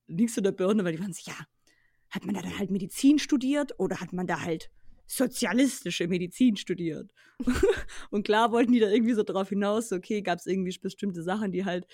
nicht 0.08 0.34
so 0.34 0.42
der 0.42 0.52
Birne, 0.52 0.84
weil 0.84 0.94
die 0.94 1.00
waren 1.00 1.14
so, 1.14 1.22
ja, 1.30 1.38
hat 2.10 2.26
man 2.26 2.36
da 2.36 2.42
dann 2.42 2.58
halt 2.58 2.72
Medizin 2.72 3.20
studiert 3.20 3.80
oder 3.80 4.00
hat 4.02 4.14
man 4.14 4.28
da 4.28 4.42
halt 4.42 4.70
sozialistische 5.08 6.08
Medizin 6.08 6.58
studiert. 6.58 7.12
und 8.12 8.26
klar 8.26 8.52
wollten 8.52 8.74
die 8.74 8.80
da 8.80 8.90
irgendwie 8.90 9.14
so 9.14 9.24
drauf 9.24 9.50
hinaus, 9.50 9.92
okay, 9.92 10.22
gab 10.22 10.40
es 10.40 10.46
irgendwie 10.46 10.78
bestimmte 10.78 11.24
Sachen, 11.24 11.52
die 11.52 11.66
halt 11.66 11.88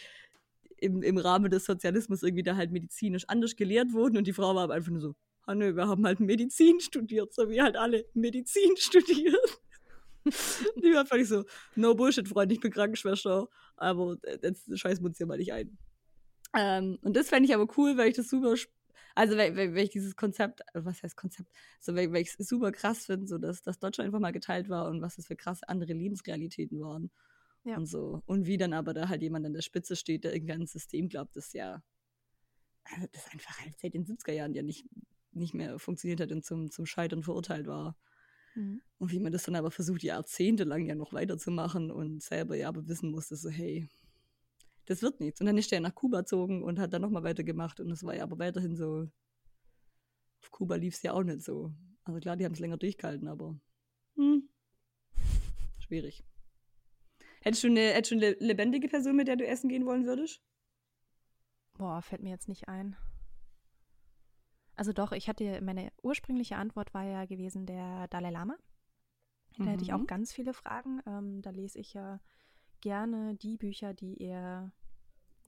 im, 0.78 1.02
im 1.02 1.18
Rahmen 1.18 1.50
des 1.50 1.66
Sozialismus 1.66 2.24
irgendwie 2.24 2.44
da 2.44 2.56
halt 2.56 2.72
medizinisch 2.72 3.24
anders 3.28 3.56
gelehrt 3.56 3.94
wurden 3.94 4.18
und 4.18 4.28
die 4.28 4.34
Frau 4.34 4.56
war 4.56 4.64
aber 4.64 4.74
einfach 4.74 4.92
nur 4.92 5.02
so, 5.02 5.16
ah 5.46 5.56
nö, 5.56 5.76
wir 5.76 5.88
haben 5.88 6.06
halt 6.06 6.20
Medizin 6.20 6.80
studiert, 6.80 7.34
so 7.34 7.50
wie 7.50 7.62
halt 7.62 7.76
alle 7.76 8.06
Medizin 8.14 8.76
studieren. 8.78 9.36
die 10.26 10.94
war 10.94 11.06
völlig 11.06 11.28
so, 11.28 11.44
no 11.76 11.94
bullshit, 11.94 12.28
Freund, 12.28 12.52
ich 12.52 12.60
bin 12.60 12.72
Krankenschwester, 12.72 13.48
aber 13.76 14.18
jetzt 14.42 14.78
scheiß 14.78 15.00
uns 15.00 15.18
hier 15.18 15.28
mal 15.28 15.38
nicht 15.38 15.54
ein. 15.54 15.78
Ähm, 16.56 16.98
und 17.02 17.16
das 17.16 17.30
fände 17.30 17.48
ich 17.48 17.56
aber 17.56 17.68
cool, 17.78 17.98
weil 17.98 18.10
ich 18.10 18.16
das 18.16 18.30
super 18.30 18.56
also, 19.16 19.38
weil 19.38 19.78
ich 19.78 19.92
dieses 19.92 20.16
Konzept, 20.16 20.62
äh, 20.74 20.84
was 20.84 21.04
heißt 21.04 21.16
Konzept, 21.16 21.52
so, 21.80 21.96
weil, 21.96 22.12
weil 22.12 22.22
ich 22.22 22.36
es 22.38 22.48
super 22.48 22.72
krass 22.72 23.06
finde, 23.06 23.28
so, 23.28 23.38
dass, 23.38 23.62
dass 23.62 23.80
Deutschland 23.80 24.08
einfach 24.08 24.20
mal 24.20 24.32
geteilt 24.32 24.70
war 24.70 24.90
und 24.90 25.02
was 25.02 25.16
das 25.18 25.28
für 25.28 25.36
krasse 25.36 25.68
andere 25.70 25.94
Lebensrealitäten 25.94 26.80
waren. 26.82 27.12
Ja. 27.64 27.78
Und 27.78 27.86
so. 27.86 28.22
Und 28.26 28.46
wie 28.46 28.58
dann 28.58 28.74
aber 28.74 28.94
da 28.94 29.10
halt 29.10 29.22
jemand 29.22 29.46
an 29.46 29.54
der 29.54 29.62
Spitze 29.62 29.96
steht, 29.96 30.24
der 30.24 30.34
irgendwie 30.34 30.54
an 30.54 30.62
ein 30.62 30.68
System 30.68 31.08
glaubt, 31.10 31.36
das 31.36 31.54
ja, 31.54 31.82
also 32.84 33.08
das 33.12 33.32
einfach 33.32 33.60
halt 33.60 33.80
seit 33.80 33.94
den 33.94 34.06
70er 34.06 34.34
Jahren 34.34 34.54
ja 34.54 34.64
nicht, 34.64 34.86
nicht 35.32 35.54
mehr 35.54 35.80
funktioniert 35.80 36.20
hat 36.20 36.32
und 36.32 36.44
zum, 36.44 36.72
zum 36.72 36.86
Scheitern 36.86 37.24
verurteilt 37.24 37.68
war. 37.68 37.96
Mhm. 38.56 38.82
Und 38.98 39.12
wie 39.12 39.20
man 39.20 39.32
das 39.32 39.44
dann 39.44 39.56
aber 39.56 39.72
versucht, 39.72 40.04
jahrzehntelang 40.04 40.86
ja 40.86 40.96
noch 40.96 41.14
weiterzumachen 41.14 41.92
und 41.92 42.22
selber 42.22 42.56
ja 42.56 42.68
aber 42.68 42.88
wissen 42.88 43.12
musste, 43.12 43.36
so, 43.36 43.50
hey, 43.50 43.88
das 44.86 45.02
wird 45.02 45.20
nichts. 45.20 45.40
Und 45.40 45.48
dann 45.48 45.58
ist 45.58 45.72
er 45.72 45.80
nach 45.80 45.96
Kuba 45.96 46.20
gezogen 46.20 46.64
und 46.64 46.80
hat 46.80 46.94
dann 46.94 47.02
nochmal 47.02 47.24
weitergemacht. 47.24 47.80
Und 47.80 47.92
es 47.92 48.04
war 48.04 48.16
ja 48.16 48.24
aber 48.24 48.40
weiterhin 48.40 48.76
so. 48.76 49.10
Auf 50.42 50.52
Kuba 50.52 50.76
lief 50.76 50.96
es 50.96 51.04
ja 51.04 51.14
auch 51.14 51.24
nicht 51.24 51.42
so. 51.42 51.74
Also 52.04 52.20
klar, 52.20 52.36
die 52.36 52.46
haben 52.46 52.54
es 52.54 52.60
länger 52.60 52.78
durchgehalten, 52.78 53.28
aber 53.30 53.58
hm, 54.16 54.50
schwierig. 55.80 56.24
Hättest 57.42 57.64
du, 57.64 57.68
eine, 57.68 57.94
hättest 57.94 58.12
du 58.12 58.16
eine 58.16 58.32
lebendige 58.40 58.88
Person, 58.88 59.16
mit 59.16 59.28
der 59.28 59.36
du 59.36 59.46
essen 59.46 59.70
gehen 59.70 59.86
wollen 59.86 60.06
würdest? 60.06 60.42
Boah, 61.74 62.02
fällt 62.02 62.24
mir 62.24 62.30
jetzt 62.30 62.48
nicht 62.48 62.68
ein. 62.68 62.96
Also 64.76 64.94
doch, 64.94 65.12
ich 65.12 65.28
hatte, 65.28 65.62
meine 65.62 65.92
ursprüngliche 66.02 66.56
Antwort 66.56 66.94
war 66.94 67.04
ja 67.04 67.26
gewesen 67.26 67.66
der 67.66 68.08
Dalai 68.08 68.32
Lama. 68.32 68.58
Da 69.58 69.64
mhm. 69.64 69.68
hätte 69.68 69.84
ich 69.84 69.94
auch 69.94 70.00
mhm. 70.00 70.08
ganz 70.08 70.34
viele 70.34 70.54
Fragen. 70.54 71.02
Ähm, 71.06 71.42
da 71.42 71.50
lese 71.50 71.80
ich 71.80 71.94
ja 71.94 72.20
gerne 72.84 73.36
die 73.36 73.56
Bücher, 73.56 73.94
die 73.94 74.22
er 74.22 74.72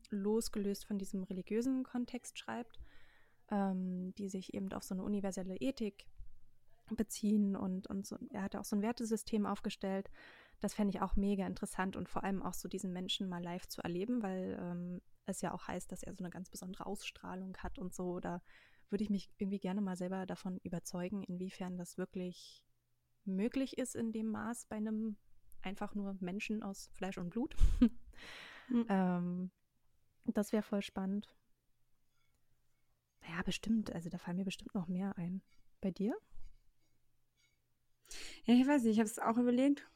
losgelöst 0.09 0.85
von 0.85 0.97
diesem 0.97 1.23
religiösen 1.23 1.83
Kontext 1.83 2.39
schreibt, 2.39 2.79
ähm, 3.51 4.15
die 4.15 4.29
sich 4.29 4.53
eben 4.53 4.71
auf 4.71 4.83
so 4.83 4.95
eine 4.95 5.03
universelle 5.03 5.57
Ethik 5.57 6.07
beziehen 6.91 7.57
und, 7.57 7.87
und 7.87 8.07
so, 8.07 8.17
er 8.29 8.41
hat 8.41 8.55
auch 8.55 8.63
so 8.63 8.77
ein 8.77 8.81
Wertesystem 8.81 9.45
aufgestellt. 9.45 10.09
Das 10.61 10.75
fände 10.75 10.95
ich 10.95 11.01
auch 11.01 11.17
mega 11.17 11.45
interessant 11.45 11.97
und 11.97 12.07
vor 12.07 12.23
allem 12.23 12.41
auch 12.41 12.53
so 12.53 12.69
diesen 12.69 12.93
Menschen 12.93 13.27
mal 13.27 13.43
live 13.43 13.67
zu 13.67 13.81
erleben, 13.81 14.23
weil 14.23 14.57
ähm, 14.57 15.01
es 15.25 15.41
ja 15.41 15.53
auch 15.53 15.67
heißt, 15.67 15.91
dass 15.91 16.03
er 16.03 16.13
so 16.13 16.23
eine 16.23 16.29
ganz 16.29 16.49
besondere 16.49 16.85
Ausstrahlung 16.85 17.57
hat 17.57 17.79
und 17.79 17.93
so. 17.93 18.21
Da 18.21 18.41
würde 18.89 19.03
ich 19.03 19.09
mich 19.09 19.29
irgendwie 19.39 19.59
gerne 19.59 19.81
mal 19.81 19.97
selber 19.97 20.25
davon 20.25 20.59
überzeugen, 20.63 21.23
inwiefern 21.23 21.77
das 21.77 21.97
wirklich 21.97 22.63
möglich 23.25 23.77
ist 23.77 23.95
in 23.95 24.13
dem 24.13 24.27
Maß 24.27 24.67
bei 24.67 24.77
einem 24.77 25.17
einfach 25.65 25.95
nur 25.95 26.15
Menschen 26.19 26.63
aus 26.63 26.89
Fleisch 26.93 27.17
und 27.17 27.29
Blut. 27.29 27.55
mhm. 28.69 28.85
ähm, 28.89 29.51
das 30.25 30.51
wäre 30.51 30.63
voll 30.63 30.81
spannend. 30.81 31.27
Ja, 33.27 33.41
bestimmt. 33.43 33.93
Also 33.93 34.09
da 34.09 34.17
fallen 34.17 34.37
mir 34.37 34.45
bestimmt 34.45 34.73
noch 34.75 34.87
mehr 34.87 35.17
ein. 35.17 35.41
Bei 35.81 35.91
dir? 35.91 36.15
Ja, 38.45 38.53
ich 38.53 38.67
weiß 38.67 38.83
nicht, 38.83 38.93
ich 38.93 38.99
habe 38.99 39.09
es 39.09 39.19
auch 39.19 39.37
überlegt. 39.37 39.87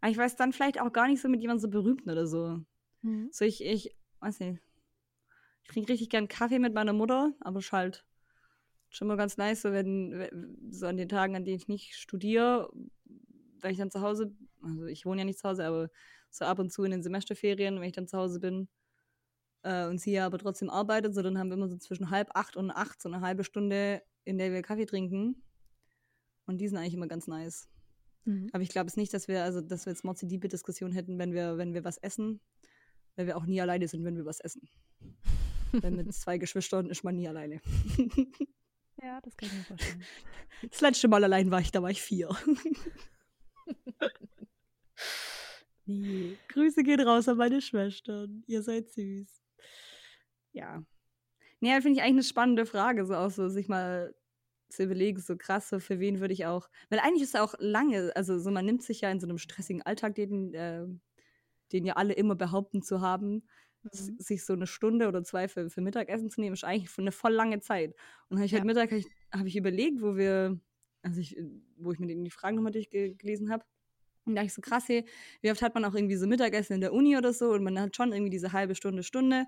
Aber 0.00 0.10
ich 0.10 0.16
weiß 0.16 0.36
dann 0.36 0.52
vielleicht 0.52 0.80
auch 0.80 0.92
gar 0.92 1.08
nicht 1.08 1.20
so 1.20 1.28
mit 1.28 1.40
jemandem 1.40 1.62
so 1.62 1.68
berühmten 1.68 2.10
oder 2.10 2.26
so. 2.26 2.60
Mhm. 3.02 3.28
So, 3.32 3.44
ich, 3.44 3.64
ich, 3.64 3.94
weiß 4.20 4.40
nicht. 4.40 4.60
Ich 5.62 5.68
trinke 5.68 5.92
richtig 5.92 6.10
gern 6.10 6.28
Kaffee 6.28 6.58
mit 6.58 6.74
meiner 6.74 6.92
Mutter, 6.92 7.32
aber 7.40 7.58
es 7.58 7.72
halt 7.72 8.04
schon 8.90 9.08
mal 9.08 9.16
ganz 9.16 9.36
nice, 9.36 9.62
so 9.62 9.72
wenn, 9.72 10.28
so 10.70 10.86
an 10.86 10.96
den 10.96 11.08
Tagen, 11.08 11.36
an 11.36 11.44
denen 11.44 11.58
ich 11.58 11.68
nicht 11.68 11.94
studiere, 11.96 12.72
wenn 13.60 13.72
ich 13.72 13.78
dann 13.78 13.90
zu 13.90 14.00
Hause, 14.00 14.34
also 14.62 14.86
ich 14.86 15.06
wohne 15.06 15.20
ja 15.20 15.24
nicht 15.24 15.38
zu 15.38 15.48
Hause, 15.48 15.64
aber 15.64 15.90
so 16.30 16.44
ab 16.44 16.58
und 16.58 16.72
zu 16.72 16.84
in 16.84 16.90
den 16.90 17.02
Semesterferien, 17.02 17.76
wenn 17.76 17.88
ich 17.88 17.94
dann 17.94 18.08
zu 18.08 18.18
Hause 18.18 18.40
bin 18.40 18.68
äh, 19.62 19.86
und 19.86 19.98
sie 19.98 20.12
ja 20.12 20.26
aber 20.26 20.38
trotzdem 20.38 20.70
arbeitet, 20.70 21.14
so 21.14 21.22
dann 21.22 21.38
haben 21.38 21.48
wir 21.48 21.56
immer 21.56 21.68
so 21.68 21.76
zwischen 21.76 22.10
halb 22.10 22.30
acht 22.34 22.56
und 22.56 22.70
acht 22.70 23.00
so 23.00 23.08
eine 23.08 23.20
halbe 23.20 23.44
Stunde, 23.44 24.02
in 24.24 24.38
der 24.38 24.52
wir 24.52 24.62
Kaffee 24.62 24.86
trinken. 24.86 25.42
Und 26.46 26.58
die 26.58 26.68
sind 26.68 26.78
eigentlich 26.78 26.94
immer 26.94 27.08
ganz 27.08 27.26
nice. 27.26 27.68
Mhm. 28.24 28.48
Aber 28.52 28.62
ich 28.62 28.70
glaube 28.70 28.88
es 28.88 28.96
nicht, 28.96 29.12
dass 29.12 29.28
wir, 29.28 29.42
also 29.42 29.60
dass 29.60 29.86
wir 29.86 29.92
jetzt 29.92 30.04
Mozzi 30.04 30.26
diebe 30.26 30.48
Diskussion 30.48 30.92
hätten, 30.92 31.18
wenn 31.18 31.32
wir, 31.32 31.58
wenn 31.58 31.74
wir 31.74 31.84
was 31.84 31.98
essen, 31.98 32.40
weil 33.16 33.26
wir 33.26 33.36
auch 33.36 33.46
nie 33.46 33.60
alleine 33.60 33.88
sind, 33.88 34.04
wenn 34.04 34.16
wir 34.16 34.24
was 34.24 34.40
essen. 34.40 34.68
Denn 35.82 35.96
mit 35.96 36.12
zwei 36.14 36.38
Geschwistern 36.38 36.88
ist 36.88 37.04
man 37.04 37.16
nie 37.16 37.28
alleine. 37.28 37.60
ja, 39.02 39.20
das 39.22 39.36
kann 39.36 39.48
ich 39.48 39.54
mir 39.54 39.64
vorstellen. 39.64 40.04
Das 40.70 40.80
letzte 40.80 41.08
Mal 41.08 41.22
allein 41.24 41.50
war 41.50 41.60
ich, 41.60 41.70
da 41.70 41.82
war 41.82 41.90
ich 41.90 42.00
vier. 42.00 42.30
Nee. 45.88 46.36
Grüße 46.48 46.82
gehen 46.82 47.00
raus 47.00 47.28
an 47.28 47.38
meine 47.38 47.60
Schwestern. 47.60 48.42
Ihr 48.46 48.62
seid 48.62 48.90
süß. 48.90 49.42
Ja. 50.52 50.82
Nee, 51.60 51.80
finde 51.80 51.98
ich 51.98 52.02
eigentlich 52.02 52.04
eine 52.04 52.22
spannende 52.22 52.66
Frage, 52.66 53.04
so 53.04 53.14
auch 53.14 53.30
so 53.30 53.48
sich 53.48 53.68
mal 53.68 54.14
zu 54.68 54.84
überlegen, 54.84 55.20
so 55.20 55.36
krass, 55.36 55.68
so 55.68 55.78
für 55.78 55.98
wen 55.98 56.20
würde 56.20 56.34
ich 56.34 56.46
auch. 56.46 56.68
Weil 56.90 57.00
eigentlich 57.00 57.22
ist 57.22 57.34
es 57.34 57.40
auch 57.40 57.54
lange, 57.58 58.12
also 58.14 58.38
so 58.38 58.50
man 58.50 58.66
nimmt 58.66 58.82
sich 58.82 59.00
ja 59.00 59.10
in 59.10 59.20
so 59.20 59.26
einem 59.26 59.38
stressigen 59.38 59.82
Alltag, 59.82 60.14
den, 60.14 60.54
äh, 60.54 60.86
den 61.72 61.84
ja 61.86 61.94
alle 61.94 62.12
immer 62.14 62.34
behaupten 62.34 62.82
zu 62.82 63.00
haben, 63.00 63.44
mhm. 63.82 64.18
sich 64.18 64.44
so 64.44 64.52
eine 64.52 64.66
Stunde 64.66 65.08
oder 65.08 65.24
zwei 65.24 65.48
für, 65.48 65.70
für 65.70 65.80
Mittagessen 65.80 66.30
zu 66.30 66.40
nehmen, 66.40 66.54
ist 66.54 66.64
eigentlich 66.64 66.96
eine 66.98 67.12
voll 67.12 67.32
lange 67.32 67.60
Zeit. 67.60 67.94
Und 68.28 68.38
habe 68.38 68.46
ich 68.46 68.52
halt 68.52 68.62
ja. 68.62 68.66
Mittag 68.66 68.90
hab 68.90 68.98
ich, 68.98 69.06
hab 69.32 69.46
ich 69.46 69.56
überlegt, 69.56 70.02
wo 70.02 70.16
wir, 70.16 70.60
also 71.02 71.20
ich, 71.20 71.36
wo 71.76 71.92
ich 71.92 71.98
mir 71.98 72.14
die 72.14 72.30
Fragen 72.30 72.56
nochmal 72.56 72.72
durchgelesen 72.72 73.50
habe. 73.50 73.64
Und 74.28 74.36
da 74.36 74.42
ich 74.42 74.52
so 74.52 74.60
krass, 74.60 74.84
hey, 74.88 75.04
wie 75.40 75.50
oft 75.50 75.62
hat 75.62 75.74
man 75.74 75.84
auch 75.84 75.94
irgendwie 75.94 76.16
so 76.16 76.26
Mittagessen 76.26 76.74
in 76.74 76.80
der 76.80 76.92
Uni 76.92 77.16
oder 77.16 77.32
so 77.32 77.52
und 77.52 77.64
man 77.64 77.78
hat 77.80 77.96
schon 77.96 78.12
irgendwie 78.12 78.30
diese 78.30 78.52
halbe 78.52 78.74
Stunde, 78.74 79.02
Stunde. 79.02 79.46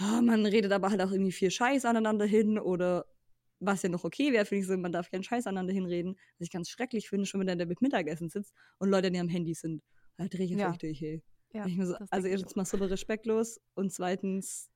Oh, 0.00 0.20
man 0.22 0.46
redet 0.46 0.72
aber 0.72 0.90
halt 0.90 1.00
auch 1.00 1.10
irgendwie 1.10 1.32
viel 1.32 1.50
Scheiß 1.50 1.84
aneinander 1.84 2.26
hin 2.26 2.58
oder 2.58 3.06
was 3.60 3.82
ja 3.82 3.88
noch 3.88 4.04
okay 4.04 4.32
wäre, 4.32 4.44
finde 4.44 4.60
ich 4.60 4.66
so, 4.68 4.76
man 4.76 4.92
darf 4.92 5.10
keinen 5.10 5.24
Scheiß 5.24 5.46
aneinander 5.46 5.72
hinreden. 5.72 6.16
Was 6.38 6.46
ich 6.46 6.50
ganz 6.50 6.68
schrecklich 6.68 7.08
finde, 7.08 7.26
schon 7.26 7.40
wenn 7.44 7.58
der 7.58 7.66
mit 7.66 7.82
Mittagessen 7.82 8.28
sitzt 8.28 8.54
und 8.78 8.90
Leute 8.90 9.08
an 9.08 9.14
ihrem 9.14 9.28
Handy 9.28 9.54
sind. 9.54 9.82
Da 10.16 10.26
drehe 10.26 10.44
ich 10.44 10.52
ja. 10.52 10.72
durch, 10.72 11.00
hey. 11.00 11.22
Ja, 11.52 11.66
so, 11.86 11.94
also 12.10 12.28
erstens 12.28 12.56
mal 12.56 12.66
super 12.66 12.90
respektlos 12.90 13.58
und 13.74 13.90
zweitens 13.92 14.70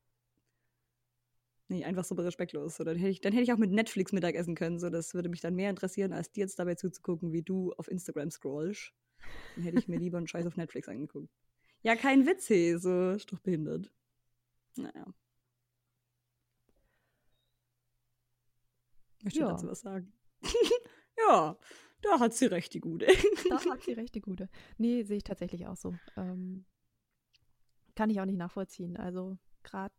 nee, 1.72 1.84
einfach 1.84 2.04
super 2.04 2.24
respektlos. 2.24 2.76
So, 2.76 2.84
dann, 2.84 2.96
hätte 2.96 3.10
ich, 3.10 3.20
dann 3.20 3.32
hätte 3.32 3.44
ich 3.44 3.52
auch 3.52 3.58
mit 3.58 3.72
Netflix 3.72 4.12
Mittagessen 4.12 4.54
können. 4.54 4.78
So, 4.78 4.90
das 4.90 5.14
würde 5.14 5.28
mich 5.28 5.40
dann 5.40 5.54
mehr 5.54 5.70
interessieren, 5.70 6.12
als 6.12 6.30
dir 6.30 6.42
jetzt 6.42 6.58
dabei 6.58 6.74
zuzugucken, 6.74 7.32
wie 7.32 7.42
du 7.42 7.72
auf 7.72 7.88
Instagram 7.88 8.30
scrollst. 8.30 8.92
Dann 9.54 9.64
hätte 9.64 9.78
ich 9.78 9.88
mir 9.88 9.98
lieber 9.98 10.18
einen 10.18 10.28
Scheiß 10.28 10.46
auf 10.46 10.56
Netflix 10.56 10.88
angeguckt. 10.88 11.32
Ja, 11.82 11.96
kein 11.96 12.26
Witz, 12.26 12.48
hey, 12.48 12.78
so 12.78 13.10
ist 13.10 13.32
doch 13.32 13.40
behindert. 13.40 13.90
Naja. 14.76 15.06
Möchte 19.22 19.40
ja. 19.40 19.48
dazu 19.48 19.66
was 19.66 19.80
sagen? 19.80 20.12
ja, 21.18 21.56
da 22.02 22.20
hat 22.20 22.34
sie 22.34 22.46
recht, 22.46 22.74
die 22.74 22.80
Gute. 22.80 23.06
da 23.48 23.64
hat 23.64 23.82
sie 23.82 23.92
recht, 23.92 24.14
die 24.14 24.20
Gute. 24.20 24.48
Nee, 24.76 25.04
sehe 25.04 25.16
ich 25.16 25.24
tatsächlich 25.24 25.66
auch 25.66 25.76
so. 25.76 25.94
Ähm, 26.16 26.66
kann 27.94 28.10
ich 28.10 28.20
auch 28.20 28.26
nicht 28.26 28.38
nachvollziehen. 28.38 28.96
Also 28.96 29.38
gerade 29.62 29.94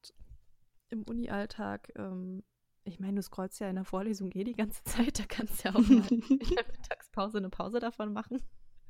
im 0.93 1.03
Uni-Alltag, 1.03 1.91
ähm, 1.97 2.43
ich 2.86 2.99
meine, 2.99 3.15
du 3.15 3.21
scrollst 3.21 3.60
ja 3.60 3.69
in 3.69 3.75
der 3.75 3.86
Vorlesung 3.86 4.32
eh 4.32 4.43
die 4.43 4.56
ganze 4.56 4.84
Zeit, 4.84 5.19
da 5.19 5.23
kannst 5.27 5.63
du 5.63 5.69
ja 5.69 5.75
auch 5.75 5.88
mal 5.88 6.08
in 6.12 6.39
der 6.39 6.65
Mittagspause 6.71 7.39
eine 7.39 7.49
Pause 7.49 7.79
davon 7.79 8.13
machen. 8.13 8.41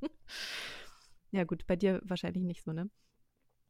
ja 1.31 1.43
gut, 1.43 1.65
bei 1.65 1.75
dir 1.75 2.01
wahrscheinlich 2.03 2.43
nicht 2.43 2.63
so, 2.63 2.73
ne? 2.73 2.89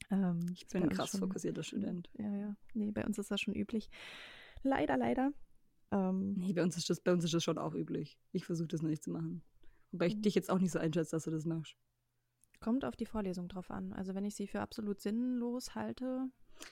Ähm, 0.10 0.46
ich 0.54 0.68
bin 0.68 0.84
ein 0.84 0.90
krass 0.90 1.12
schon, 1.12 1.22
fokussierter 1.22 1.64
Student. 1.64 2.10
Ja, 2.18 2.36
ja. 2.36 2.56
Nee, 2.74 2.92
bei 2.92 3.06
uns 3.06 3.18
ist 3.18 3.32
das 3.32 3.40
schon 3.40 3.56
üblich. 3.56 3.90
Leider, 4.64 4.98
leider. 4.98 5.32
Ähm, 5.92 6.34
nee, 6.34 6.54
bei 6.54 6.64
uns, 6.64 6.78
ist 6.78 6.90
das, 6.90 7.02
bei 7.02 7.12
uns 7.12 7.24
ist 7.24 7.34
das 7.34 7.44
schon 7.44 7.58
auch 7.58 7.76
üblich. 7.76 8.18
Ich 8.32 8.46
versuche 8.46 8.68
das 8.68 8.82
noch 8.82 8.90
nicht 8.90 9.04
zu 9.04 9.12
machen. 9.12 9.44
Wobei 9.92 10.08
ich 10.08 10.16
mhm. 10.16 10.22
dich 10.24 10.36
jetzt 10.36 10.50
auch 10.50 10.60
nicht 10.60 10.72
so 10.72 10.80
einschätze, 10.80 11.12
dass 11.12 11.26
du 11.26 11.32
das 11.32 11.46
machst. 11.46 11.76
Kommt 12.60 12.86
auf 12.86 12.96
die 12.96 13.06
Vorlesung 13.06 13.48
drauf 13.48 13.70
an. 13.70 13.94
Also 13.94 14.16
wenn 14.16 14.26
ich 14.26 14.36
sie 14.36 14.48
für 14.48 14.62
absolut 14.62 15.02
sinnlos 15.02 15.76
halte, 15.76 16.30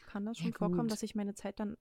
kann 0.08 0.26
das 0.26 0.38
schon 0.38 0.52
ja, 0.52 0.58
vorkommen, 0.58 0.88
dass 0.88 1.04
ich 1.04 1.16
meine 1.16 1.34
Zeit 1.34 1.60
dann 1.60 1.78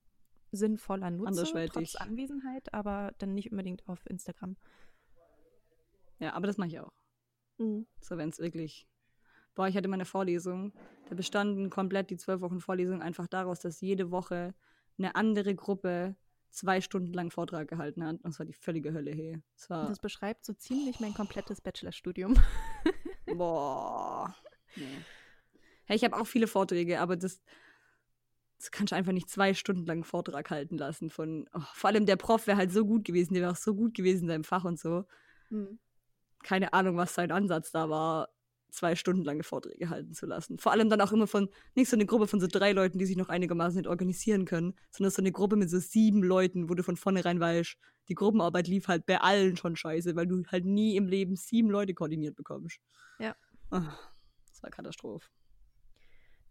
sinnvoller 0.52 1.10
nutze, 1.10 1.68
trotz 1.72 1.94
Anwesenheit, 1.96 2.72
aber 2.74 3.12
dann 3.18 3.34
nicht 3.34 3.50
unbedingt 3.50 3.86
auf 3.88 4.04
Instagram. 4.08 4.56
Ja, 6.18 6.34
aber 6.34 6.46
das 6.46 6.58
mache 6.58 6.68
ich 6.68 6.80
auch. 6.80 6.92
Mhm. 7.58 7.86
So, 8.00 8.16
wenn 8.16 8.28
es 8.28 8.38
wirklich. 8.38 8.86
Boah, 9.54 9.68
ich 9.68 9.76
hatte 9.76 9.88
meine 9.88 10.04
Vorlesung. 10.04 10.72
Da 11.08 11.14
bestanden 11.14 11.70
komplett 11.70 12.10
die 12.10 12.16
zwölf 12.16 12.40
Wochen 12.40 12.60
Vorlesung 12.60 13.02
einfach 13.02 13.26
daraus, 13.26 13.60
dass 13.60 13.80
jede 13.80 14.10
Woche 14.10 14.54
eine 14.96 15.14
andere 15.16 15.54
Gruppe 15.54 16.14
zwei 16.50 16.80
Stunden 16.80 17.12
lang 17.12 17.30
Vortrag 17.30 17.68
gehalten 17.68 18.04
hat. 18.04 18.18
Das 18.22 18.38
war 18.38 18.46
die 18.46 18.52
völlige 18.52 18.92
Hölle, 18.92 19.12
hey. 19.12 19.40
Das, 19.68 19.98
beschreibt 19.98 20.44
so 20.44 20.52
ziemlich 20.52 21.00
mein 21.00 21.14
komplettes 21.14 21.60
Bachelorstudium. 21.60 22.36
Boah. 23.26 24.34
Nee. 24.76 25.04
Hey, 25.84 25.96
ich 25.96 26.04
habe 26.04 26.16
auch 26.16 26.26
viele 26.26 26.46
Vorträge, 26.46 27.00
aber 27.00 27.16
das, 27.16 27.42
das 28.60 28.70
kannst 28.70 28.92
du 28.92 28.96
einfach 28.96 29.12
nicht 29.12 29.30
zwei 29.30 29.54
Stunden 29.54 29.86
lang 29.86 30.04
Vortrag 30.04 30.50
halten 30.50 30.76
lassen. 30.76 31.08
Von, 31.08 31.48
oh, 31.54 31.62
vor 31.72 31.88
allem 31.88 32.04
der 32.04 32.16
Prof 32.16 32.46
wäre 32.46 32.58
halt 32.58 32.70
so 32.70 32.84
gut 32.84 33.06
gewesen, 33.06 33.32
der 33.32 33.42
wäre 33.42 33.52
auch 33.52 33.56
so 33.56 33.74
gut 33.74 33.94
gewesen 33.94 34.24
in 34.24 34.28
seinem 34.28 34.44
Fach 34.44 34.64
und 34.64 34.78
so. 34.78 35.06
Mhm. 35.48 35.78
Keine 36.42 36.74
Ahnung, 36.74 36.98
was 36.98 37.14
sein 37.14 37.32
Ansatz 37.32 37.70
da 37.72 37.88
war 37.88 38.28
zwei 38.70 38.94
Stunden 38.94 39.24
lange 39.24 39.42
Vorträge 39.42 39.88
halten 39.88 40.12
zu 40.12 40.26
lassen. 40.26 40.58
Vor 40.58 40.72
allem 40.72 40.90
dann 40.90 41.00
auch 41.00 41.10
immer 41.10 41.26
von, 41.26 41.48
nicht 41.74 41.88
so 41.88 41.96
eine 41.96 42.04
Gruppe 42.04 42.28
von 42.28 42.38
so 42.38 42.46
drei 42.46 42.72
Leuten, 42.72 42.98
die 42.98 43.06
sich 43.06 43.16
noch 43.16 43.30
einigermaßen 43.30 43.78
nicht 43.78 43.88
organisieren 43.88 44.44
können, 44.44 44.74
sondern 44.90 45.10
so 45.10 45.22
eine 45.22 45.32
Gruppe 45.32 45.56
mit 45.56 45.70
so 45.70 45.78
sieben 45.78 46.22
Leuten, 46.22 46.68
wo 46.68 46.74
du 46.74 46.82
von 46.82 46.96
vornherein 46.96 47.40
weißt, 47.40 47.76
die 48.08 48.14
Gruppenarbeit 48.14 48.68
lief 48.68 48.88
halt 48.88 49.06
bei 49.06 49.20
allen 49.20 49.56
schon 49.56 49.74
scheiße, 49.74 50.16
weil 50.16 50.26
du 50.26 50.44
halt 50.46 50.66
nie 50.66 50.96
im 50.96 51.06
Leben 51.06 51.34
sieben 51.34 51.70
Leute 51.70 51.94
koordiniert 51.94 52.36
bekommst. 52.36 52.78
Ja. 53.18 53.34
Ach, 53.70 54.12
das 54.48 54.62
war 54.62 54.70
Katastrophe. 54.70 55.26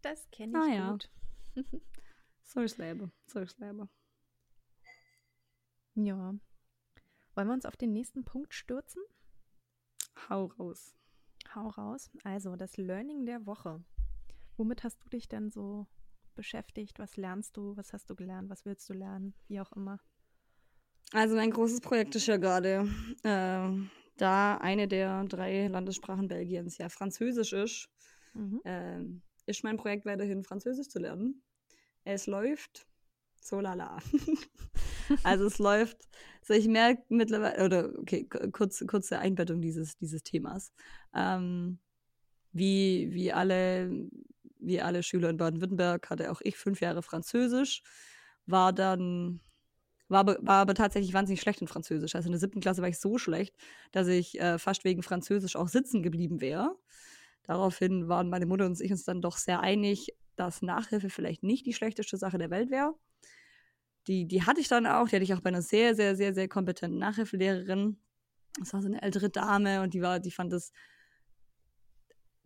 Das 0.02 0.30
kenne 0.32 0.58
ich 0.68 0.80
ah, 0.80 0.92
gut. 0.92 1.10
So 2.44 2.62
ist 2.62 2.80
Leben. 2.80 3.12
So 3.28 3.40
ist 3.40 3.60
Leben. 3.60 3.88
Ja. 5.94 6.34
Wollen 7.36 7.48
wir 7.48 7.54
uns 7.54 7.66
auf 7.66 7.78
den 7.78 7.94
nächsten 7.94 8.26
Punkt 8.26 8.54
stürzen? 8.54 9.04
Hau 10.30 10.46
raus. 10.46 10.96
Hau 11.54 11.68
raus. 11.68 12.10
Also, 12.24 12.56
das 12.56 12.78
Learning 12.78 13.26
der 13.26 13.46
Woche. 13.46 13.84
Womit 14.58 14.84
hast 14.84 15.04
du 15.04 15.10
dich 15.10 15.28
denn 15.28 15.52
so 15.52 15.88
beschäftigt? 16.36 17.00
Was 17.00 17.18
lernst 17.18 17.56
du? 17.56 17.78
Was 17.78 17.94
hast 17.94 18.10
du 18.10 18.16
gelernt? 18.16 18.50
Was 18.50 18.66
willst 18.66 18.90
du 18.90 18.94
lernen? 18.94 19.36
Wie 19.48 19.60
auch 19.62 19.72
immer. 19.74 20.00
Also, 21.14 21.36
mein 21.36 21.52
großes 21.52 21.82
Projekt 21.82 22.16
ist 22.16 22.28
ja 22.28 22.38
gerade, 22.38 22.88
äh, 23.24 23.88
da 24.18 24.58
eine 24.58 24.88
der 24.88 25.24
drei 25.26 25.68
Landessprachen 25.68 26.28
Belgiens 26.28 26.78
ja 26.78 26.90
Französisch 26.90 27.54
ist, 27.54 27.90
mhm. 28.34 28.62
äh, 28.64 29.06
ist 29.46 29.64
mein 29.64 29.78
Projekt 29.78 30.06
weiterhin 30.06 30.44
Französisch 30.44 30.90
zu 30.90 31.00
lernen. 31.00 31.42
Es 32.04 32.28
läuft 32.28 32.88
so 33.42 33.60
lala. 33.60 34.00
also 35.24 35.46
es 35.46 35.60
läuft, 35.60 36.08
so 36.42 36.54
ich 36.54 36.68
merke 36.68 37.04
mittlerweile, 37.10 37.66
oder 37.66 38.00
okay, 38.00 38.28
kurz, 38.52 38.84
kurze 38.88 39.20
Einbettung 39.20 39.62
dieses, 39.62 39.98
dieses 39.98 40.24
Themas. 40.24 40.72
Ähm, 41.16 41.80
wie, 42.52 43.10
wie, 43.12 43.32
alle, 43.32 44.08
wie 44.60 44.82
alle 44.82 45.04
Schüler 45.04 45.30
in 45.30 45.38
Baden-Württemberg 45.38 46.10
hatte 46.10 46.32
auch 46.32 46.42
ich 46.42 46.58
fünf 46.58 46.82
Jahre 46.82 47.04
Französisch, 47.04 47.84
war 48.46 48.74
dann, 48.74 49.42
war, 50.08 50.26
war 50.26 50.62
aber 50.62 50.74
tatsächlich 50.74 51.14
wahnsinnig 51.14 51.42
schlecht 51.42 51.62
in 51.62 51.68
Französisch. 51.68 52.16
Also 52.16 52.28
in 52.28 52.34
der 52.34 52.40
siebten 52.40 52.62
Klasse 52.62 52.82
war 52.82 52.90
ich 52.90 53.00
so 53.00 53.18
schlecht, 53.18 53.56
dass 53.92 54.08
ich 54.08 54.40
äh, 54.40 54.58
fast 54.58 54.84
wegen 54.84 55.04
Französisch 55.04 55.56
auch 55.56 55.68
sitzen 55.68 56.04
geblieben 56.04 56.42
wäre. 56.42 56.76
Daraufhin 57.44 58.08
waren 58.08 58.30
meine 58.30 58.46
Mutter 58.46 58.66
und 58.66 58.80
ich 58.80 58.92
uns 58.92 59.06
dann 59.06 59.22
doch 59.22 59.38
sehr 59.38 59.60
einig, 59.62 60.10
dass 60.40 60.62
Nachhilfe 60.62 61.10
vielleicht 61.10 61.44
nicht 61.44 61.66
die 61.66 61.74
schlechteste 61.74 62.18
Sache 62.18 62.38
der 62.38 62.50
Welt 62.50 62.72
wäre 62.72 62.96
die, 64.10 64.28
die 64.28 64.44
hatte 64.44 64.60
ich 64.60 64.68
dann 64.68 64.88
auch. 64.88 65.08
Die 65.08 65.16
hatte 65.16 65.24
ich 65.24 65.34
auch 65.34 65.42
bei 65.42 65.50
einer 65.50 65.62
sehr, 65.62 65.96
sehr, 65.96 66.16
sehr, 66.16 66.34
sehr 66.34 66.48
kompetenten 66.48 67.00
Nachhilfelehrerin. 67.00 67.98
Das 68.60 68.74
war 68.74 68.82
so 68.82 68.88
eine 68.88 69.02
ältere 69.02 69.30
Dame 69.30 69.82
und 69.82 69.94
die 69.94 70.02
war, 70.02 70.20
die 70.20 70.32
fand 70.32 70.52
das, 70.52 70.72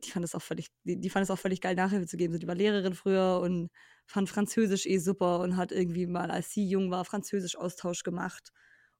die 0.03 0.11
fand 0.11 0.25
es 0.25 0.35
auch 0.35 0.41
völlig, 0.41 0.67
die, 0.83 0.99
die 0.99 1.09
fand 1.09 1.23
es 1.23 1.31
auch 1.31 1.39
völlig 1.39 1.61
geil, 1.61 1.75
Nachhilfe 1.75 2.05
zu 2.05 2.17
geben. 2.17 2.33
So, 2.33 2.39
die 2.39 2.47
war 2.47 2.55
Lehrerin 2.55 2.93
früher 2.93 3.39
und 3.41 3.69
fand 4.05 4.29
Französisch 4.29 4.85
eh 4.85 4.97
super 4.97 5.39
und 5.39 5.55
hat 5.55 5.71
irgendwie 5.71 6.05
mal, 6.05 6.29
als 6.31 6.51
sie 6.51 6.67
jung 6.67 6.91
war, 6.91 7.05
Französisch-Austausch 7.05 8.03
gemacht 8.03 8.51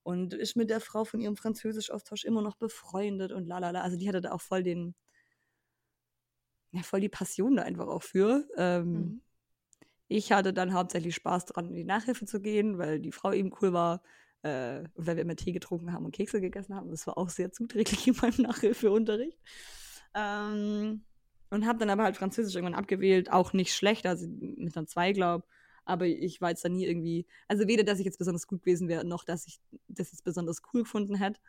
und 0.04 0.34
ist 0.34 0.56
mit 0.56 0.70
der 0.70 0.80
Frau 0.80 1.04
von 1.04 1.20
ihrem 1.20 1.36
Französisch-Austausch 1.36 2.24
immer 2.24 2.42
noch 2.42 2.56
befreundet 2.56 3.34
und 3.34 3.46
lalala. 3.46 3.82
Also 3.82 3.98
die 3.98 4.08
hatte 4.08 4.22
da 4.22 4.32
auch 4.32 4.42
voll 4.42 4.64
den, 4.64 4.96
ja, 6.74 6.84
voll 6.84 7.00
die 7.00 7.10
Passion 7.10 7.56
da 7.56 7.64
einfach 7.64 7.88
auch 7.88 8.04
für. 8.04 8.48
Ähm, 8.58 8.92
mhm. 8.92 9.22
Ich 10.08 10.32
hatte 10.32 10.54
dann 10.54 10.74
hauptsächlich 10.74 11.16
Spaß 11.16 11.46
daran, 11.46 11.70
in 11.70 11.76
die 11.76 11.84
Nachhilfe 11.84 12.26
zu 12.26 12.42
gehen, 12.42 12.78
weil 12.78 13.00
die 13.00 13.12
Frau 13.12 13.32
eben 13.32 13.52
cool 13.62 13.74
war 13.74 14.04
äh, 14.42 14.80
und 14.94 15.08
weil 15.08 15.16
wir 15.16 15.24
immer 15.24 15.36
Tee 15.36 15.54
getrunken 15.54 15.94
haben 15.94 16.06
und 16.06 16.14
Kekse 16.14 16.42
gegessen 16.42 16.76
haben. 16.76 16.92
Das 16.92 17.08
war 17.08 17.18
auch 17.18 17.30
sehr 17.30 17.52
zuträglich 17.52 18.08
in 18.08 18.16
meinem 18.22 18.42
Nachhilfeunterricht. 18.44 19.40
Ähm, 20.14 21.04
und 21.50 21.66
habe 21.66 21.80
dann 21.80 21.90
aber 21.90 22.04
halt 22.04 22.18
Französisch 22.18 22.56
irgendwann 22.56 22.78
abgewählt, 22.78 23.32
auch 23.32 23.54
nicht 23.54 23.74
schlecht, 23.74 24.06
also 24.06 24.28
mit 24.28 24.76
einer 24.76 24.88
2, 24.88 25.14
glaube 25.14 25.46
aber 25.86 26.06
ich 26.06 26.42
war 26.42 26.50
jetzt 26.50 26.64
da 26.64 26.70
nie 26.70 26.86
irgendwie, 26.86 27.26
also 27.48 27.68
weder, 27.68 27.84
dass 27.84 28.00
ich 28.00 28.06
jetzt 28.06 28.18
besonders 28.18 28.48
gut 28.48 28.62
gewesen 28.62 28.88
wäre, 28.88 29.06
noch, 29.06 29.24
dass 29.24 29.46
ich 29.48 29.60
das 29.88 30.12
jetzt 30.12 30.24
besonders 30.24 30.62
cool 30.74 30.84
gefunden 30.84 31.16
hätte. 31.16 31.40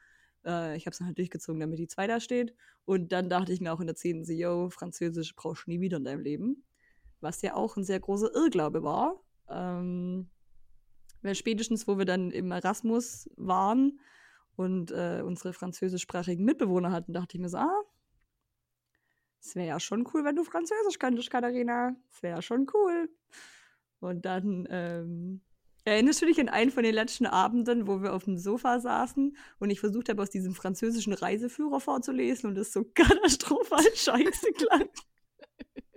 Äh, 0.45 0.77
ich 0.77 0.87
habe 0.87 0.93
es 0.93 0.99
dann 0.99 1.07
halt 1.07 1.19
durchgezogen, 1.19 1.61
damit 1.61 1.79
die 1.79 1.89
2 1.89 2.07
da 2.07 2.21
steht. 2.21 2.55
Und 2.85 3.13
dann 3.13 3.29
dachte 3.29 3.53
ich 3.53 3.61
mir 3.61 3.73
auch 3.73 3.81
in 3.81 3.87
der 3.87 3.97
10. 3.97 4.25
so, 4.25 4.33
yo, 4.33 4.71
Französisch 4.71 5.35
brauchst 5.35 5.67
du 5.67 5.71
nie 5.71 5.81
wieder 5.81 5.99
in 5.99 6.05
deinem 6.05 6.23
Leben. 6.23 6.65
Was 7.21 7.43
ja 7.43 7.55
auch 7.55 7.77
ein 7.77 7.85
sehr 7.85 8.01
großer 8.01 8.35
Irrglaube 8.35 8.83
war. 8.83 9.23
Ähm, 9.49 10.31
weil 11.23 11.35
spätestens, 11.35 11.89
wo 11.89 11.97
wir 11.97 12.05
dann 12.05 12.31
im 12.31 12.51
Erasmus 12.51 13.31
waren 13.37 13.99
und 14.57 14.91
äh, 14.91 15.23
unsere 15.25 15.53
französischsprachigen 15.53 16.45
Mitbewohner 16.45 16.93
hatten, 16.93 17.13
dachte 17.13 17.37
ich 17.37 17.41
mir 17.41 17.49
so, 17.49 17.59
ah, 17.59 17.83
es 19.41 19.55
wäre 19.55 19.69
ja 19.69 19.81
schon 19.81 20.07
cool, 20.13 20.25
wenn 20.25 20.37
du 20.37 20.45
Französisch 20.45 20.99
könntest, 20.99 21.31
Katharina. 21.31 21.95
Es 22.11 22.23
wäre 22.23 22.37
ja 22.37 22.43
schon 22.43 22.67
cool. 22.73 23.11
Und 24.01 24.25
dann 24.25 24.67
ähm, 24.71 25.43
erinnerst 25.85 26.23
du 26.23 26.27
dich 26.27 26.41
an 26.41 26.49
einen 26.49 26.71
von 26.71 26.83
den 26.83 26.95
letzten 26.95 27.27
Abenden, 27.27 27.87
wo 27.87 28.03
wir 28.03 28.15
auf 28.15 28.25
dem 28.25 28.39
Sofa 28.39 28.81
saßen 28.81 29.37
und 29.59 29.71
ich 29.71 29.81
versucht 29.81 30.09
habe, 30.09 30.23
aus 30.23 30.31
diesem 30.31 30.55
französischen 30.55 31.13
Reiseführer 31.13 31.81
vorzulesen 31.81 32.51
und 32.51 32.59
es 32.59 32.73
so 32.73 32.85
katastrophal 32.95 33.85
scheiße 33.95 34.53
klang. 34.53 34.89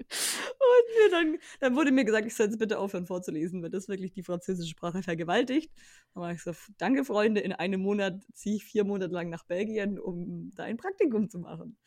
Und 0.09 0.95
mir 0.97 1.11
dann, 1.11 1.37
dann 1.59 1.75
wurde 1.75 1.91
mir 1.91 2.05
gesagt, 2.05 2.25
ich 2.25 2.35
soll 2.35 2.45
jetzt 2.45 2.59
bitte 2.59 2.79
aufhören 2.79 3.05
vorzulesen, 3.05 3.61
weil 3.61 3.69
das 3.69 3.89
wirklich 3.89 4.13
die 4.13 4.23
französische 4.23 4.69
Sprache 4.69 5.03
vergewaltigt. 5.03 5.69
Dann 6.13 6.23
war 6.23 6.31
ich 6.31 6.41
so, 6.41 6.53
danke 6.77 7.03
Freunde, 7.03 7.41
in 7.41 7.51
einem 7.51 7.81
Monat 7.81 8.23
ziehe 8.33 8.55
ich 8.55 8.63
vier 8.63 8.85
Monate 8.85 9.13
lang 9.13 9.29
nach 9.29 9.43
Belgien, 9.45 9.99
um 9.99 10.51
da 10.55 10.63
ein 10.63 10.77
Praktikum 10.77 11.29
zu 11.29 11.39
machen. 11.39 11.77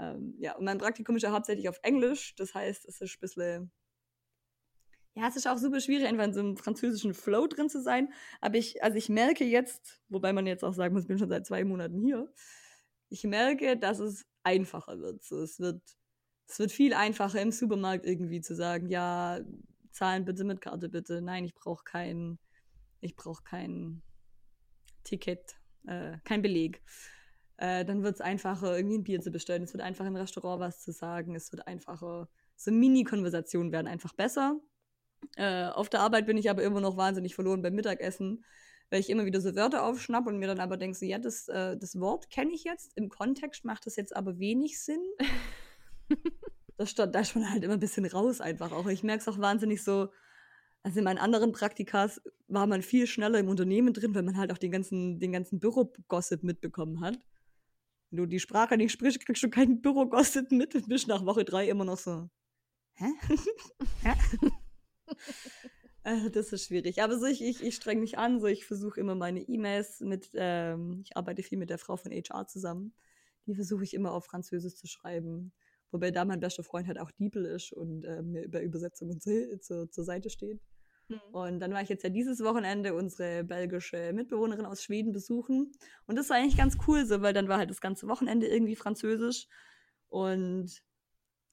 Ähm, 0.00 0.34
ja, 0.38 0.56
und 0.56 0.64
mein 0.64 0.78
Praktikum 0.78 1.16
ist 1.16 1.22
ja 1.22 1.32
hauptsächlich 1.32 1.68
auf 1.68 1.78
Englisch. 1.82 2.34
Das 2.36 2.54
heißt, 2.54 2.86
es 2.86 3.00
ist 3.00 3.16
ein 3.16 3.20
bisschen. 3.20 3.70
Ja, 5.14 5.26
es 5.28 5.36
ist 5.36 5.48
auch 5.48 5.58
super 5.58 5.80
schwierig, 5.80 6.06
einfach 6.06 6.24
in 6.24 6.32
so 6.32 6.40
einem 6.40 6.56
französischen 6.56 7.14
Flow 7.14 7.46
drin 7.46 7.68
zu 7.68 7.82
sein. 7.82 8.12
Aber 8.40 8.56
ich, 8.56 8.82
also 8.82 8.96
ich 8.96 9.08
merke 9.08 9.44
jetzt, 9.44 10.00
wobei 10.08 10.32
man 10.32 10.46
jetzt 10.46 10.64
auch 10.64 10.72
sagen 10.72 10.94
muss, 10.94 11.02
ich 11.02 11.08
bin 11.08 11.18
schon 11.18 11.28
seit 11.28 11.46
zwei 11.46 11.64
Monaten 11.64 12.00
hier, 12.00 12.32
ich 13.08 13.24
merke, 13.24 13.76
dass 13.76 13.98
es 13.98 14.24
einfacher 14.44 15.00
wird. 15.00 15.24
So, 15.24 15.40
es 15.40 15.58
wird, 15.58 15.82
es 16.46 16.58
wird 16.58 16.70
viel 16.70 16.94
einfacher 16.94 17.40
im 17.42 17.50
Supermarkt 17.50 18.06
irgendwie 18.06 18.40
zu 18.40 18.54
sagen, 18.54 18.88
ja, 18.88 19.40
zahlen 19.90 20.24
bitte 20.24 20.44
mit 20.44 20.60
Karte 20.60 20.88
bitte. 20.88 21.20
Nein, 21.20 21.44
ich 21.44 21.54
brauche 21.54 21.84
kein, 21.84 22.38
ich 23.00 23.16
brauche 23.16 23.42
kein 23.42 24.02
Ticket, 25.02 25.56
äh, 25.86 26.18
kein 26.24 26.42
Beleg 26.42 26.80
äh, 27.60 27.84
dann 27.84 28.02
wird 28.02 28.14
es 28.14 28.20
einfacher, 28.22 28.74
irgendwie 28.74 28.96
ein 28.96 29.04
Bier 29.04 29.20
zu 29.20 29.30
bestellen. 29.30 29.62
Es 29.62 29.74
wird 29.74 29.82
einfacher, 29.82 30.08
im 30.08 30.16
Restaurant 30.16 30.60
was 30.60 30.80
zu 30.80 30.92
sagen. 30.92 31.34
Es 31.34 31.52
wird 31.52 31.66
einfacher, 31.66 32.28
so 32.56 32.70
Mini-Konversationen 32.72 33.70
werden 33.70 33.86
einfach 33.86 34.14
besser. 34.14 34.58
Äh, 35.36 35.66
auf 35.66 35.88
der 35.88 36.00
Arbeit 36.00 36.26
bin 36.26 36.36
ich 36.36 36.50
aber 36.50 36.62
immer 36.62 36.80
noch 36.80 36.96
wahnsinnig 36.96 37.34
verloren 37.34 37.62
beim 37.62 37.74
Mittagessen, 37.74 38.44
weil 38.90 39.00
ich 39.00 39.10
immer 39.10 39.24
wieder 39.24 39.40
so 39.40 39.54
Wörter 39.54 39.84
aufschnapp 39.84 40.26
und 40.26 40.38
mir 40.38 40.48
dann 40.48 40.60
aber 40.60 40.76
denke, 40.76 40.96
so, 40.96 41.06
ja, 41.06 41.18
das, 41.18 41.48
äh, 41.48 41.76
das 41.76 41.98
Wort 42.00 42.30
kenne 42.30 42.52
ich 42.52 42.64
jetzt, 42.64 42.96
im 42.96 43.08
Kontext 43.08 43.64
macht 43.64 43.86
das 43.86 43.96
jetzt 43.96 44.14
aber 44.16 44.38
wenig 44.38 44.80
Sinn. 44.80 45.02
das, 46.76 46.94
da 46.94 47.04
ist 47.04 47.34
man 47.34 47.50
halt 47.50 47.62
immer 47.62 47.74
ein 47.74 47.80
bisschen 47.80 48.06
raus 48.06 48.40
einfach 48.40 48.72
auch. 48.72 48.86
Ich 48.86 49.02
merke 49.02 49.20
es 49.20 49.28
auch 49.28 49.38
wahnsinnig 49.38 49.84
so, 49.84 50.08
also 50.82 50.98
in 50.98 51.04
meinen 51.04 51.18
anderen 51.18 51.52
Praktikas 51.52 52.20
war 52.48 52.66
man 52.66 52.82
viel 52.82 53.06
schneller 53.06 53.38
im 53.38 53.48
Unternehmen 53.48 53.92
drin, 53.92 54.14
weil 54.14 54.22
man 54.22 54.38
halt 54.38 54.50
auch 54.50 54.58
den 54.58 54.72
ganzen, 54.72 55.20
den 55.20 55.32
ganzen 55.32 55.60
Büro-Gossip 55.60 56.42
mitbekommen 56.42 57.00
hat. 57.00 57.18
Wenn 58.10 58.16
du 58.18 58.26
die 58.26 58.40
Sprache 58.40 58.76
nicht 58.76 58.92
sprichst, 58.92 59.24
kriegst 59.24 59.42
du 59.42 59.50
keinen 59.50 59.82
Bürogossip 59.82 60.50
mit 60.50 60.74
und 60.74 60.88
bist 60.88 61.06
nach 61.06 61.24
Woche 61.24 61.44
drei 61.44 61.68
immer 61.68 61.84
noch 61.84 61.98
so. 61.98 62.28
Hä? 62.94 63.06
ja. 64.04 64.16
Also 66.02 66.28
das 66.28 66.52
ist 66.52 66.66
schwierig. 66.66 67.02
Aber 67.02 67.18
so, 67.18 67.26
ich, 67.26 67.42
ich, 67.42 67.62
ich 67.62 67.74
streng 67.74 68.00
mich 68.00 68.18
an, 68.18 68.40
so 68.40 68.46
ich 68.46 68.64
versuche 68.64 69.00
immer 69.00 69.14
meine 69.14 69.40
E-Mails 69.40 70.00
mit, 70.00 70.30
ähm, 70.34 71.02
ich 71.04 71.16
arbeite 71.16 71.42
viel 71.42 71.58
mit 71.58 71.70
der 71.70 71.78
Frau 71.78 71.96
von 71.96 72.12
HR 72.12 72.46
zusammen. 72.46 72.94
Die 73.46 73.54
versuche 73.54 73.84
ich 73.84 73.94
immer 73.94 74.12
auf 74.12 74.26
Französisch 74.26 74.76
zu 74.76 74.86
schreiben. 74.86 75.52
Wobei 75.90 76.10
da 76.10 76.24
mein 76.24 76.40
bester 76.40 76.62
Freund 76.62 76.86
halt 76.86 77.00
auch 77.00 77.10
Diepel 77.10 77.44
ist 77.44 77.72
und 77.72 78.04
äh, 78.04 78.22
mir 78.22 78.44
über 78.44 78.62
Übersetzungen 78.62 79.20
zu, 79.20 79.58
zu, 79.60 79.88
zur 79.90 80.04
Seite 80.04 80.30
steht. 80.30 80.60
Mhm. 81.08 81.20
Und 81.32 81.60
dann 81.60 81.72
war 81.72 81.82
ich 81.82 81.88
jetzt 81.88 82.04
ja 82.04 82.10
dieses 82.10 82.42
Wochenende 82.44 82.94
unsere 82.94 83.44
belgische 83.44 84.12
Mitbewohnerin 84.12 84.66
aus 84.66 84.82
Schweden 84.82 85.12
besuchen. 85.12 85.72
Und 86.06 86.16
das 86.16 86.30
war 86.30 86.36
eigentlich 86.36 86.56
ganz 86.56 86.78
cool 86.86 87.04
so, 87.04 87.22
weil 87.22 87.32
dann 87.32 87.48
war 87.48 87.58
halt 87.58 87.70
das 87.70 87.80
ganze 87.80 88.06
Wochenende 88.06 88.46
irgendwie 88.46 88.76
Französisch. 88.76 89.48
Und 90.08 90.82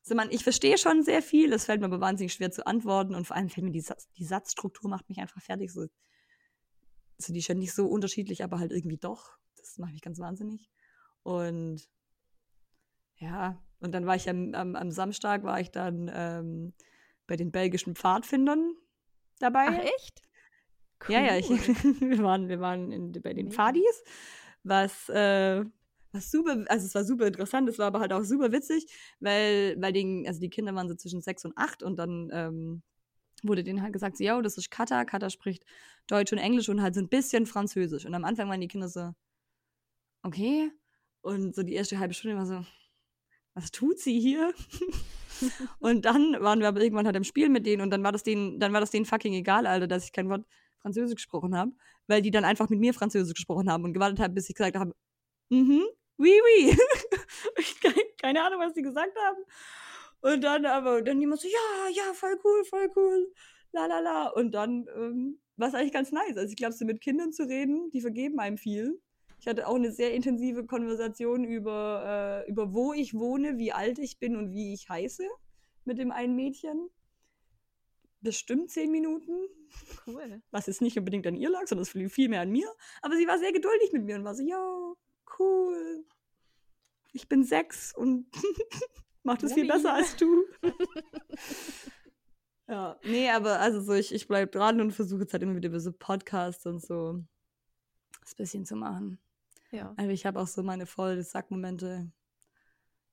so 0.08 0.16
man, 0.16 0.32
ich 0.32 0.44
verstehe 0.44 0.78
schon 0.78 1.04
sehr 1.04 1.22
viel, 1.22 1.54
es 1.54 1.66
fällt 1.66 1.82
mir 1.82 1.88
aber 1.88 2.00
wahnsinnig 2.00 2.34
schwer 2.34 2.52
zu 2.52 2.66
antworten 2.66 3.16
und 3.16 3.26
vor 3.26 3.36
allem 3.36 3.50
fällt 3.50 3.66
mir 3.66 3.72
die, 3.72 3.82
Satz, 3.82 4.10
die 4.18 4.26
Satzstruktur 4.26 4.90
macht 4.90 5.10
mich 5.10 5.20
einfach 5.20 5.42
fertig. 5.42 5.72
So, 5.72 5.82
also 7.20 7.34
die 7.34 7.40
ist 7.40 7.48
ja 7.48 7.56
nicht 7.56 7.74
so 7.74 7.88
unterschiedlich, 7.88 8.44
aber 8.44 8.60
halt 8.60 8.72
irgendwie 8.72 8.98
doch. 8.98 9.38
Das 9.58 9.78
macht 9.78 9.94
mich 9.94 10.02
ganz 10.02 10.20
wahnsinnig. 10.20 10.70
Und 11.24 11.90
ja, 13.18 13.62
und 13.80 13.92
dann 13.94 14.06
war 14.06 14.16
ich 14.16 14.30
am, 14.30 14.54
am, 14.54 14.76
am 14.76 14.92
Samstag, 14.92 15.44
war 15.44 15.60
ich 15.60 15.72
dann 15.72 16.10
ähm, 16.14 16.74
bei 17.26 17.36
den 17.36 17.52
belgischen 17.52 17.96
Pfadfindern 17.96 18.74
dabei. 19.40 19.68
Ach, 19.70 19.86
echt? 19.98 20.22
Cool. 21.08 21.16
Ja, 21.16 21.22
ja, 21.22 21.38
ich, 21.38 21.50
wir 22.02 22.24
waren, 22.24 22.48
wir 22.50 22.60
waren 22.60 22.92
in, 22.92 23.12
bei 23.12 23.34
den 23.34 23.52
Fadis, 23.52 24.04
was, 24.64 25.10
äh, 25.10 25.64
was 26.18 26.32
super, 26.32 26.66
also 26.68 26.86
es 26.86 26.96
war 26.96 27.04
super 27.06 27.28
interessant, 27.28 27.70
es 27.70 27.80
war 27.80 27.88
aber 27.88 28.00
halt 28.00 28.14
auch 28.14 28.24
super 28.24 28.52
witzig, 28.52 28.86
weil, 29.20 29.76
weil 29.80 29.94
die, 29.94 30.26
also 30.28 30.40
die 30.40 30.50
Kinder 30.50 30.74
waren 30.76 30.90
so 30.90 30.96
zwischen 30.96 31.22
sechs 31.22 31.46
und 31.46 31.58
acht 31.58 31.84
und 31.84 31.98
dann 31.98 32.30
ähm, 32.34 32.84
wurde 33.44 33.64
denen 33.64 33.82
halt 33.82 33.94
gesagt, 33.94 34.18
so, 34.18 34.24
ja, 34.24 34.42
das 34.42 34.58
ist 34.58 34.72
Kata, 34.72 35.06
Kata 35.06 35.30
spricht 35.30 35.64
Deutsch 36.08 36.32
und 36.34 36.40
Englisch 36.40 36.70
und 36.70 36.82
halt 36.82 36.96
so 36.96 37.02
ein 37.02 37.10
bisschen 37.10 37.46
Französisch. 37.46 38.06
Und 38.06 38.14
am 38.14 38.26
Anfang 38.26 38.50
waren 38.50 38.62
die 38.62 38.68
Kinder 38.68 38.90
so, 38.90 39.12
okay. 40.24 40.72
Und 41.22 41.56
so 41.56 41.64
die 41.64 41.74
erste 41.74 42.00
halbe 42.00 42.14
Stunde 42.14 42.38
war 42.38 42.46
so, 42.46 42.66
was 43.54 43.72
tut 43.72 44.00
sie 44.00 44.20
hier? 44.20 44.54
und 45.80 46.06
dann 46.06 46.38
waren 46.40 46.60
wir 46.60 46.68
aber 46.68 46.82
irgendwann 46.82 47.06
halt 47.06 47.16
im 47.16 47.24
Spiel 47.24 47.50
mit 47.50 47.66
denen 47.66 47.82
und 47.82 47.90
dann 47.90 48.04
war 48.04 48.12
das 48.12 48.24
denen, 48.24 48.60
dann 48.60 48.74
war 48.74 48.82
das 48.82 48.92
denen 48.92 49.06
fucking 49.06 49.34
egal, 49.34 49.68
Alter, 49.68 49.88
dass 49.88 50.06
ich 50.06 50.12
kein 50.12 50.30
Wort 50.30 50.46
Französisch 50.80 51.16
gesprochen 51.16 51.56
habe, 51.56 51.72
weil 52.08 52.22
die 52.22 52.32
dann 52.32 52.46
einfach 52.46 52.70
mit 52.70 52.80
mir 52.80 52.94
Französisch 52.94 53.34
gesprochen 53.34 53.70
haben 53.70 53.84
und 53.84 53.94
gewartet 53.94 54.20
haben, 54.20 54.34
bis 54.34 54.50
ich 54.50 54.56
gesagt 54.56 54.78
habe, 54.78 54.94
mhm, 55.50 55.84
oui, 56.18 56.40
oui. 56.46 56.78
keine, 58.22 58.44
Ahnung, 58.44 58.60
was 58.62 58.74
die 58.74 58.82
gesagt 58.82 59.16
haben. 59.18 59.44
Und 60.22 60.44
dann 60.44 60.66
aber, 60.66 61.02
dann 61.02 61.20
jemand 61.20 61.42
so, 61.42 61.48
ja, 61.48 61.90
ja, 61.94 62.14
voll 62.14 62.40
cool, 62.44 62.66
voll 62.66 62.92
cool, 62.96 63.34
la 63.72 63.86
la 63.86 64.00
la. 64.00 64.28
Und 64.30 64.52
dann 64.52 64.88
ähm, 64.96 65.40
war 65.58 65.70
es 65.70 65.76
eigentlich 65.76 65.94
ganz 65.94 66.12
nice. 66.12 66.38
Also 66.38 66.50
ich 66.50 66.56
glaube, 66.56 66.74
so 66.74 66.86
mit 66.86 67.02
Kindern 67.02 67.32
zu 67.32 67.44
reden, 67.44 67.90
die 67.92 68.02
vergeben 68.02 68.40
einem 68.40 68.58
viel. 68.58 69.00
Ich 69.40 69.48
hatte 69.48 69.68
auch 69.68 69.76
eine 69.76 69.92
sehr 69.92 70.14
intensive 70.14 70.66
Konversation 70.66 71.44
über, 71.44 72.44
äh, 72.48 72.50
über 72.50 72.74
wo 72.74 72.94
ich 72.94 73.14
wohne, 73.14 73.58
wie 73.58 73.72
alt 73.72 74.00
ich 74.00 74.20
bin 74.20 74.36
und 74.36 74.54
wie 74.54 74.74
ich 74.74 74.90
heiße 74.90 75.24
mit 75.86 76.00
dem 76.00 76.12
einen 76.12 76.36
Mädchen. 76.36 76.90
Bestimmt 78.22 78.72
zehn 78.72 78.92
Minuten. 78.92 79.32
Cool. 80.06 80.42
Was 80.52 80.66
jetzt 80.66 80.82
nicht 80.82 80.98
unbedingt 80.98 81.28
an 81.28 81.36
ihr 81.36 81.50
lag, 81.50 81.68
sondern 81.68 81.84
es 81.84 81.90
fiel 81.90 82.10
viel 82.10 82.30
mehr 82.30 82.42
an 82.42 82.50
mir. 82.50 82.68
Aber 83.02 83.16
sie 83.16 83.28
war 83.28 83.38
sehr 83.38 83.54
geduldig 83.54 83.94
mit 83.94 84.04
mir 84.04 84.16
und 84.16 84.24
war 84.24 84.34
so, 84.34 84.44
ja, 84.44 84.94
cool. 85.40 86.06
Ich 87.14 87.28
bin 87.28 87.44
sechs 87.44 87.94
und 87.96 88.28
macht 89.24 89.44
es 89.44 89.54
viel 89.54 89.68
besser 89.68 89.94
als 89.94 90.16
du. 90.16 90.46
ja, 92.68 93.00
nee, 93.04 93.30
aber 93.30 93.60
also 93.60 93.82
so, 93.82 93.94
ich, 93.94 94.14
ich 94.14 94.28
bleib 94.28 94.52
dran 94.52 94.82
und 94.82 94.92
versuche 94.92 95.22
jetzt 95.22 95.34
halt 95.34 95.44
immer 95.44 95.56
wieder 95.56 95.70
über 95.70 95.80
so 95.80 95.92
Podcasts 95.92 96.66
und 96.66 96.84
so 96.84 97.24
das 98.22 98.36
bisschen 98.36 98.66
zu 98.66 98.76
machen. 98.76 99.20
Ja. 99.72 99.94
Also 99.98 100.12
ich 100.12 100.26
habe 100.26 100.40
auch 100.40 100.48
so 100.48 100.64
meine 100.64 100.86
voll 100.86 101.22
Sackmomente. 101.24 102.12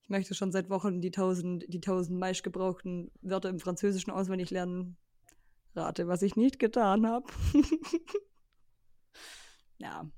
Ich 0.02 0.08
möchte 0.08 0.34
schon 0.34 0.52
seit 0.52 0.70
Wochen 0.70 1.00
die 1.00 1.10
tausend, 1.10 1.64
die 1.68 1.80
tausend 1.80 2.18
meist 2.18 2.44
gebrauchten 2.44 3.10
Wörter 3.22 3.48
im 3.48 3.58
Französischen 3.58 4.10
auswendig 4.10 4.50
lernen. 4.50 4.96
Rate, 5.74 6.06
was 6.06 6.22
ich 6.22 6.36
nicht 6.36 6.58
getan 6.58 7.06
habe. 7.06 7.26
ja. 9.78 10.08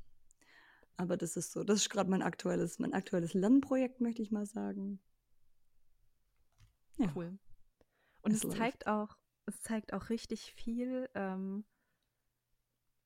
Aber 0.97 1.17
das 1.17 1.37
ist 1.37 1.53
so, 1.53 1.63
das 1.63 1.81
ist 1.81 1.91
gerade 1.91 2.11
mein 2.11 2.23
aktuelles, 2.23 2.79
mein 2.79 2.95
aktuelles 2.95 3.35
Lernprojekt, 3.35 4.01
möchte 4.01 4.23
ich 4.23 4.31
mal 4.31 4.47
sagen. 4.47 5.01
Ja. 6.97 7.13
Cool. 7.15 7.39
Und 8.23 8.33
es, 8.33 8.45
es 8.45 8.57
zeigt 8.57 8.87
auch, 8.87 9.17
es 9.45 9.61
zeigt 9.61 9.93
auch 9.93 10.09
richtig 10.09 10.53
viel, 10.55 11.09
ähm, 11.15 11.65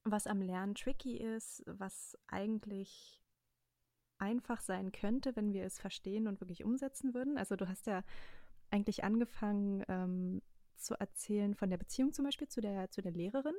was 0.05 0.26
am 0.26 0.41
Lernen 0.41 0.74
tricky 0.74 1.16
ist, 1.16 1.62
was 1.66 2.16
eigentlich 2.28 3.20
einfach 4.18 4.61
sein 4.61 4.93
könnte, 4.93 5.34
wenn 5.34 5.53
wir 5.53 5.64
es 5.64 5.78
verstehen 5.78 6.26
und 6.26 6.41
wirklich 6.41 6.64
umsetzen 6.64 7.14
würden. 7.14 7.38
Also 7.38 7.57
du 7.57 7.68
hast 7.68 7.86
ja 7.86 8.03
eigentlich 8.70 9.03
angefangen 9.03 9.84
ähm, 9.88 10.43
zu 10.76 10.95
erzählen 10.95 11.55
von 11.55 11.70
der 11.70 11.78
Beziehung 11.78 12.12
zum 12.12 12.24
Beispiel 12.24 12.49
zu 12.49 12.61
der, 12.61 12.91
zu 12.91 13.03
der 13.03 13.12
Lehrerin. 13.12 13.55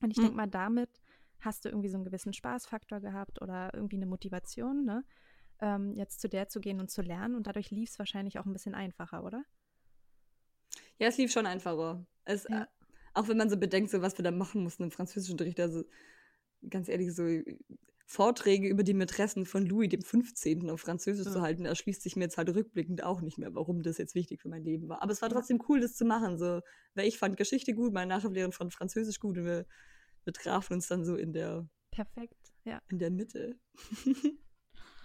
Und 0.00 0.10
ich 0.10 0.18
mhm. 0.18 0.22
denke 0.22 0.36
mal, 0.36 0.46
damit 0.48 1.00
hast 1.40 1.64
du 1.64 1.68
irgendwie 1.68 1.88
so 1.88 1.96
einen 1.96 2.04
gewissen 2.04 2.32
Spaßfaktor 2.32 3.00
gehabt 3.00 3.42
oder 3.42 3.70
irgendwie 3.74 3.96
eine 3.96 4.06
Motivation, 4.06 4.84
ne? 4.84 5.04
Ähm, 5.58 5.94
jetzt 5.94 6.20
zu 6.20 6.28
der 6.28 6.48
zu 6.48 6.60
gehen 6.60 6.80
und 6.80 6.90
zu 6.90 7.02
lernen. 7.02 7.34
Und 7.34 7.46
dadurch 7.46 7.70
lief 7.70 7.90
es 7.90 7.98
wahrscheinlich 7.98 8.38
auch 8.38 8.44
ein 8.44 8.52
bisschen 8.52 8.74
einfacher, 8.74 9.24
oder? 9.24 9.42
Ja, 10.98 11.08
es 11.08 11.16
lief 11.16 11.32
schon 11.32 11.46
einfacher. 11.46 12.06
Es, 12.24 12.46
ja. 12.48 12.62
äh, 12.62 12.66
auch 13.14 13.28
wenn 13.28 13.38
man 13.38 13.48
so 13.48 13.56
bedenkt, 13.56 13.90
so 13.90 14.02
was 14.02 14.18
wir 14.18 14.22
da 14.22 14.30
machen 14.30 14.62
mussten 14.62 14.82
im 14.82 14.90
Französischunterricht, 14.90 15.58
also 15.60 15.84
ganz 16.68 16.88
ehrlich, 16.88 17.14
so 17.14 17.24
Vorträge 18.08 18.68
über 18.68 18.84
die 18.84 18.94
Mätressen 18.94 19.46
von 19.46 19.66
Louis 19.66 19.88
dem 19.88 20.02
15. 20.02 20.70
auf 20.70 20.80
Französisch 20.80 21.26
ja. 21.26 21.32
zu 21.32 21.42
halten, 21.42 21.64
erschließt 21.64 22.02
sich 22.02 22.14
mir 22.14 22.24
jetzt 22.24 22.38
halt 22.38 22.54
rückblickend 22.54 23.02
auch 23.02 23.20
nicht 23.20 23.36
mehr, 23.36 23.54
warum 23.54 23.82
das 23.82 23.98
jetzt 23.98 24.14
wichtig 24.14 24.40
für 24.40 24.48
mein 24.48 24.62
Leben 24.62 24.88
war. 24.88 25.02
Aber 25.02 25.10
es 25.10 25.22
war 25.22 25.28
trotzdem 25.28 25.60
cool, 25.68 25.80
das 25.80 25.94
zu 25.94 26.04
machen. 26.04 26.38
So, 26.38 26.60
weil 26.94 27.08
ich 27.08 27.18
fand 27.18 27.36
Geschichte 27.36 27.74
gut, 27.74 27.92
meine 27.92 28.14
Nachhilfelehrerin 28.14 28.52
fand 28.52 28.72
Französisch 28.72 29.18
gut 29.18 29.38
und 29.38 29.44
wir, 29.44 29.66
wir 30.26 30.32
trafen 30.32 30.74
uns 30.74 30.88
dann 30.88 31.04
so 31.04 31.16
in 31.16 31.32
der 31.32 31.68
Perfekt, 31.90 32.52
ja. 32.64 32.82
In 32.90 32.98
der 32.98 33.10
Mitte. 33.10 33.58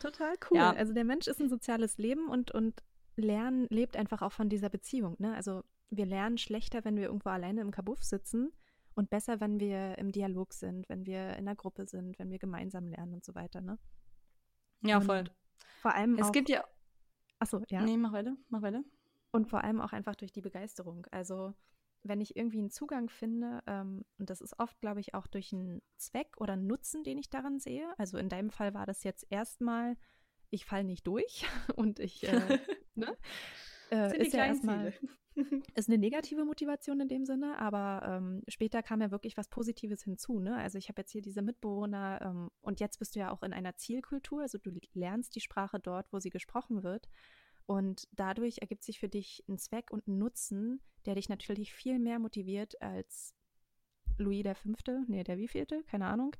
Total 0.01 0.35
cool. 0.49 0.57
Ja. 0.57 0.71
Also 0.71 0.93
der 0.93 1.05
Mensch 1.05 1.27
ist 1.27 1.39
ein 1.39 1.49
soziales 1.49 1.97
Leben 1.97 2.27
und, 2.27 2.51
und 2.51 2.83
Lernen 3.15 3.67
lebt 3.69 3.95
einfach 3.95 4.21
auch 4.21 4.33
von 4.33 4.49
dieser 4.49 4.69
Beziehung. 4.69 5.15
Ne? 5.19 5.33
Also 5.35 5.63
wir 5.89 6.05
lernen 6.05 6.37
schlechter, 6.37 6.83
wenn 6.83 6.97
wir 6.97 7.03
irgendwo 7.03 7.29
alleine 7.29 7.61
im 7.61 7.71
Kabuff 7.71 8.03
sitzen 8.03 8.51
und 8.95 9.09
besser, 9.09 9.39
wenn 9.39 9.59
wir 9.59 9.97
im 9.99 10.11
Dialog 10.11 10.53
sind, 10.53 10.89
wenn 10.89 11.05
wir 11.05 11.37
in 11.37 11.45
der 11.45 11.55
Gruppe 11.55 11.85
sind, 11.85 12.19
wenn 12.19 12.29
wir 12.29 12.39
gemeinsam 12.39 12.87
lernen 12.87 13.13
und 13.13 13.23
so 13.23 13.35
weiter, 13.35 13.61
ne? 13.61 13.77
Ja, 14.81 14.97
und 14.97 15.05
voll. 15.05 15.23
Vor 15.81 15.93
allem 15.93 16.17
Es 16.17 16.27
auch, 16.27 16.31
gibt 16.31 16.49
ja 16.49 16.63
Achso, 17.41 17.63
ja. 17.69 17.81
Nee, 17.81 17.97
mach 17.97 18.13
weiter, 18.13 18.37
mach 18.49 18.61
weiter. 18.61 18.83
Und 19.31 19.49
vor 19.49 19.63
allem 19.63 19.81
auch 19.81 19.93
einfach 19.93 20.15
durch 20.15 20.31
die 20.31 20.41
Begeisterung. 20.41 21.07
Also 21.09 21.55
wenn 22.03 22.21
ich 22.21 22.35
irgendwie 22.35 22.59
einen 22.59 22.71
Zugang 22.71 23.09
finde, 23.09 23.61
ähm, 23.67 24.03
und 24.17 24.29
das 24.29 24.41
ist 24.41 24.59
oft, 24.59 24.79
glaube 24.81 24.99
ich, 24.99 25.13
auch 25.13 25.27
durch 25.27 25.53
einen 25.53 25.81
Zweck 25.97 26.35
oder 26.37 26.53
einen 26.53 26.67
Nutzen, 26.67 27.03
den 27.03 27.17
ich 27.17 27.29
daran 27.29 27.59
sehe. 27.59 27.93
Also 27.97 28.17
in 28.17 28.29
deinem 28.29 28.49
Fall 28.49 28.73
war 28.73 28.85
das 28.85 29.03
jetzt 29.03 29.25
erstmal, 29.29 29.97
ich 30.49 30.65
falle 30.65 30.83
nicht 30.83 31.05
durch 31.07 31.45
und 31.75 31.99
ich, 31.99 32.27
äh, 32.27 32.59
ne? 32.95 33.15
Äh, 33.91 34.17
ist 34.21 34.33
ja 34.33 34.45
erstmal 34.45 34.93
ist 35.75 35.89
eine 35.89 35.97
negative 35.97 36.43
Motivation 36.45 36.99
in 36.99 37.07
dem 37.07 37.25
Sinne, 37.25 37.57
aber 37.57 38.05
ähm, 38.05 38.43
später 38.47 38.83
kam 38.83 39.01
ja 39.01 39.11
wirklich 39.11 39.37
was 39.37 39.49
Positives 39.49 40.03
hinzu. 40.03 40.39
Ne? 40.39 40.55
Also 40.55 40.77
ich 40.77 40.89
habe 40.89 41.01
jetzt 41.01 41.11
hier 41.11 41.21
diese 41.21 41.41
Mitbewohner 41.41 42.19
ähm, 42.21 42.51
und 42.61 42.79
jetzt 42.79 42.99
bist 42.99 43.15
du 43.15 43.19
ja 43.19 43.31
auch 43.31 43.43
in 43.43 43.53
einer 43.53 43.75
Zielkultur, 43.75 44.41
also 44.41 44.57
du 44.57 44.71
lernst 44.93 45.35
die 45.35 45.41
Sprache 45.41 45.79
dort, 45.79 46.11
wo 46.11 46.19
sie 46.19 46.29
gesprochen 46.29 46.83
wird. 46.83 47.09
Und 47.65 48.07
dadurch 48.11 48.59
ergibt 48.59 48.83
sich 48.83 48.99
für 48.99 49.09
dich 49.09 49.43
ein 49.47 49.57
Zweck 49.57 49.91
und 49.91 50.07
ein 50.07 50.17
Nutzen, 50.17 50.81
der 51.05 51.15
dich 51.15 51.29
natürlich 51.29 51.73
viel 51.73 51.99
mehr 51.99 52.19
motiviert 52.19 52.81
als 52.81 53.35
Louis 54.17 54.43
der 54.43 54.55
Fünfte, 54.55 55.03
nee, 55.07 55.23
der 55.23 55.37
wievielte, 55.37 55.83
keine 55.83 56.05
Ahnung, 56.05 56.35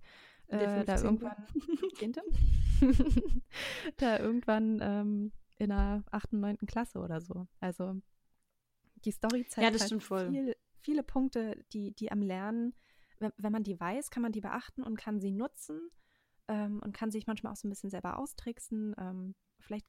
äh, 0.48 0.84
da 0.84 1.02
irgendwann, 1.02 1.48
da 3.98 4.20
irgendwann 4.20 4.80
ähm, 4.82 5.32
in 5.58 5.70
der 5.70 6.04
achten, 6.12 6.40
neunten 6.40 6.68
Klasse 6.68 7.00
oder 7.00 7.22
so. 7.22 7.48
Also 7.60 8.02
die 9.06 9.12
Story 9.12 9.46
zeigt 9.48 9.76
ja, 9.76 9.80
halt 9.80 10.04
viel, 10.04 10.56
viele 10.80 11.04
Punkte, 11.04 11.64
die, 11.72 11.94
die 11.96 12.12
am 12.12 12.22
Lernen, 12.22 12.74
wenn, 13.20 13.32
wenn, 13.38 13.52
man 13.52 13.64
die 13.64 13.80
weiß, 13.80 14.10
kann 14.10 14.24
man 14.24 14.32
die 14.32 14.42
beachten 14.42 14.84
und 14.84 14.98
kann 14.98 15.20
sie 15.20 15.32
nutzen 15.32 15.80
ähm, 16.48 16.82
und 16.84 16.94
kann 16.94 17.12
sich 17.12 17.28
manchmal 17.28 17.54
auch 17.54 17.58
so 17.58 17.68
ein 17.68 17.72
bisschen 17.72 17.90
selber 17.90 18.18
austricksen. 18.18 18.96
Ähm, 18.98 19.36
vielleicht, 19.60 19.88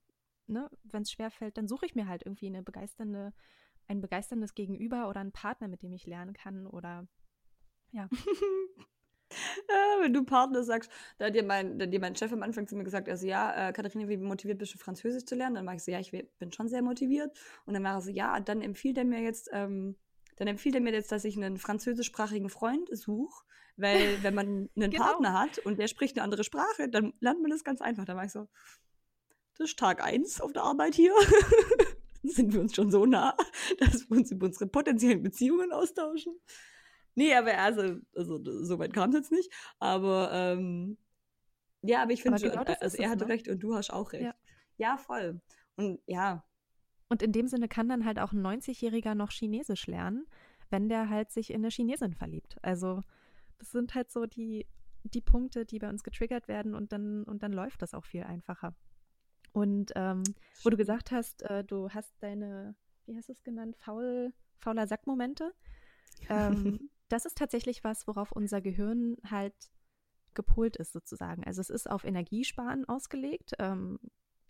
ne, 0.52 0.70
wenn 0.84 1.02
es 1.02 1.10
schwerfällt, 1.10 1.56
dann 1.56 1.68
suche 1.68 1.86
ich 1.86 1.94
mir 1.94 2.06
halt 2.06 2.24
irgendwie 2.24 2.46
eine 2.46 2.62
begeisternde, 2.62 3.32
ein 3.88 4.00
begeisterndes 4.00 4.54
Gegenüber 4.54 5.08
oder 5.08 5.20
einen 5.20 5.32
Partner, 5.32 5.68
mit 5.68 5.82
dem 5.82 5.92
ich 5.92 6.06
lernen 6.06 6.34
kann 6.34 6.66
oder 6.66 7.06
ja. 7.92 8.08
Ja, 9.68 9.76
wenn 10.00 10.12
du 10.12 10.24
Partner 10.24 10.62
sagst, 10.62 10.90
da 11.18 11.26
hat 11.26 11.34
dir 11.34 11.42
mein, 11.42 11.78
da 11.78 11.84
hat 11.84 11.92
dir 11.92 12.00
mein 12.00 12.16
Chef 12.16 12.32
am 12.32 12.42
Anfang 12.42 12.66
zu 12.66 12.76
mir 12.76 12.84
gesagt, 12.84 13.08
also 13.08 13.26
ja, 13.26 13.68
äh, 13.68 13.72
Katharina, 13.72 14.08
wie 14.08 14.16
motiviert 14.16 14.58
bist 14.58 14.74
du 14.74 14.78
Französisch 14.78 15.24
zu 15.24 15.34
lernen? 15.34 15.56
Dann 15.56 15.66
war 15.66 15.74
ich 15.74 15.82
so, 15.82 15.90
ja, 15.90 16.00
ich 16.00 16.10
bin 16.10 16.52
schon 16.52 16.68
sehr 16.68 16.82
motiviert. 16.82 17.36
Und 17.66 17.74
dann 17.74 17.84
war 17.84 17.94
er 17.94 18.00
so, 18.00 18.10
ja, 18.10 18.40
dann 18.40 18.62
empfiehlt 18.62 18.98
er 18.98 19.04
mir 19.04 19.20
jetzt, 19.20 19.48
ähm, 19.52 19.96
dann 20.36 20.48
empfiehlt 20.48 20.74
er 20.74 20.80
mir 20.80 20.92
jetzt, 20.92 21.12
dass 21.12 21.24
ich 21.24 21.36
einen 21.36 21.58
französischsprachigen 21.58 22.48
Freund 22.48 22.88
suche, 22.90 23.44
weil 23.76 24.22
wenn 24.22 24.34
man 24.34 24.46
einen 24.76 24.90
genau. 24.90 25.04
Partner 25.04 25.38
hat 25.38 25.58
und 25.58 25.78
der 25.78 25.88
spricht 25.88 26.16
eine 26.16 26.24
andere 26.24 26.44
Sprache, 26.44 26.88
dann 26.88 27.12
lernt 27.20 27.42
man 27.42 27.50
das 27.50 27.64
ganz 27.64 27.80
einfach. 27.80 28.04
Dann 28.04 28.16
war 28.16 28.24
ich 28.24 28.32
so, 28.32 28.48
das 29.58 29.70
ist 29.70 29.78
Tag 29.78 30.02
1 30.02 30.40
auf 30.40 30.52
der 30.52 30.62
Arbeit 30.62 30.94
hier. 30.94 31.12
sind 32.22 32.52
wir 32.52 32.60
uns 32.60 32.74
schon 32.74 32.90
so 32.90 33.04
nah, 33.04 33.36
dass 33.78 34.08
wir 34.08 34.16
uns 34.16 34.30
über 34.30 34.46
unsere 34.46 34.66
potenziellen 34.66 35.22
Beziehungen 35.22 35.72
austauschen. 35.72 36.38
Nee, 37.14 37.34
aber 37.34 37.58
also, 37.58 37.98
also 38.14 38.40
so 38.64 38.78
weit 38.78 38.92
kam 38.92 39.10
es 39.10 39.16
jetzt 39.16 39.32
nicht. 39.32 39.52
Aber 39.78 40.30
ähm, 40.32 40.96
ja, 41.82 42.02
aber 42.02 42.12
ich 42.12 42.22
finde, 42.22 42.40
genau 42.40 42.62
also 42.62 42.96
er 42.96 43.10
hatte 43.10 43.24
ne? 43.24 43.30
recht 43.30 43.48
und 43.48 43.62
du 43.62 43.74
hast 43.74 43.90
auch 43.90 44.12
recht. 44.12 44.24
Ja. 44.24 44.34
ja, 44.78 44.96
voll. 44.96 45.40
Und 45.76 46.00
ja. 46.06 46.44
Und 47.08 47.22
in 47.22 47.32
dem 47.32 47.48
Sinne 47.48 47.68
kann 47.68 47.88
dann 47.88 48.06
halt 48.06 48.18
auch 48.18 48.32
ein 48.32 48.40
90-Jähriger 48.40 49.14
noch 49.14 49.30
Chinesisch 49.30 49.86
lernen, 49.86 50.26
wenn 50.70 50.88
der 50.88 51.10
halt 51.10 51.30
sich 51.30 51.50
in 51.50 51.56
eine 51.56 51.68
Chinesin 51.68 52.14
verliebt. 52.14 52.56
Also 52.62 53.02
das 53.58 53.72
sind 53.72 53.94
halt 53.94 54.10
so 54.10 54.24
die, 54.24 54.66
die 55.02 55.20
Punkte, 55.20 55.66
die 55.66 55.78
bei 55.78 55.90
uns 55.90 56.02
getriggert 56.04 56.48
werden 56.48 56.74
und 56.74 56.92
dann, 56.92 57.24
und 57.24 57.42
dann 57.42 57.52
läuft 57.52 57.82
das 57.82 57.92
auch 57.92 58.06
viel 58.06 58.22
einfacher. 58.22 58.74
Und 59.52 59.92
ähm, 59.96 60.22
wo 60.62 60.70
du 60.70 60.76
gesagt 60.76 61.10
hast, 61.10 61.42
äh, 61.42 61.64
du 61.64 61.90
hast 61.90 62.12
deine, 62.20 62.74
wie 63.06 63.16
hast 63.16 63.28
du 63.28 63.32
es 63.32 63.42
genannt, 63.42 63.76
faul, 63.76 64.32
fauler 64.58 64.86
Sackmomente. 64.86 65.52
Ähm, 66.28 66.90
das 67.08 67.26
ist 67.26 67.36
tatsächlich 67.36 67.84
was, 67.84 68.06
worauf 68.06 68.32
unser 68.32 68.60
Gehirn 68.60 69.16
halt 69.28 69.54
gepolt 70.34 70.76
ist 70.76 70.92
sozusagen. 70.92 71.44
Also 71.44 71.60
es 71.60 71.68
ist 71.68 71.90
auf 71.90 72.04
Energiesparen 72.04 72.88
ausgelegt. 72.88 73.52
Ähm, 73.58 73.98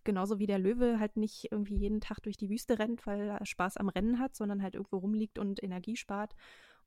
genauso 0.04 0.38
wie 0.38 0.46
der 0.46 0.58
Löwe 0.58 0.98
halt 0.98 1.16
nicht 1.16 1.50
irgendwie 1.50 1.76
jeden 1.76 2.00
Tag 2.00 2.20
durch 2.22 2.36
die 2.36 2.50
Wüste 2.50 2.78
rennt, 2.78 3.06
weil 3.06 3.28
er 3.28 3.44
Spaß 3.44 3.76
am 3.76 3.88
Rennen 3.88 4.18
hat, 4.18 4.36
sondern 4.36 4.62
halt 4.62 4.74
irgendwo 4.74 4.98
rumliegt 4.98 5.38
und 5.38 5.62
Energie 5.62 5.96
spart 5.96 6.34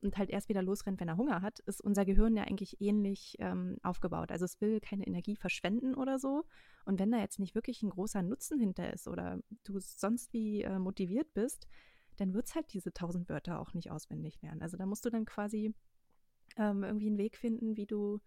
und 0.02 0.18
halt 0.18 0.30
erst 0.30 0.50
wieder 0.50 0.62
losrennt, 0.62 1.00
wenn 1.00 1.08
er 1.08 1.18
Hunger 1.18 1.42
hat, 1.42 1.60
ist 1.60 1.82
unser 1.82 2.06
Gehirn 2.06 2.36
ja 2.36 2.44
eigentlich 2.44 2.80
ähnlich 2.82 3.36
ähm, 3.40 3.78
aufgebaut. 3.84 4.32
Also 4.32 4.46
es 4.46 4.62
will 4.62 4.80
keine 4.80 5.08
Energie 5.08 5.36
verschwenden 5.36 5.96
oder 5.96 6.20
so. 6.20 6.46
Und 6.86 7.00
wenn 7.00 7.12
da 7.12 7.20
jetzt 7.20 7.40
nicht 7.40 7.56
wirklich 7.56 7.82
ein 7.82 7.90
großer 7.90 8.22
Nutzen 8.22 8.60
hinter 8.60 8.94
ist 8.94 9.08
oder 9.08 9.40
du 9.64 9.80
sonst 9.80 10.34
wie 10.34 10.62
äh, 10.62 10.78
motiviert 10.80 11.34
bist, 11.34 11.68
dann 12.18 12.34
wird 12.34 12.48
es 12.48 12.56
halt 12.56 12.72
diese 12.74 12.94
tausend 12.94 13.30
Wörter 13.30 13.60
auch 13.60 13.74
nicht 13.74 13.92
auswendig 13.92 14.42
lernen. 14.42 14.62
Also 14.62 14.78
da 14.78 14.86
musst 14.86 15.06
du 15.06 15.10
dann 15.10 15.26
quasi 15.26 15.74
ähm, 16.58 16.84
irgendwie 16.84 17.08
einen 17.08 17.18
Weg 17.18 17.38
finden, 17.38 17.76
wie 17.76 17.86
du 17.86 18.22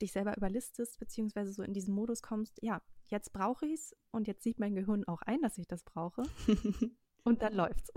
dich 0.00 0.12
selber 0.12 0.36
überlistest, 0.36 0.98
beziehungsweise 0.98 1.52
so 1.52 1.62
in 1.62 1.72
diesen 1.72 1.94
Modus 1.94 2.22
kommst, 2.22 2.58
ja, 2.62 2.80
jetzt 3.08 3.32
brauche 3.32 3.66
ich 3.66 3.74
es 3.74 3.96
und 4.12 4.28
jetzt 4.28 4.44
sieht 4.44 4.60
mein 4.60 4.74
Gehirn 4.74 5.04
auch 5.08 5.22
ein, 5.22 5.40
dass 5.40 5.58
ich 5.58 5.66
das 5.66 5.82
brauche. 5.82 6.22
und 7.24 7.42
dann 7.42 7.54
läuft's. 7.54 7.90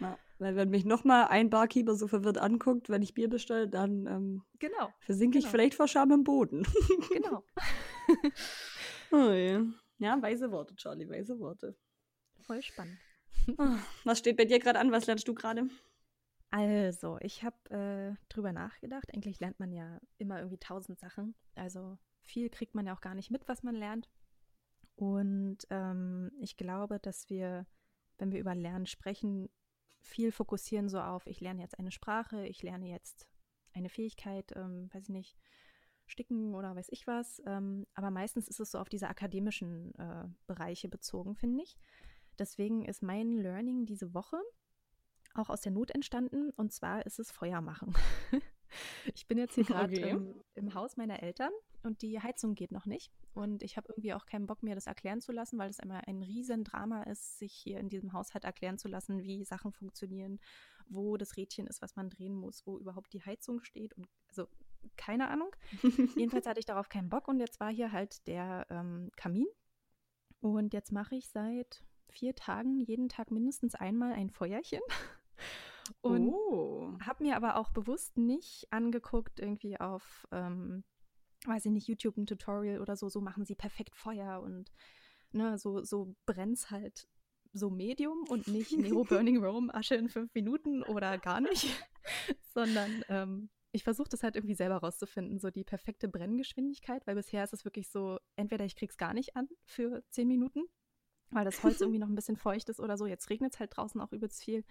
Ja, 0.00 0.18
weil 0.40 0.56
wenn 0.56 0.70
mich 0.70 0.84
nochmal 0.84 1.28
ein 1.28 1.50
Barkeeper 1.50 1.94
so 1.94 2.08
verwirrt 2.08 2.38
anguckt, 2.38 2.88
wenn 2.88 3.02
ich 3.02 3.14
Bier 3.14 3.28
bestelle, 3.28 3.68
dann 3.68 4.06
ähm, 4.06 4.42
genau, 4.58 4.90
versinke 5.00 5.38
genau. 5.38 5.46
ich 5.46 5.50
vielleicht 5.50 5.74
vor 5.74 5.88
Scham 5.88 6.10
im 6.10 6.24
Boden. 6.24 6.66
genau. 7.12 7.44
oh, 9.12 9.30
ja. 9.30 9.62
ja, 9.98 10.22
weise 10.22 10.50
Worte, 10.50 10.74
Charlie, 10.76 11.08
weise 11.08 11.38
Worte. 11.38 11.76
Voll 12.40 12.62
spannend. 12.62 12.98
Ah, 13.58 13.78
was 14.04 14.18
steht 14.18 14.36
bei 14.36 14.44
dir 14.44 14.58
gerade 14.58 14.78
an? 14.78 14.92
Was 14.92 15.06
lernst 15.06 15.28
du 15.28 15.34
gerade? 15.34 15.68
Also, 16.50 17.18
ich 17.20 17.44
habe 17.44 17.70
äh, 17.70 18.24
drüber 18.28 18.52
nachgedacht. 18.52 19.14
Eigentlich 19.14 19.38
lernt 19.38 19.60
man 19.60 19.72
ja 19.72 20.00
immer 20.18 20.38
irgendwie 20.38 20.58
tausend 20.58 20.98
Sachen. 20.98 21.34
Also 21.54 21.96
viel 22.22 22.50
kriegt 22.50 22.74
man 22.74 22.86
ja 22.86 22.94
auch 22.94 23.00
gar 23.00 23.14
nicht 23.14 23.30
mit, 23.30 23.46
was 23.48 23.62
man 23.62 23.74
lernt. 23.74 24.08
Und 24.96 25.58
ähm, 25.70 26.32
ich 26.40 26.56
glaube, 26.56 26.98
dass 26.98 27.30
wir, 27.30 27.66
wenn 28.18 28.32
wir 28.32 28.40
über 28.40 28.54
Lernen 28.54 28.86
sprechen, 28.86 29.48
viel 30.00 30.32
fokussieren 30.32 30.88
so 30.88 31.00
auf, 31.00 31.26
ich 31.26 31.40
lerne 31.40 31.62
jetzt 31.62 31.78
eine 31.78 31.90
Sprache, 31.90 32.46
ich 32.46 32.62
lerne 32.62 32.88
jetzt 32.88 33.26
eine 33.72 33.88
Fähigkeit, 33.88 34.52
ähm, 34.56 34.88
weiß 34.92 35.04
ich 35.04 35.08
nicht, 35.10 35.36
sticken 36.06 36.54
oder 36.54 36.74
weiß 36.74 36.88
ich 36.90 37.06
was. 37.06 37.40
Ähm, 37.46 37.86
aber 37.94 38.10
meistens 38.10 38.48
ist 38.48 38.60
es 38.60 38.72
so 38.72 38.78
auf 38.78 38.88
diese 38.88 39.08
akademischen 39.08 39.94
äh, 39.96 40.24
Bereiche 40.46 40.88
bezogen, 40.88 41.34
finde 41.36 41.62
ich. 41.62 41.76
Deswegen 42.38 42.84
ist 42.84 43.02
mein 43.02 43.36
Learning 43.36 43.86
diese 43.86 44.14
Woche 44.14 44.40
auch 45.34 45.48
aus 45.48 45.60
der 45.60 45.72
Not 45.72 45.92
entstanden 45.92 46.50
und 46.50 46.72
zwar 46.72 47.06
ist 47.06 47.18
es 47.18 47.30
Feuer 47.30 47.60
machen. 47.60 47.94
ich 49.14 49.28
bin 49.28 49.38
jetzt 49.38 49.54
hier 49.54 49.64
gerade 49.64 49.92
okay. 49.96 50.10
im, 50.10 50.42
im, 50.54 50.74
Haus 50.74 50.96
meiner 50.96 51.22
Eltern 51.22 51.52
und 51.82 52.02
die 52.02 52.20
Heizung 52.20 52.54
geht 52.54 52.72
noch 52.72 52.86
nicht. 52.86 53.12
Und 53.32 53.62
ich 53.62 53.76
habe 53.76 53.88
irgendwie 53.90 54.12
auch 54.14 54.26
keinen 54.26 54.46
Bock, 54.46 54.62
mir 54.62 54.74
das 54.74 54.86
erklären 54.86 55.20
zu 55.20 55.32
lassen, 55.32 55.58
weil 55.58 55.70
es 55.70 55.78
immer 55.78 56.06
ein 56.06 56.22
Riesendrama 56.22 57.04
ist, 57.04 57.38
sich 57.38 57.52
hier 57.52 57.78
in 57.78 57.88
diesem 57.88 58.12
Haushalt 58.12 58.44
erklären 58.44 58.78
zu 58.78 58.88
lassen, 58.88 59.22
wie 59.22 59.44
Sachen 59.44 59.72
funktionieren, 59.72 60.40
wo 60.88 61.16
das 61.16 61.36
Rädchen 61.36 61.66
ist, 61.66 61.80
was 61.82 61.96
man 61.96 62.10
drehen 62.10 62.34
muss, 62.34 62.66
wo 62.66 62.78
überhaupt 62.78 63.12
die 63.12 63.24
Heizung 63.24 63.62
steht. 63.62 63.94
Und 63.94 64.08
also 64.28 64.46
keine 64.96 65.28
Ahnung. 65.28 65.54
Jedenfalls 66.16 66.46
hatte 66.46 66.60
ich 66.60 66.66
darauf 66.66 66.88
keinen 66.88 67.08
Bock 67.08 67.28
und 67.28 67.38
jetzt 67.38 67.60
war 67.60 67.70
hier 67.70 67.92
halt 67.92 68.26
der 68.26 68.66
ähm, 68.70 69.10
Kamin. 69.16 69.46
Und 70.40 70.72
jetzt 70.72 70.92
mache 70.92 71.16
ich 71.16 71.28
seit 71.28 71.84
vier 72.08 72.34
Tagen 72.34 72.80
jeden 72.80 73.08
Tag 73.08 73.30
mindestens 73.30 73.74
einmal 73.74 74.12
ein 74.12 74.30
Feuerchen. 74.30 74.80
Und 76.02 76.28
oh. 76.28 76.92
habe 77.04 77.24
mir 77.24 77.36
aber 77.36 77.56
auch 77.56 77.70
bewusst 77.70 78.16
nicht 78.16 78.68
angeguckt, 78.70 79.40
irgendwie 79.40 79.78
auf, 79.80 80.26
ähm, 80.30 80.84
weiß 81.46 81.66
ich 81.66 81.72
nicht, 81.72 81.88
YouTube 81.88 82.16
ein 82.16 82.26
Tutorial 82.26 82.80
oder 82.80 82.96
so, 82.96 83.08
so 83.08 83.20
machen 83.20 83.44
sie 83.44 83.54
perfekt 83.54 83.96
Feuer 83.96 84.40
und 84.42 84.70
ne, 85.32 85.58
so, 85.58 85.82
so 85.82 86.14
brennt's 86.26 86.70
halt 86.70 87.08
so 87.52 87.70
Medium 87.70 88.24
und 88.28 88.48
nicht 88.48 88.72
Nero 88.72 89.04
Burning 89.08 89.42
Rome, 89.42 89.74
Asche 89.74 89.94
in 89.94 90.08
fünf 90.08 90.32
Minuten 90.34 90.82
oder 90.82 91.18
gar 91.18 91.40
nicht, 91.40 91.66
sondern 92.54 93.04
ähm, 93.08 93.50
ich 93.72 93.84
versuche 93.84 94.08
das 94.08 94.22
halt 94.22 94.36
irgendwie 94.36 94.54
selber 94.54 94.78
rauszufinden, 94.78 95.38
so 95.38 95.50
die 95.50 95.64
perfekte 95.64 96.08
Brenngeschwindigkeit, 96.08 97.06
weil 97.06 97.14
bisher 97.14 97.44
ist 97.44 97.52
es 97.52 97.64
wirklich 97.64 97.88
so, 97.88 98.18
entweder 98.36 98.64
ich 98.64 98.76
krieg's 98.76 98.96
gar 98.96 99.14
nicht 99.14 99.36
an 99.36 99.48
für 99.64 100.02
zehn 100.10 100.28
Minuten, 100.28 100.64
weil 101.30 101.44
das 101.44 101.62
Holz 101.62 101.80
irgendwie 101.80 102.00
noch 102.00 102.08
ein 102.08 102.14
bisschen 102.14 102.36
feucht 102.36 102.68
ist 102.68 102.80
oder 102.80 102.96
so. 102.96 103.06
Jetzt 103.06 103.30
regnet 103.30 103.54
es 103.54 103.60
halt 103.60 103.76
draußen 103.76 104.00
auch 104.00 104.12
übelst 104.12 104.42
viel. 104.42 104.64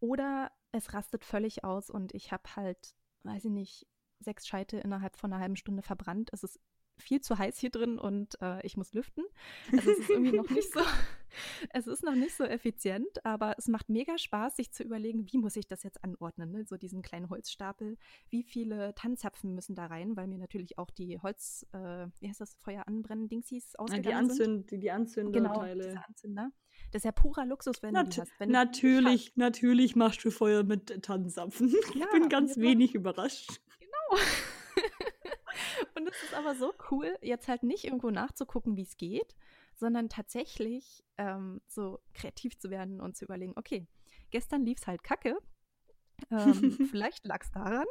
Oder 0.00 0.50
es 0.72 0.94
rastet 0.94 1.24
völlig 1.24 1.64
aus 1.64 1.90
und 1.90 2.14
ich 2.14 2.32
habe 2.32 2.56
halt, 2.56 2.94
weiß 3.24 3.44
ich 3.44 3.50
nicht, 3.50 3.86
sechs 4.20 4.46
Scheite 4.46 4.78
innerhalb 4.78 5.16
von 5.16 5.32
einer 5.32 5.40
halben 5.40 5.56
Stunde 5.56 5.82
verbrannt. 5.82 6.30
Es 6.32 6.44
ist 6.44 6.60
viel 7.00 7.20
zu 7.20 7.38
heiß 7.38 7.58
hier 7.58 7.70
drin 7.70 7.98
und 7.98 8.40
äh, 8.40 8.64
ich 8.64 8.76
muss 8.76 8.92
lüften. 8.92 9.24
Also 9.72 9.90
es 9.90 9.98
ist 10.00 10.10
irgendwie 10.10 10.36
noch 10.36 10.48
nicht 10.50 10.72
so, 10.72 10.80
es 11.70 11.86
ist 11.86 12.04
noch 12.04 12.14
nicht 12.14 12.36
so 12.36 12.44
effizient, 12.44 13.24
aber 13.24 13.54
es 13.58 13.66
macht 13.68 13.88
mega 13.88 14.18
Spaß, 14.18 14.56
sich 14.56 14.70
zu 14.70 14.82
überlegen, 14.84 15.26
wie 15.32 15.38
muss 15.38 15.56
ich 15.56 15.66
das 15.66 15.82
jetzt 15.82 16.04
anordnen, 16.04 16.52
ne? 16.52 16.64
so 16.64 16.76
diesen 16.76 17.02
kleinen 17.02 17.30
Holzstapel, 17.30 17.96
wie 18.28 18.42
viele 18.42 18.94
Tannenzapfen 18.94 19.54
müssen 19.54 19.74
da 19.74 19.86
rein, 19.86 20.16
weil 20.16 20.26
mir 20.28 20.38
natürlich 20.38 20.78
auch 20.78 20.90
die 20.90 21.18
Holz, 21.18 21.66
äh, 21.72 22.06
wie 22.20 22.28
heißt 22.28 22.40
das, 22.40 22.54
Feuer 22.60 22.86
anbrennen, 22.86 23.28
Dingsies 23.28 23.74
ausgegangen 23.76 24.28
die 24.28 24.32
Anzünd, 24.32 24.70
Die, 24.70 24.78
die 24.78 24.90
Anzünderteile. 24.90 25.82
Genau, 25.82 25.88
diese 25.88 26.06
Anzünder. 26.06 26.50
Das 26.92 27.00
ist 27.00 27.04
ja 27.04 27.12
purer 27.12 27.46
Luxus, 27.46 27.82
wenn 27.82 27.92
Nat 27.92 28.08
du 28.08 28.10
die 28.10 28.20
hast. 28.22 28.32
Wenn 28.38 28.50
natürlich, 28.50 29.36
natürlich 29.36 29.96
machst 29.96 30.24
du 30.24 30.30
Feuer 30.30 30.62
mit 30.62 31.02
Tannenzapfen. 31.02 31.70
Ja, 31.94 32.06
ich 32.06 32.12
bin 32.12 32.28
ganz 32.28 32.56
wenig 32.56 32.94
überrascht. 32.94 33.60
Und 35.94 36.08
es 36.08 36.22
ist 36.22 36.34
aber 36.34 36.54
so 36.54 36.72
cool, 36.90 37.16
jetzt 37.22 37.48
halt 37.48 37.62
nicht 37.62 37.84
irgendwo 37.84 38.10
nachzugucken, 38.10 38.76
wie 38.76 38.82
es 38.82 38.96
geht, 38.96 39.34
sondern 39.74 40.08
tatsächlich 40.08 41.04
ähm, 41.18 41.60
so 41.66 42.00
kreativ 42.14 42.58
zu 42.58 42.70
werden 42.70 43.00
und 43.00 43.16
zu 43.16 43.24
überlegen, 43.24 43.54
okay, 43.56 43.86
gestern 44.30 44.64
lief 44.64 44.78
es 44.80 44.86
halt 44.86 45.02
kacke. 45.02 45.38
Ähm, 46.30 46.78
vielleicht 46.90 47.26
lag 47.26 47.42
es 47.42 47.50
daran. 47.50 47.86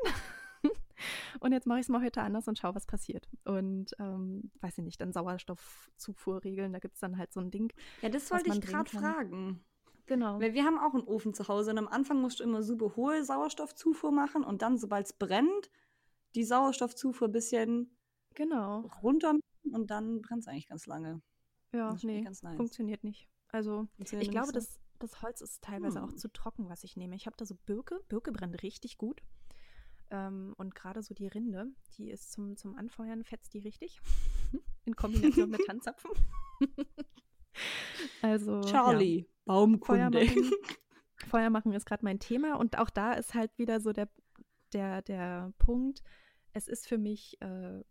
und 1.40 1.52
jetzt 1.52 1.68
mache 1.68 1.80
ich 1.80 1.86
es 1.86 1.90
mal 1.90 2.04
heute 2.04 2.22
anders 2.22 2.48
und 2.48 2.58
schaue, 2.58 2.76
was 2.76 2.86
passiert. 2.86 3.28
Und 3.46 3.96
ähm, 4.00 4.52
weiß 4.62 4.78
ich 4.78 4.84
nicht, 4.84 5.02
dann 5.02 5.14
Sauerstoffzufuhr 5.14 6.44
regeln, 6.44 6.74
da 6.74 6.80
gibt 6.80 6.96
es 6.96 7.02
dann 7.02 7.18
halt 7.18 7.34
so 7.34 7.40
ein 7.40 7.52
Ding. 7.52 7.74
Ja, 8.02 8.10
das 8.10 8.32
wollte 8.32 8.52
ich 8.52 8.62
gerade 8.62 8.90
fragen. 8.90 9.64
Genau. 10.06 10.40
Weil 10.40 10.56
wir 10.56 10.64
haben 10.64 10.80
auch 10.80 10.96
einen 10.96 11.04
Ofen 11.04 11.36
zu 11.36 11.48
Hause 11.48 11.70
und 11.72 11.78
am 11.78 11.88
Anfang 11.88 12.20
musst 12.20 12.40
du 12.40 12.44
immer 12.44 12.64
super 12.64 12.96
hohe 12.96 13.24
Sauerstoffzufuhr 13.24 14.12
machen 14.12 14.44
und 14.44 14.64
dann, 14.64 14.78
sobald 14.80 15.06
es 15.06 15.14
brennt, 15.14 15.70
die 16.36 16.44
Sauerstoffzufuhr 16.44 17.28
ein 17.28 17.32
bisschen 17.32 17.98
genau. 18.36 18.90
runter 19.02 19.34
und 19.72 19.90
dann 19.90 20.22
brennt 20.22 20.42
es 20.42 20.48
eigentlich 20.48 20.68
ganz 20.68 20.86
lange. 20.86 21.22
Ja, 21.74 21.96
nee, 22.02 22.22
nice. 22.22 22.42
funktioniert 22.56 23.04
nicht. 23.04 23.30
Also 23.50 23.88
ich 23.98 24.32
glaube, 24.32 24.52
das, 24.52 24.80
das 25.00 25.22
Holz 25.22 25.42
ist 25.42 25.64
teilweise 25.64 26.02
hm. 26.02 26.10
auch 26.10 26.14
zu 26.14 26.32
trocken, 26.32 26.70
was 26.70 26.84
ich 26.84 26.98
nehme. 26.98 27.16
Ich 27.16 27.26
habe 27.26 27.36
da 27.38 27.46
so 27.46 27.56
Birke. 27.66 28.00
Birke 28.08 28.32
brennt 28.32 28.62
richtig 28.64 28.98
gut. 28.98 29.22
Ähm, 30.12 30.54
und 30.58 30.74
gerade 30.74 31.04
so 31.04 31.14
die 31.14 31.28
Rinde, 31.28 31.68
die 31.98 32.10
ist 32.10 32.32
zum, 32.32 32.58
zum 32.58 32.76
Anfeuern, 32.76 33.24
fetzt 33.24 33.54
die 33.54 33.60
richtig. 33.60 34.00
In 34.86 34.96
Kombination 34.96 35.50
mit 35.50 35.62
Tanzapfen. 35.68 36.12
also. 38.22 38.62
Charlie, 38.62 39.20
ja. 39.20 39.26
Baumkunde. 39.46 40.26
Feuer 40.26 40.36
machen, 40.36 40.52
Feuer 41.28 41.50
machen 41.50 41.74
ist 41.74 41.86
gerade 41.86 42.04
mein 42.04 42.20
Thema. 42.20 42.56
Und 42.56 42.78
auch 42.78 42.90
da 42.90 43.14
ist 43.14 43.34
halt 43.36 43.56
wieder 43.58 43.80
so 43.80 43.94
der, 43.94 44.10
der, 44.74 45.02
der 45.02 45.54
Punkt, 45.60 46.04
es 46.54 46.68
ist 46.68 46.88
für 46.88 46.98
mich 46.98 47.42
äh, 47.42 47.84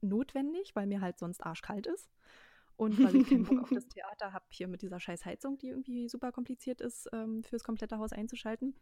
notwendig, 0.00 0.74
weil 0.74 0.86
mir 0.86 1.00
halt 1.00 1.18
sonst 1.18 1.40
arschkalt 1.40 1.86
ist. 1.86 2.10
Und 2.76 3.02
weil 3.02 3.16
ich 3.16 3.28
keinen 3.28 3.44
Bock 3.44 3.62
auf 3.62 3.70
das 3.70 3.88
Theater 3.88 4.32
habe, 4.32 4.44
hier 4.50 4.68
mit 4.68 4.82
dieser 4.82 5.00
scheiß 5.00 5.24
Heizung, 5.24 5.56
die 5.58 5.68
irgendwie 5.68 6.08
super 6.08 6.30
kompliziert 6.30 6.80
ist, 6.80 7.08
ähm, 7.12 7.42
fürs 7.42 7.64
komplette 7.64 7.98
Haus 7.98 8.12
einzuschalten. 8.12 8.74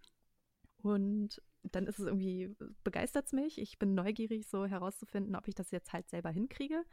Und 0.82 1.40
dann 1.62 1.86
ist 1.86 1.98
es 1.98 2.06
irgendwie, 2.06 2.54
begeistert 2.82 3.26
es 3.26 3.32
mich. 3.32 3.58
Ich 3.58 3.78
bin 3.78 3.94
neugierig, 3.94 4.46
so 4.48 4.66
herauszufinden, 4.66 5.36
ob 5.36 5.48
ich 5.48 5.54
das 5.54 5.70
jetzt 5.70 5.92
halt 5.92 6.08
selber 6.08 6.30
hinkriege 6.30 6.84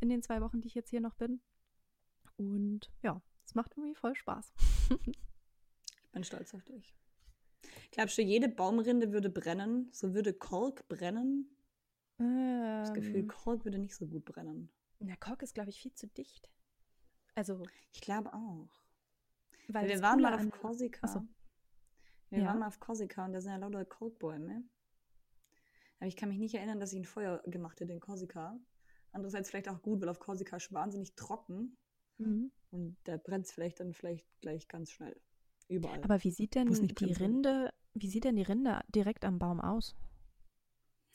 in 0.00 0.08
den 0.08 0.22
zwei 0.22 0.40
Wochen, 0.40 0.60
die 0.60 0.68
ich 0.68 0.74
jetzt 0.74 0.90
hier 0.90 1.00
noch 1.00 1.14
bin. 1.14 1.40
Und 2.36 2.92
ja, 3.02 3.20
es 3.44 3.54
macht 3.54 3.72
irgendwie 3.76 3.94
voll 3.94 4.14
Spaß. 4.14 4.52
ich 5.06 6.10
bin 6.12 6.24
stolz 6.24 6.54
auf 6.54 6.62
dich. 6.64 6.94
Glaubst 7.92 8.18
du, 8.18 8.22
jede 8.22 8.48
Baumrinde 8.48 9.12
würde 9.12 9.30
brennen? 9.30 9.88
So 9.92 10.14
würde 10.14 10.32
Kork 10.32 10.86
brennen? 10.88 11.50
Ähm, 12.18 12.82
das 12.82 12.94
Gefühl, 12.94 13.26
Kork 13.26 13.64
würde 13.64 13.78
nicht 13.78 13.96
so 13.96 14.06
gut 14.06 14.24
brennen. 14.24 14.70
Na, 15.00 15.16
Kork 15.16 15.42
ist, 15.42 15.54
glaube 15.54 15.70
ich, 15.70 15.80
viel 15.80 15.94
zu 15.94 16.06
dicht. 16.06 16.48
Also. 17.34 17.66
Ich 17.92 18.00
glaube 18.00 18.32
auch. 18.32 18.68
Weil 19.68 19.88
wir 19.88 20.02
waren 20.02 20.20
mal 20.20 20.34
auf 20.34 20.50
Korsika. 20.50 21.06
Achso. 21.06 21.26
Wir 22.28 22.40
ja. 22.40 22.46
waren 22.46 22.58
mal 22.60 22.68
auf 22.68 22.78
Korsika 22.78 23.24
und 23.24 23.32
da 23.32 23.40
sind 23.40 23.50
ja 23.50 23.56
lauter 23.56 23.84
Korkbäume. 23.84 24.64
Aber 25.98 26.06
ich 26.06 26.16
kann 26.16 26.28
mich 26.28 26.38
nicht 26.38 26.54
erinnern, 26.54 26.80
dass 26.80 26.92
ich 26.92 27.00
ein 27.00 27.04
Feuer 27.04 27.42
gemacht 27.46 27.80
hätte 27.80 27.92
in 27.92 28.00
Korsika. 28.00 28.58
Andererseits 29.12 29.50
vielleicht 29.50 29.68
auch 29.68 29.82
gut, 29.82 30.00
weil 30.00 30.08
auf 30.08 30.20
Korsika 30.20 30.56
ist 30.56 30.72
wahnsinnig 30.72 31.14
trocken. 31.14 31.76
Mhm. 32.18 32.52
Und 32.70 32.96
da 33.04 33.16
brennt 33.16 33.46
es 33.46 33.52
vielleicht 33.52 33.80
dann 33.80 33.92
vielleicht 33.92 34.26
gleich 34.40 34.68
ganz 34.68 34.90
schnell. 34.90 35.20
Überall. 35.68 36.02
Aber 36.02 36.22
wie 36.22 36.30
sieht 36.30 36.54
denn 36.54 36.72
die 36.72 37.12
Rinde, 37.12 37.72
wie 37.94 38.08
sieht 38.08 38.24
denn 38.24 38.36
die 38.36 38.42
Rinde 38.42 38.80
direkt 38.94 39.24
am 39.24 39.38
Baum 39.38 39.60
aus? 39.60 39.96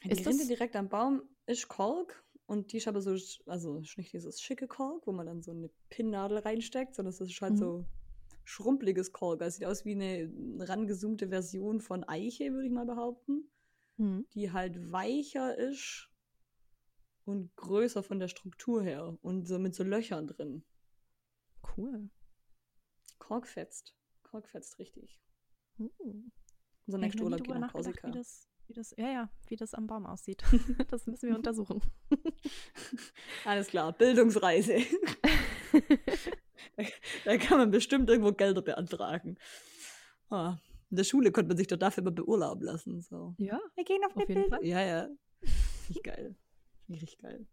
Die 0.04 0.10
ist 0.12 0.28
Rinde 0.28 0.46
direkt 0.46 0.76
am 0.76 0.90
Baum 0.90 1.24
ist 1.48 1.68
Kork 1.68 2.24
und 2.48 2.72
die 2.72 2.78
ist 2.78 2.88
aber 2.88 3.02
so, 3.02 3.16
also 3.46 3.80
nicht 3.80 4.14
dieses 4.14 4.42
schicke 4.42 4.68
Kork, 4.68 5.08
wo 5.08 5.12
man 5.12 5.26
dann 5.26 5.42
so 5.42 5.52
eine 5.52 5.70
Pinnnadel 5.90 6.40
reinsteckt, 6.40 6.96
sondern 6.96 7.14
es 7.14 7.22
ist 7.22 7.42
halt 7.42 7.54
mhm. 7.54 7.58
so 7.58 7.86
schrumpeliges 8.44 9.12
Kork. 9.12 9.42
Also 9.42 9.58
sieht 9.58 9.68
aus 9.68 9.86
wie 9.86 9.94
eine 9.94 10.32
rangezoomte 10.60 11.30
Version 11.30 11.82
von 11.82 12.04
Eiche, 12.04 12.52
würde 12.52 12.68
ich 12.68 12.74
mal 12.74 12.86
behaupten. 12.86 13.50
Mhm. 13.98 14.28
Die 14.34 14.52
halt 14.52 14.92
weicher 14.92 15.58
ist 15.58 16.10
und 17.24 17.56
größer 17.56 18.04
von 18.04 18.20
der 18.20 18.28
Struktur 18.28 18.84
her 18.84 19.18
und 19.22 19.48
so 19.48 19.58
mit 19.58 19.74
so 19.74 19.84
Löchern 19.84 20.28
drin. 20.28 20.64
Cool. 21.76 22.10
Kork 23.18 23.48
fetzt. 23.48 23.96
Kork 24.24 24.48
fetzt 24.48 24.78
richtig. 24.78 25.20
Uh. 25.80 25.90
Unser 26.88 27.00
nächster 27.00 27.24
Urlaub 27.24 27.44
geht 27.44 27.58
nach 27.58 27.72
Korsika. 27.72 28.08
Wie 28.08 28.12
das, 28.12 28.48
wie 28.68 28.74
das, 28.74 28.94
ja, 28.98 29.12
ja, 29.12 29.30
wie 29.48 29.56
das 29.56 29.74
am 29.74 29.88
Baum 29.88 30.06
aussieht. 30.06 30.44
das 30.90 31.08
müssen 31.08 31.30
wir 31.30 31.36
untersuchen. 31.36 31.82
Alles 33.46 33.68
klar, 33.68 33.92
Bildungsreise. 33.94 34.78
da 37.26 37.38
kann 37.38 37.58
man 37.58 37.72
bestimmt 37.72 38.10
irgendwo 38.10 38.32
Gelder 38.34 38.62
beantragen. 38.62 39.38
Oh, 40.30 40.54
in 40.92 40.98
der 40.98 41.04
Schule 41.04 41.32
konnte 41.32 41.48
man 41.50 41.58
sich 41.58 41.68
doch 41.68 41.78
dafür 41.78 42.02
immer 42.02 42.12
beurlauben 42.12 42.64
lassen. 42.64 43.02
So. 43.02 43.34
Ja. 43.38 43.60
Wir 43.76 43.84
gehen 43.84 44.04
auf, 44.06 44.16
auf 44.16 44.30
jeden 44.30 44.50
Fall. 44.50 44.64
Ja, 44.64 44.82
ja. 44.82 45.10
Richtig 45.90 46.04
geil. 46.04 46.36
Richtig 46.88 47.18
geil. 47.18 47.48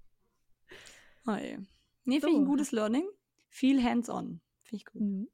Ey. 1.27 1.59
Nee, 2.05 2.19
so. 2.19 2.27
finde 2.27 2.37
ich 2.37 2.43
ein 2.43 2.47
gutes 2.47 2.73
Learning. 2.73 3.09
Viel 3.49 3.83
hands-on. 3.83 4.41
Finde 4.63 4.77
ich 4.77 4.85
gut. 4.85 5.03
Mhm. 5.03 5.29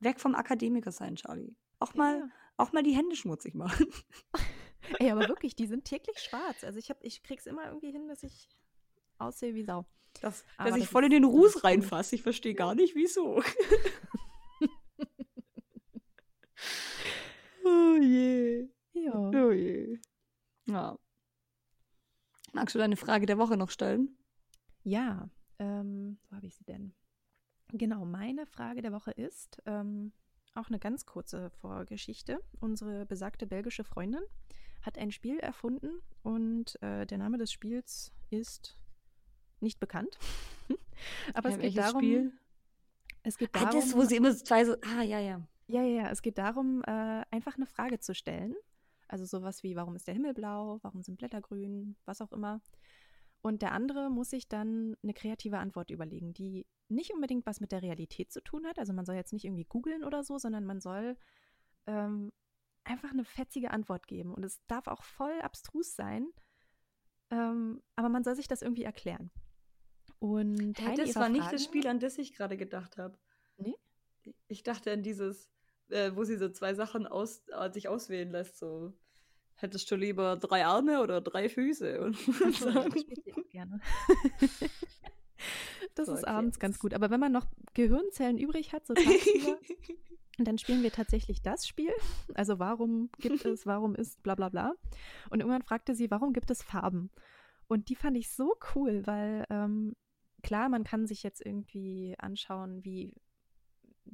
Weg 0.00 0.20
vom 0.20 0.34
Akademiker 0.34 0.92
sein, 0.92 1.16
Charlie. 1.16 1.54
Auch 1.84 1.92
mal, 1.92 2.18
ja. 2.18 2.28
auch 2.56 2.72
mal 2.72 2.82
die 2.82 2.96
Hände 2.96 3.14
schmutzig 3.14 3.54
machen. 3.54 3.86
Ey, 4.98 5.10
aber 5.10 5.28
wirklich, 5.28 5.54
die 5.54 5.66
sind 5.66 5.84
täglich 5.84 6.18
schwarz. 6.18 6.64
Also 6.64 6.78
ich, 6.78 6.88
hab, 6.88 6.96
ich 7.04 7.22
krieg's 7.22 7.44
immer 7.44 7.66
irgendwie 7.66 7.90
hin, 7.90 8.08
dass 8.08 8.22
ich 8.22 8.48
aussehe 9.18 9.54
wie 9.54 9.64
Sau. 9.64 9.84
Das, 10.22 10.46
dass 10.56 10.76
ich 10.76 10.88
voll 10.88 11.04
in 11.04 11.10
den 11.10 11.24
Ruß 11.24 11.62
reinfasse. 11.62 12.14
Ich 12.14 12.22
verstehe 12.22 12.54
gar 12.54 12.74
nicht, 12.74 12.94
wieso. 12.94 13.42
oh 17.66 17.96
je. 18.00 18.66
Ja. 18.94 19.14
Oh 19.14 19.50
je. 19.50 19.98
Ja. 20.64 20.98
Magst 22.54 22.74
du 22.74 22.78
deine 22.78 22.96
Frage 22.96 23.26
der 23.26 23.36
Woche 23.36 23.58
noch 23.58 23.68
stellen? 23.68 24.16
Ja. 24.84 25.28
Ähm, 25.58 26.18
wo 26.30 26.36
habe 26.36 26.46
ich 26.46 26.54
sie 26.54 26.64
denn? 26.64 26.94
Genau, 27.72 28.06
meine 28.06 28.46
Frage 28.46 28.80
der 28.80 28.92
Woche 28.92 29.10
ist 29.10 29.60
ähm, 29.66 30.14
auch 30.54 30.68
eine 30.68 30.78
ganz 30.78 31.06
kurze 31.06 31.50
Vorgeschichte. 31.50 32.40
Unsere 32.60 33.06
besagte 33.06 33.46
belgische 33.46 33.84
Freundin 33.84 34.22
hat 34.82 34.98
ein 34.98 35.10
Spiel 35.10 35.38
erfunden 35.38 36.00
und 36.22 36.80
äh, 36.82 37.06
der 37.06 37.18
Name 37.18 37.38
des 37.38 37.52
Spiels 37.52 38.12
ist 38.30 38.78
nicht 39.60 39.80
bekannt. 39.80 40.18
Aber 41.34 41.48
es 41.48 41.58
geht 41.58 41.76
darum. 41.76 42.00
Spiel? 42.00 42.32
Es 43.22 43.38
geht 43.38 43.54
darum. 43.54 43.68
Ah, 43.68 43.72
das, 43.72 43.94
wo 43.94 44.02
sie 44.02 44.16
immer 44.16 44.34
zwei 44.36 44.64
so. 44.64 44.76
Ah, 44.82 45.02
ja, 45.02 45.18
ja. 45.18 45.40
Ja, 45.66 45.82
ja, 45.82 46.02
ja. 46.02 46.10
Es 46.10 46.22
geht 46.22 46.38
darum, 46.38 46.82
äh, 46.86 47.22
einfach 47.30 47.56
eine 47.56 47.66
Frage 47.66 47.98
zu 47.98 48.14
stellen. 48.14 48.54
Also 49.08 49.24
sowas 49.24 49.62
wie, 49.62 49.76
warum 49.76 49.96
ist 49.96 50.06
der 50.06 50.14
Himmel 50.14 50.34
blau? 50.34 50.78
Warum 50.82 51.02
sind 51.02 51.18
Blätter 51.18 51.40
grün? 51.40 51.96
Was 52.04 52.20
auch 52.20 52.32
immer. 52.32 52.60
Und 53.44 53.60
der 53.60 53.72
andere 53.72 54.08
muss 54.08 54.30
sich 54.30 54.48
dann 54.48 54.96
eine 55.02 55.12
kreative 55.12 55.58
Antwort 55.58 55.90
überlegen, 55.90 56.32
die 56.32 56.66
nicht 56.88 57.12
unbedingt 57.12 57.44
was 57.44 57.60
mit 57.60 57.72
der 57.72 57.82
Realität 57.82 58.32
zu 58.32 58.42
tun 58.42 58.66
hat. 58.66 58.78
Also 58.78 58.94
man 58.94 59.04
soll 59.04 59.16
jetzt 59.16 59.34
nicht 59.34 59.44
irgendwie 59.44 59.66
googeln 59.66 60.02
oder 60.02 60.24
so, 60.24 60.38
sondern 60.38 60.64
man 60.64 60.80
soll 60.80 61.18
ähm, 61.86 62.32
einfach 62.84 63.10
eine 63.10 63.26
fetzige 63.26 63.70
Antwort 63.70 64.06
geben. 64.06 64.32
Und 64.32 64.44
es 64.44 64.64
darf 64.66 64.86
auch 64.86 65.02
voll 65.02 65.38
abstrus 65.42 65.94
sein, 65.94 66.26
ähm, 67.30 67.82
aber 67.96 68.08
man 68.08 68.24
soll 68.24 68.34
sich 68.34 68.48
das 68.48 68.62
irgendwie 68.62 68.84
erklären. 68.84 69.30
Und 70.20 70.78
hey, 70.78 70.96
das 70.96 71.14
war 71.14 71.28
nicht 71.28 71.52
das 71.52 71.64
Spiel, 71.64 71.86
an 71.86 72.00
das 72.00 72.16
ich 72.16 72.34
gerade 72.34 72.56
gedacht 72.56 72.96
habe. 72.96 73.18
Nee? 73.58 73.76
Ich 74.48 74.62
dachte 74.62 74.90
an 74.90 75.02
dieses, 75.02 75.50
äh, 75.90 76.12
wo 76.14 76.24
sie 76.24 76.38
so 76.38 76.48
zwei 76.48 76.72
Sachen 76.72 77.06
aus, 77.06 77.46
äh, 77.48 77.70
sich 77.70 77.88
auswählen 77.88 78.30
lässt, 78.30 78.56
so 78.56 78.94
hättest 79.56 79.90
du 79.90 79.96
lieber 79.96 80.36
drei 80.36 80.64
Arme 80.64 81.02
oder 81.02 81.20
drei 81.20 81.48
Füße? 81.48 82.00
Und 82.04 82.16
so. 82.16 82.70
das 82.70 83.00
spiele 83.00 83.22
ich 83.24 83.34
auch 83.34 83.48
gerne. 83.50 83.80
das 85.94 86.06
so, 86.06 86.14
ist 86.14 86.24
okay. 86.24 86.30
abends 86.30 86.58
ganz 86.58 86.78
gut. 86.78 86.94
Aber 86.94 87.10
wenn 87.10 87.20
man 87.20 87.32
noch 87.32 87.46
Gehirnzellen 87.74 88.38
übrig 88.38 88.72
hat, 88.72 88.86
so 88.86 88.94
tagsüber, 88.94 89.58
dann 90.38 90.58
spielen 90.58 90.82
wir 90.82 90.92
tatsächlich 90.92 91.42
das 91.42 91.66
Spiel. 91.66 91.92
Also 92.34 92.58
warum 92.58 93.10
gibt 93.18 93.44
es, 93.44 93.66
warum 93.66 93.94
ist, 93.94 94.22
bla 94.22 94.34
bla 94.34 94.48
bla. 94.48 94.74
Und 95.30 95.40
irgendwann 95.40 95.62
fragte 95.62 95.94
sie, 95.94 96.10
warum 96.10 96.32
gibt 96.32 96.50
es 96.50 96.62
Farben? 96.62 97.10
Und 97.66 97.88
die 97.88 97.96
fand 97.96 98.16
ich 98.16 98.30
so 98.30 98.54
cool, 98.74 99.06
weil 99.06 99.44
ähm, 99.48 99.94
klar, 100.42 100.68
man 100.68 100.84
kann 100.84 101.06
sich 101.06 101.22
jetzt 101.22 101.44
irgendwie 101.44 102.14
anschauen, 102.18 102.84
wie, 102.84 103.14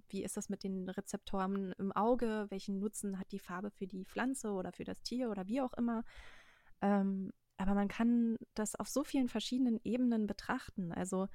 wie 0.09 0.25
ist 0.25 0.37
das 0.37 0.49
mit 0.49 0.65
den 0.65 0.89
Rezeptoren 0.89 1.73
im 1.79 1.93
Auge, 1.93 2.47
welchen 2.51 2.79
Nutzen 2.79 3.19
hat 3.19 3.33
die 3.33 3.39
Farbe 3.39 3.71
für 3.71 3.87
die 3.87 4.05
Pflanze 4.05 4.53
oder 4.53 4.73
für 4.73 4.85
das 4.85 5.03
Tier 5.03 5.31
oder 5.31 5.47
wie 5.47 5.61
auch 5.61 5.73
immer. 5.75 6.05
Ähm, 6.81 7.33
aber 7.57 7.75
man 7.75 7.89
kann 7.89 8.37
das 8.55 8.75
auf 8.75 8.89
so 8.89 9.05
vielen 9.05 9.29
verschiedenen 9.29 9.79
Ebenen 9.85 10.27
betrachten. 10.27 10.93
Also 10.93 11.29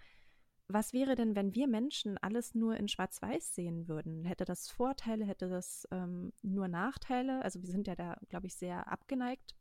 was 0.67 0.93
wäre 0.93 1.13
denn, 1.13 1.35
wenn 1.35 1.53
wir 1.53 1.67
Menschen 1.67 2.17
alles 2.17 2.55
nur 2.55 2.75
in 2.77 2.87
Schwarz-Weiß 2.87 3.53
sehen 3.53 3.87
würden? 3.87 4.25
Hätte 4.25 4.45
das 4.45 4.67
Vorteile, 4.67 5.25
hätte 5.25 5.47
das 5.47 5.87
ähm, 5.91 6.33
nur 6.41 6.67
Nachteile? 6.67 7.43
Also 7.43 7.61
wir 7.61 7.69
sind 7.69 7.85
ja 7.87 7.95
da, 7.95 8.17
glaube 8.29 8.47
ich, 8.47 8.55
sehr 8.55 8.91
abgeneigt 8.91 9.55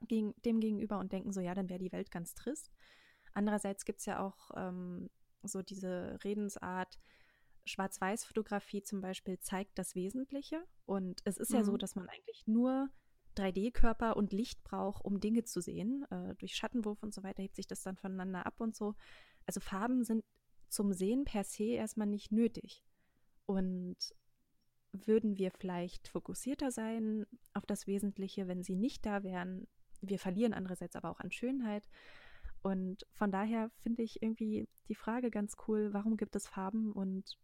gegen, 0.00 0.34
dem 0.44 0.60
gegenüber 0.60 0.98
und 0.98 1.12
denken 1.12 1.32
so, 1.32 1.40
ja, 1.40 1.54
dann 1.54 1.68
wäre 1.68 1.78
die 1.78 1.92
Welt 1.92 2.10
ganz 2.10 2.34
trist. 2.34 2.70
Andererseits 3.34 3.84
gibt 3.84 4.00
es 4.00 4.06
ja 4.06 4.20
auch 4.20 4.50
ähm, 4.56 5.10
so 5.42 5.60
diese 5.60 6.18
Redensart, 6.24 6.98
Schwarz-Weiß-Fotografie 7.70 8.82
zum 8.82 9.00
Beispiel 9.00 9.38
zeigt 9.40 9.78
das 9.78 9.94
Wesentliche. 9.94 10.62
Und 10.86 11.20
es 11.24 11.36
ist 11.36 11.50
mhm. 11.50 11.56
ja 11.56 11.64
so, 11.64 11.72
mhm. 11.72 11.78
dass 11.78 11.94
man 11.94 12.08
eigentlich 12.08 12.46
nur 12.46 12.90
3D-Körper 13.36 14.16
und 14.16 14.32
Licht 14.32 14.62
braucht, 14.64 15.04
um 15.04 15.20
Dinge 15.20 15.44
zu 15.44 15.60
sehen. 15.60 16.04
Äh, 16.10 16.34
durch 16.36 16.54
Schattenwurf 16.54 17.02
und 17.02 17.14
so 17.14 17.22
weiter 17.22 17.42
hebt 17.42 17.56
sich 17.56 17.66
das 17.66 17.82
dann 17.82 17.96
voneinander 17.96 18.46
ab 18.46 18.54
und 18.58 18.74
so. 18.74 18.94
Also 19.46 19.60
Farben 19.60 20.04
sind 20.04 20.22
zum 20.68 20.92
Sehen 20.92 21.24
per 21.24 21.44
se 21.44 21.64
erstmal 21.64 22.06
nicht 22.06 22.32
nötig. 22.32 22.84
Und 23.46 23.96
würden 24.92 25.38
wir 25.38 25.50
vielleicht 25.50 26.08
fokussierter 26.08 26.70
sein 26.70 27.26
auf 27.54 27.66
das 27.66 27.86
Wesentliche, 27.86 28.48
wenn 28.48 28.62
sie 28.62 28.76
nicht 28.76 29.06
da 29.06 29.22
wären? 29.22 29.66
Wir 30.00 30.18
verlieren 30.18 30.52
andererseits 30.52 30.96
aber 30.96 31.10
auch 31.10 31.20
an 31.20 31.30
Schönheit. 31.30 31.88
Und 32.62 33.06
von 33.12 33.30
daher 33.30 33.70
finde 33.82 34.02
ich 34.02 34.22
irgendwie 34.22 34.68
die 34.88 34.94
Frage 34.94 35.30
ganz 35.30 35.56
cool, 35.66 35.92
warum 35.92 36.16
gibt 36.16 36.36
es 36.36 36.46
Farben 36.46 36.92
und 36.92 37.38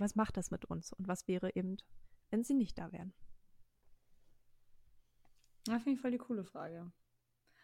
was 0.00 0.14
macht 0.14 0.36
das 0.36 0.50
mit 0.50 0.64
uns? 0.64 0.92
Und 0.92 1.08
was 1.08 1.28
wäre 1.28 1.54
eben, 1.54 1.76
wenn 2.30 2.44
sie 2.44 2.54
nicht 2.54 2.78
da 2.78 2.92
wären? 2.92 3.12
Das 5.66 5.82
finde 5.82 5.96
ich 5.96 6.00
voll 6.00 6.10
die 6.10 6.18
coole 6.18 6.44
Frage. 6.44 6.92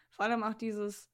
Vor 0.09 0.25
allem 0.25 0.43
auch 0.43 0.53
dieses, 0.53 1.09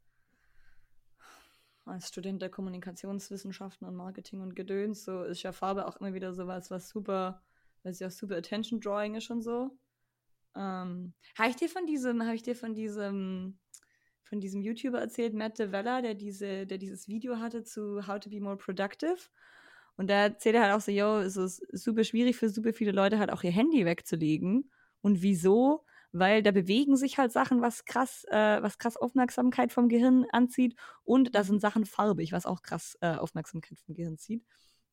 als 1.86 2.08
Student 2.08 2.42
der 2.42 2.50
Kommunikationswissenschaften 2.50 3.88
und 3.88 3.96
Marketing 3.96 4.42
und 4.42 4.56
Gedöns, 4.56 5.04
so 5.04 5.24
ist 5.24 5.44
ja 5.44 5.52
Farbe 5.52 5.88
auch 5.88 5.98
immer 5.98 6.14
wieder 6.14 6.34
sowas, 6.34 6.72
was 6.72 6.90
super, 6.90 7.44
weil 7.84 7.94
sie 7.94 8.06
auch 8.06 8.12
super 8.12 8.38
Attention 8.38 8.80
Drawing 8.80 9.16
ist 9.16 9.30
und 9.30 9.42
so. 9.42 9.78
Ähm, 10.56 11.14
habe 11.38 11.50
ich 11.50 11.56
dir 11.56 11.70
von 11.70 11.86
diesem, 11.86 12.24
habe 12.24 12.36
ich 12.36 12.44
dir 12.44 12.56
von 12.56 12.74
diesem, 12.74 13.60
von 14.24 14.40
diesem 14.40 14.62
YouTuber 14.62 15.00
erzählt, 15.00 15.34
Matt 15.34 15.60
DeVella, 15.60 16.02
der 16.02 16.16
diese, 16.16 16.66
der 16.66 16.78
dieses 16.78 17.08
Video 17.08 17.38
hatte 17.38 17.64
zu 17.64 18.08
How 18.08 18.20
to 18.20 18.30
be 18.30 18.42
more 18.42 18.58
productive? 18.58 19.30
Und 19.98 20.10
da 20.10 20.14
erzählt 20.14 20.56
er 20.56 20.64
halt 20.64 20.74
auch 20.74 20.82
so, 20.82 20.92
yo, 20.92 21.18
es 21.18 21.36
ist 21.36 21.62
super 21.72 22.04
schwierig 22.04 22.38
für 22.38 22.50
super 22.50 22.72
viele 22.72 22.92
Leute 22.92 23.20
halt 23.20 23.32
auch 23.32 23.44
ihr 23.44 23.52
Handy 23.52 23.86
wegzulegen. 23.86 24.72
Und 25.02 25.22
wieso? 25.22 25.84
weil 26.12 26.42
da 26.42 26.52
bewegen 26.52 26.96
sich 26.96 27.18
halt 27.18 27.32
Sachen, 27.32 27.62
was 27.62 27.86
krass, 27.86 28.26
äh, 28.30 28.62
was 28.62 28.78
krass 28.78 28.98
Aufmerksamkeit 28.98 29.72
vom 29.72 29.90
Gehirn 29.90 30.26
anzieht 30.32 30.76
und 31.04 31.36
da 31.36 31.44
sind 31.44 31.62
Sachen 31.62 31.86
farbig, 31.86 32.32
was 32.32 32.46
auch 32.46 32.62
krass 32.62 32.98
äh, 33.02 33.16
Aufmerksamkeit 33.16 33.80
vom 33.80 33.96
Gehirn 33.96 34.18
zieht. 34.18 34.44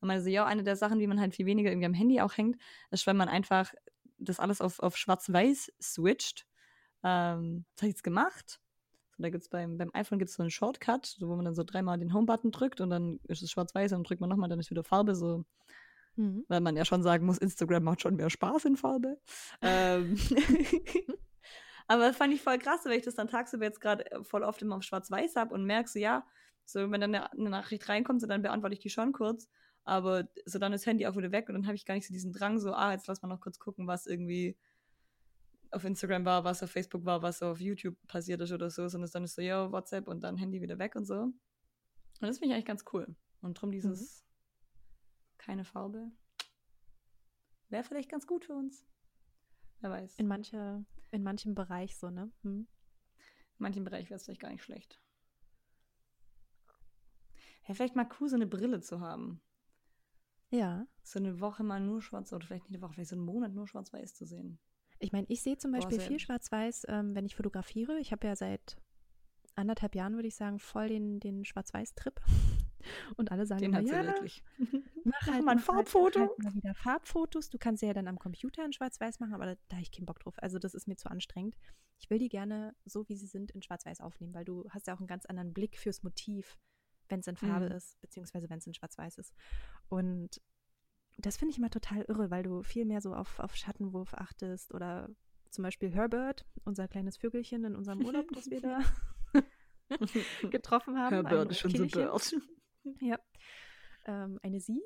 Und 0.01 0.07
man 0.07 0.21
so, 0.21 0.29
ja, 0.29 0.45
eine 0.45 0.63
der 0.63 0.75
Sachen, 0.75 0.99
wie 0.99 1.07
man 1.07 1.19
halt 1.19 1.35
viel 1.35 1.45
weniger 1.45 1.69
irgendwie 1.69 1.87
am 1.87 1.93
Handy 1.93 2.21
auch 2.21 2.35
hängt, 2.37 2.57
ist, 2.91 3.07
wenn 3.07 3.17
man 3.17 3.29
einfach 3.29 3.73
das 4.17 4.39
alles 4.39 4.61
auf, 4.61 4.79
auf 4.79 4.97
schwarz-weiß 4.97 5.71
switcht. 5.81 6.45
Ähm, 7.03 7.65
das 7.75 7.83
habe 7.83 7.89
ich 7.89 7.95
jetzt 7.95 8.03
gemacht. 8.03 8.59
So, 9.17 9.23
da 9.23 9.29
gibt's 9.29 9.49
beim, 9.49 9.77
beim 9.77 9.91
iPhone 9.93 10.19
gibt 10.19 10.29
es 10.29 10.35
so 10.35 10.43
einen 10.43 10.51
Shortcut, 10.51 11.05
so, 11.05 11.27
wo 11.27 11.35
man 11.35 11.45
dann 11.45 11.55
so 11.55 11.63
dreimal 11.63 11.97
den 11.97 12.13
Home-Button 12.13 12.51
drückt 12.51 12.81
und 12.81 12.89
dann 12.89 13.19
ist 13.27 13.41
es 13.41 13.51
schwarz-weiß 13.51 13.91
und 13.91 13.99
dann 13.99 14.03
drückt 14.03 14.21
man 14.21 14.29
nochmal, 14.29 14.49
dann 14.49 14.59
ist 14.59 14.69
wieder 14.69 14.83
Farbe, 14.83 15.15
so 15.15 15.45
Mhm. 16.17 16.45
Weil 16.47 16.61
man 16.61 16.75
ja 16.75 16.85
schon 16.85 17.03
sagen 17.03 17.25
muss, 17.25 17.37
Instagram 17.37 17.83
macht 17.83 18.01
schon 18.01 18.15
mehr 18.15 18.29
Spaß 18.29 18.65
in 18.65 18.77
Farbe. 18.77 19.19
ähm. 19.61 20.17
Aber 21.87 22.07
das 22.07 22.17
fand 22.17 22.33
ich 22.33 22.41
voll 22.41 22.57
krass, 22.57 22.81
weil 22.85 22.97
ich 22.97 23.05
das 23.05 23.15
dann 23.15 23.27
tagsüber 23.27 23.65
jetzt 23.65 23.81
gerade 23.81 24.09
äh, 24.11 24.23
voll 24.23 24.43
oft 24.43 24.61
immer 24.61 24.77
auf 24.77 24.83
Schwarz-Weiß 24.83 25.35
habe 25.35 25.53
und 25.53 25.65
merke 25.65 25.89
so, 25.89 25.99
ja, 25.99 26.25
so 26.65 26.79
wenn 26.91 27.01
dann 27.01 27.13
eine, 27.13 27.31
eine 27.31 27.49
Nachricht 27.49 27.87
reinkommt, 27.89 28.21
so 28.21 28.27
dann 28.27 28.41
beantworte 28.41 28.73
ich 28.73 28.79
die 28.79 28.89
schon 28.89 29.11
kurz. 29.11 29.49
Aber 29.83 30.27
so 30.45 30.57
dann 30.57 30.73
ist 30.73 30.81
das 30.81 30.87
Handy 30.87 31.05
auch 31.05 31.15
wieder 31.15 31.31
weg 31.31 31.47
und 31.47 31.53
dann 31.53 31.67
habe 31.67 31.75
ich 31.75 31.85
gar 31.85 31.93
nicht 31.93 32.07
so 32.07 32.13
diesen 32.13 32.33
Drang, 32.33 32.59
so, 32.59 32.73
ah, 32.73 32.91
jetzt 32.91 33.05
lass 33.07 33.21
mal 33.21 33.27
noch 33.27 33.41
kurz 33.41 33.59
gucken, 33.59 33.85
was 33.85 34.07
irgendwie 34.07 34.57
auf 35.75 35.83
Instagram 35.83 36.25
war, 36.25 36.43
was 36.43 36.63
auf 36.63 36.71
Facebook 36.71 37.05
war, 37.05 37.21
was 37.21 37.41
auf 37.41 37.59
YouTube 37.59 37.95
passiert 38.07 38.41
ist 38.41 38.51
oder 38.51 38.69
so, 38.69 38.87
sondern 38.87 39.09
dann 39.11 39.23
ist 39.25 39.35
so, 39.35 39.41
ja, 39.41 39.71
WhatsApp 39.71 40.07
und 40.07 40.23
dann 40.23 40.37
Handy 40.37 40.61
wieder 40.61 40.79
weg 40.79 40.95
und 40.95 41.05
so. 41.05 41.15
Und 41.15 41.35
das 42.21 42.39
finde 42.39 42.47
ich 42.47 42.53
eigentlich 42.53 42.65
ganz 42.65 42.85
cool. 42.93 43.15
Und 43.41 43.61
drum 43.61 43.71
dieses, 43.71 43.99
mhm 43.99 44.25
keine 45.45 45.63
Farbe. 45.63 46.11
Wäre 47.69 47.83
vielleicht 47.83 48.09
ganz 48.09 48.25
gut 48.25 48.45
für 48.45 48.53
uns. 48.53 48.83
Wer 49.79 49.91
weiß. 49.91 50.17
In, 50.17 50.27
manche, 50.27 50.83
in 51.11 51.23
manchem 51.23 51.53
Bereich 51.53 51.97
so, 51.97 52.09
ne? 52.09 52.31
Hm. 52.41 52.67
In 53.17 53.63
manchem 53.63 53.83
Bereich 53.83 54.09
wäre 54.09 54.15
es 54.15 54.25
vielleicht 54.25 54.41
gar 54.41 54.51
nicht 54.51 54.63
schlecht. 54.63 54.99
Ja, 57.67 57.73
vielleicht 57.73 57.95
mal 57.95 58.09
cool, 58.19 58.29
so 58.29 58.35
eine 58.35 58.47
Brille 58.47 58.81
zu 58.81 58.99
haben. 58.99 59.41
Ja. 60.49 60.87
So 61.03 61.19
eine 61.19 61.39
Woche 61.39 61.63
mal 61.63 61.79
nur 61.79 62.01
schwarz, 62.01 62.33
oder 62.33 62.45
vielleicht 62.45 62.63
nicht 62.63 62.75
eine 62.75 62.81
Woche, 62.81 62.93
vielleicht 62.93 63.09
so 63.09 63.15
einen 63.15 63.25
Monat 63.25 63.53
nur 63.53 63.67
schwarz-weiß 63.67 64.15
zu 64.15 64.25
sehen. 64.25 64.59
Ich 65.05 65.11
meine, 65.11 65.27
ich 65.29 65.43
sehe 65.43 65.55
zum 65.55 65.71
Beispiel 65.71 65.99
Boah, 65.99 66.03
viel 66.03 66.19
schwarz-weiß, 66.19 66.87
ähm, 66.89 67.13
wenn 67.13 67.27
ich 67.27 67.35
fotografiere. 67.35 67.99
Ich 67.99 68.11
habe 68.11 68.25
ja 68.25 68.35
seit 68.35 68.75
anderthalb 69.53 69.93
Jahren, 69.93 70.15
würde 70.15 70.27
ich 70.27 70.35
sagen, 70.35 70.57
voll 70.57 70.87
den, 70.87 71.19
den 71.19 71.45
Schwarz-Weiß-Trip. 71.45 72.19
Und 73.15 73.31
alle 73.31 73.45
sagen 73.45 73.61
Den 73.61 73.73
immer, 73.73 73.81
ja, 73.81 74.03
wirklich. 74.03 74.43
Mach 75.03 75.27
halt 75.27 75.45
mal 75.45 75.51
ein 75.51 75.59
Farbfoto. 75.59 76.21
Halt, 76.21 76.29
halt 76.31 76.43
mal 76.43 76.53
wieder 76.55 76.73
Farbfotos. 76.73 77.51
Du 77.51 77.59
kannst 77.59 77.81
sie 77.81 77.85
ja 77.85 77.93
dann 77.93 78.07
am 78.07 78.17
Computer 78.17 78.65
in 78.65 78.73
Schwarz-Weiß 78.73 79.19
machen, 79.19 79.35
aber 79.35 79.45
da, 79.45 79.55
da 79.67 79.75
habe 79.75 79.83
ich 79.83 79.91
keinen 79.91 80.07
Bock 80.07 80.19
drauf. 80.19 80.33
Also 80.37 80.57
das 80.57 80.73
ist 80.73 80.87
mir 80.87 80.95
zu 80.95 81.09
anstrengend. 81.11 81.55
Ich 81.99 82.09
will 82.09 82.17
die 82.17 82.29
gerne 82.29 82.75
so, 82.85 83.07
wie 83.07 83.15
sie 83.15 83.27
sind, 83.27 83.51
in 83.51 83.61
Schwarz-Weiß 83.61 84.01
aufnehmen, 84.01 84.33
weil 84.33 84.45
du 84.45 84.65
hast 84.71 84.87
ja 84.87 84.95
auch 84.95 84.99
einen 84.99 85.07
ganz 85.07 85.27
anderen 85.27 85.53
Blick 85.53 85.77
fürs 85.77 86.01
Motiv, 86.01 86.57
wenn 87.09 87.19
es 87.19 87.27
in 87.27 87.35
Farbe 87.35 87.69
mhm. 87.69 87.75
ist, 87.75 88.01
beziehungsweise 88.01 88.49
wenn 88.49 88.57
es 88.57 88.65
in 88.65 88.73
Schwarz-Weiß 88.73 89.19
ist. 89.19 89.35
Und 89.87 90.41
das 91.17 91.37
finde 91.37 91.51
ich 91.51 91.57
immer 91.57 91.69
total 91.69 92.03
irre, 92.03 92.29
weil 92.29 92.43
du 92.43 92.61
viel 92.63 92.85
mehr 92.85 93.01
so 93.01 93.13
auf, 93.13 93.39
auf 93.39 93.55
Schattenwurf 93.55 94.13
achtest 94.13 94.73
oder 94.73 95.09
zum 95.49 95.63
Beispiel 95.63 95.89
Herbert, 95.89 96.45
unser 96.65 96.87
kleines 96.87 97.17
Vögelchen 97.17 97.63
in 97.63 97.75
unserem 97.75 98.05
Urlaub, 98.05 98.27
das 98.33 98.49
wir 98.49 98.61
da 98.61 98.79
getroffen 100.49 100.97
haben. 100.97 101.13
Herbert 101.13 101.51
ist 101.51 101.59
schon 101.59 101.71
so. 101.71 101.85
Ja. 102.99 103.17
Ähm, 104.05 104.39
eine 104.43 104.59
Sie. 104.59 104.81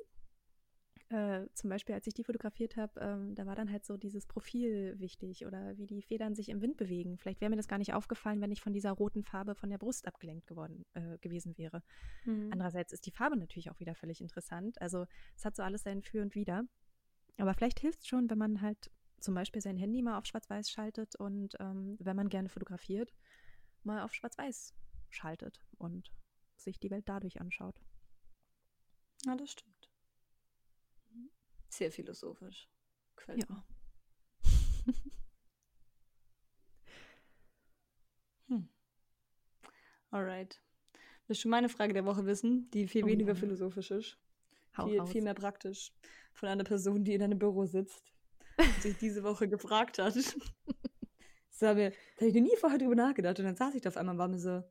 Äh, 1.10 1.48
zum 1.54 1.70
Beispiel, 1.70 1.96
als 1.96 2.06
ich 2.06 2.14
die 2.14 2.22
fotografiert 2.22 2.76
habe, 2.76 3.00
ähm, 3.00 3.34
da 3.34 3.44
war 3.44 3.56
dann 3.56 3.70
halt 3.70 3.84
so 3.84 3.96
dieses 3.96 4.26
Profil 4.26 4.94
wichtig 5.00 5.44
oder 5.44 5.76
wie 5.76 5.88
die 5.88 6.02
Federn 6.02 6.36
sich 6.36 6.48
im 6.48 6.60
Wind 6.60 6.76
bewegen. 6.76 7.18
Vielleicht 7.18 7.40
wäre 7.40 7.50
mir 7.50 7.56
das 7.56 7.66
gar 7.66 7.78
nicht 7.78 7.92
aufgefallen, 7.94 8.40
wenn 8.40 8.52
ich 8.52 8.60
von 8.60 8.72
dieser 8.72 8.92
roten 8.92 9.24
Farbe 9.24 9.56
von 9.56 9.70
der 9.70 9.78
Brust 9.78 10.06
abgelenkt 10.06 10.46
geworden 10.46 10.84
äh, 10.94 11.18
gewesen 11.18 11.58
wäre. 11.58 11.82
Mhm. 12.24 12.50
Andererseits 12.52 12.92
ist 12.92 13.06
die 13.06 13.10
Farbe 13.10 13.36
natürlich 13.36 13.72
auch 13.72 13.80
wieder 13.80 13.96
völlig 13.96 14.20
interessant. 14.20 14.80
Also 14.80 15.06
es 15.36 15.44
hat 15.44 15.56
so 15.56 15.64
alles 15.64 15.82
sein 15.82 16.00
Für 16.02 16.22
und 16.22 16.36
Wider. 16.36 16.62
Aber 17.38 17.54
vielleicht 17.54 17.80
hilft 17.80 18.02
es 18.02 18.06
schon, 18.06 18.30
wenn 18.30 18.38
man 18.38 18.60
halt 18.60 18.92
zum 19.18 19.34
Beispiel 19.34 19.60
sein 19.60 19.76
Handy 19.76 20.02
mal 20.02 20.16
auf 20.16 20.26
Schwarz-Weiß 20.26 20.70
schaltet 20.70 21.16
und 21.16 21.56
ähm, 21.58 21.96
wenn 21.98 22.16
man 22.16 22.28
gerne 22.28 22.48
fotografiert, 22.48 23.12
mal 23.82 24.02
auf 24.02 24.14
Schwarz-Weiß 24.14 24.74
schaltet 25.08 25.60
und 25.78 26.12
sich 26.56 26.78
die 26.78 26.90
Welt 26.90 27.08
dadurch 27.08 27.40
anschaut. 27.40 27.80
Ja, 29.26 29.34
das 29.34 29.50
stimmt. 29.50 29.79
Sehr 31.70 31.90
philosophisch. 31.90 32.68
Gefällt 33.16 33.46
Ja. 33.48 33.64
Hm. 38.48 38.68
Alright. 40.10 40.60
Willst 41.28 41.44
du 41.44 41.48
meine 41.48 41.68
Frage 41.68 41.92
der 41.94 42.04
Woche 42.04 42.26
wissen, 42.26 42.68
die 42.72 42.88
viel 42.88 43.04
Oh, 43.04 43.06
weniger 43.06 43.34
ja. 43.34 43.34
philosophisch 43.36 43.92
ist? 43.92 44.18
Hau 44.76 44.88
viel, 44.88 44.98
raus. 44.98 45.10
viel 45.10 45.22
mehr 45.22 45.34
praktisch. 45.34 45.92
Von 46.32 46.48
einer 46.48 46.64
Person, 46.64 47.04
die 47.04 47.14
in 47.14 47.22
einem 47.22 47.38
Büro 47.38 47.66
sitzt 47.66 48.12
und 48.58 48.82
sich 48.82 48.96
diese 48.98 49.22
Woche 49.22 49.48
gefragt 49.48 49.98
hat. 49.98 50.14
Das 51.52 51.68
habe, 51.68 51.90
da 52.16 52.20
habe 52.22 52.28
ich 52.28 52.34
noch 52.34 52.40
nie 52.40 52.56
vorher 52.56 52.78
drüber 52.78 52.94
nachgedacht. 52.94 53.38
Und 53.38 53.44
dann 53.44 53.54
saß 53.54 53.74
ich 53.74 53.82
da 53.82 53.90
auf 53.90 53.98
einmal 53.98 54.14
und 54.14 54.18
war 54.18 54.28
mir 54.28 54.38
so, 54.38 54.62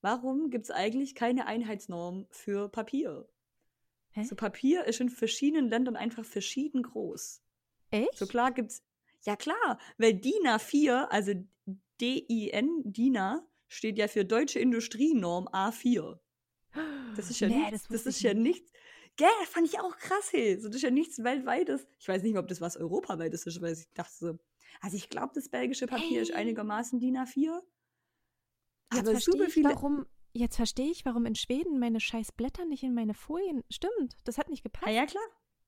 warum 0.00 0.48
gibt 0.48 0.64
es 0.64 0.70
eigentlich 0.70 1.14
keine 1.14 1.46
Einheitsnorm 1.46 2.26
für 2.30 2.70
Papier? 2.70 3.28
Hä? 4.14 4.24
So 4.24 4.34
Papier 4.36 4.84
ist 4.84 5.00
in 5.00 5.08
verschiedenen 5.10 5.68
Ländern 5.68 5.96
einfach 5.96 6.24
verschieden 6.24 6.82
groß. 6.82 7.42
Echt? 7.90 8.16
So 8.16 8.26
klar 8.26 8.52
gibt's. 8.52 8.82
Ja 9.22 9.36
klar, 9.36 9.78
weil 9.98 10.14
DIN 10.14 10.46
A4, 10.46 11.06
also 11.08 11.32
D-I-N, 12.00 12.82
DINA, 12.84 13.46
steht 13.68 13.98
ja 13.98 14.06
für 14.08 14.24
Deutsche 14.24 14.58
Industrienorm 14.58 15.48
A4. 15.48 16.18
Das 17.16 17.30
ist 17.30 17.40
ja 17.40 17.48
Nee, 17.48 17.70
nichts. 17.70 17.82
das 17.88 18.04
Das, 18.04 18.06
ist 18.06 18.22
ja 18.22 18.34
nicht. 18.34 18.60
nichts. 18.62 18.72
Gell, 19.16 19.28
fand 19.46 19.66
ich 19.68 19.78
auch 19.80 19.96
krass, 19.96 20.32
hey. 20.32 20.58
So, 20.58 20.66
das 20.68 20.76
ist 20.76 20.82
ja 20.82 20.90
nichts 20.90 21.22
weltweites. 21.22 21.86
Ich 22.00 22.08
weiß 22.08 22.22
nicht 22.22 22.32
mehr, 22.32 22.42
ob 22.42 22.48
das 22.48 22.60
was 22.60 22.76
europaweites 22.76 23.46
ist, 23.46 23.60
weil 23.62 23.72
ich 23.74 23.84
dachte 23.94 24.12
so. 24.14 24.38
Also 24.80 24.96
ich 24.96 25.08
glaube, 25.08 25.32
das 25.34 25.48
belgische 25.48 25.86
Papier 25.86 26.20
ist 26.22 26.30
Hey. 26.30 26.36
einigermaßen 26.38 26.98
DIN 26.98 27.16
A4. 27.16 27.60
Jetzt 28.92 29.08
aber 29.08 29.20
super 29.20 29.48
viele. 29.48 29.70
warum. 29.70 30.06
Jetzt 30.36 30.56
verstehe 30.56 30.90
ich, 30.90 31.04
warum 31.04 31.26
in 31.26 31.36
Schweden 31.36 31.78
meine 31.78 32.00
scheiß 32.00 32.32
Blätter 32.32 32.64
nicht 32.64 32.82
in 32.82 32.92
meine 32.92 33.14
Folien. 33.14 33.62
Stimmt, 33.70 34.16
das 34.24 34.36
hat 34.36 34.48
nicht 34.50 34.64
gepasst. 34.64 34.88
Ah 34.88 34.90
ja, 34.90 35.06
klar. 35.06 35.22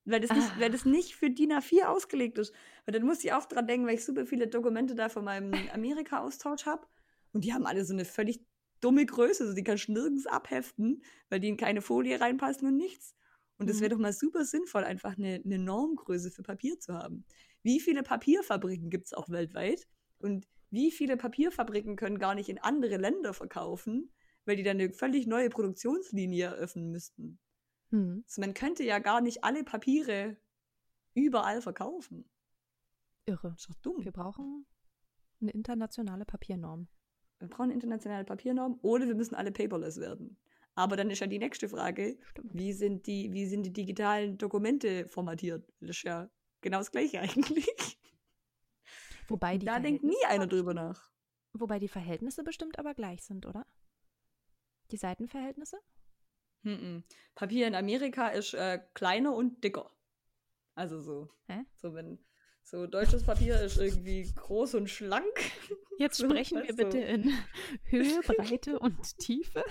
Weil 0.05 0.21
das, 0.21 0.31
nicht, 0.33 0.61
weil 0.61 0.71
das 0.71 0.85
nicht 0.85 1.15
für 1.15 1.31
DIN 1.31 1.53
A4 1.53 1.87
ausgelegt 1.87 2.39
ist. 2.39 2.53
Und 2.87 2.95
dann 2.95 3.05
muss 3.05 3.23
ich 3.25 3.33
auch 3.33 3.45
dran 3.45 3.67
denken, 3.67 3.87
weil 3.87 3.95
ich 3.95 4.05
super 4.05 4.27
viele 4.27 4.49
Dokumente 4.49 4.95
da 4.97 5.09
von 5.09 5.25
meinem 5.25 5.53
Amerika-Austausch 5.73 6.67
habe. 6.67 6.87
Und 7.33 7.45
die 7.45 7.53
haben 7.53 7.67
alle 7.67 7.85
so 7.85 7.93
eine 7.93 8.05
völlig 8.05 8.41
dumme 8.81 9.07
Größe. 9.07 9.45
Also 9.45 9.55
die 9.55 9.63
kannst 9.65 9.87
du 9.89 9.93
nirgends 9.93 10.27
abheften, 10.27 11.03
weil 11.29 11.41
die 11.41 11.49
in 11.49 11.57
keine 11.57 11.81
Folie 11.81 12.21
reinpassen 12.21 12.67
und 12.69 12.77
nichts. 12.77 13.15
Und 13.59 13.71
es 13.71 13.77
Mhm. 13.77 13.81
wäre 13.83 13.91
doch 13.91 13.99
mal 13.99 14.13
super 14.13 14.45
sinnvoll, 14.45 14.85
einfach 14.85 15.17
eine, 15.17 15.41
eine 15.45 15.59
Normgröße 15.59 16.31
für 16.31 16.43
Papier 16.43 16.79
zu 16.79 16.95
haben. 16.95 17.25
Wie 17.63 17.81
viele 17.81 18.03
Papierfabriken 18.03 18.91
gibt 18.91 19.07
es 19.07 19.13
auch 19.13 19.29
weltweit? 19.29 19.89
Und 20.19 20.47
wie 20.71 20.91
viele 20.91 21.17
Papierfabriken 21.17 21.97
können 21.97 22.19
gar 22.19 22.35
nicht 22.35 22.49
in 22.49 22.59
andere 22.59 22.97
Länder 22.97 23.33
verkaufen, 23.33 24.13
weil 24.47 24.57
die 24.57 24.63
dann 24.63 24.81
eine 24.81 24.91
völlig 24.91 25.27
neue 25.27 25.51
Produktionslinie 25.51 26.47
eröffnen 26.47 26.91
müssten? 26.91 27.39
Hm. 27.91 28.25
Also 28.27 28.41
man 28.41 28.55
könnte 28.55 28.85
ja 28.85 28.99
gar 28.99 29.21
nicht 29.21 29.45
alle 29.45 29.65
Papiere 29.65 30.37
überall 31.15 31.61
verkaufen. 31.61 32.29
Irre. 33.27 33.51
Das 33.51 33.61
ist 33.61 33.71
doch 33.71 33.75
dumm. 33.83 34.05
Wir 34.05 34.13
brauchen 34.13 34.67
eine 35.41 35.51
internationale 35.51 36.25
Papiernorm. 36.25 36.89
Wir 37.39 37.49
brauchen 37.49 37.65
eine 37.65 37.75
internationale 37.75 38.25
Papiernorm 38.25 38.79
oder 38.83 39.07
wir 39.07 39.15
müssen 39.15 39.35
alle 39.35 39.53
paperless 39.53 39.99
werden. 39.99 40.39
Aber 40.75 40.97
dann 40.97 41.11
ist 41.11 41.21
ja 41.21 41.27
die 41.27 41.39
nächste 41.39 41.69
Frage, 41.69 42.19
Stimmt. 42.31 42.55
wie 42.55 42.73
sind 42.73 43.07
die, 43.07 43.33
wie 43.33 43.47
sind 43.47 43.65
die 43.65 43.73
digitalen 43.73 44.37
Dokumente 44.39 45.09
formatiert? 45.09 45.73
Das 45.81 45.91
ist 45.91 46.03
ja 46.03 46.31
genau 46.61 46.79
das 46.79 46.91
Gleiche 46.91 47.21
eigentlich. 47.21 47.99
Wobei 49.29 49.59
die 49.59 49.67
Da 49.67 49.81
denkt 49.81 50.05
nie 50.05 50.25
einer 50.29 50.47
drüber 50.47 50.75
nach. 50.75 51.11
Wobei 51.53 51.79
die 51.79 51.89
Verhältnisse 51.89 52.45
bestimmt 52.45 52.79
aber 52.79 52.95
gleich 52.95 53.25
sind, 53.25 53.47
oder? 53.47 53.67
Die 54.91 54.97
Seitenverhältnisse? 54.97 55.79
Mhm. 56.63 57.05
Papier 57.35 57.67
in 57.67 57.75
Amerika 57.75 58.29
ist 58.29 58.55
äh, 58.55 58.81
kleiner 58.95 59.35
und 59.35 59.63
dicker. 59.63 59.91
Also 60.75 61.01
so. 61.01 61.31
Hä? 61.49 61.65
So 61.77 61.95
wenn 61.95 62.19
so 62.63 62.87
deutsches 62.87 63.25
Papier 63.25 63.61
ist 63.61 63.79
irgendwie 63.79 64.31
groß 64.35 64.75
und 64.75 64.91
schlank. 64.91 65.25
Jetzt 65.99 66.21
sprechen 66.21 66.63
wir 66.63 66.75
bitte 66.75 66.99
in 66.99 67.33
Höhe, 67.85 68.21
Breite 68.23 68.79
und 68.79 69.17
Tiefe. 69.19 69.65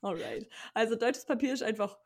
Alright. 0.00 0.48
Also 0.72 0.94
deutsches 0.94 1.26
Papier 1.26 1.52
ist 1.52 1.62
einfach 1.62 1.98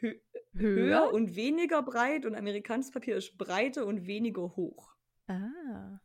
hö 0.00 0.14
höher 0.52 1.12
und 1.12 1.36
weniger 1.36 1.82
breit 1.82 2.24
und 2.24 2.34
amerikanisches 2.34 2.90
Papier 2.92 3.16
ist 3.16 3.36
breiter 3.36 3.84
und 3.86 4.06
weniger 4.06 4.56
hoch. 4.56 4.94
Ah, 5.26 6.00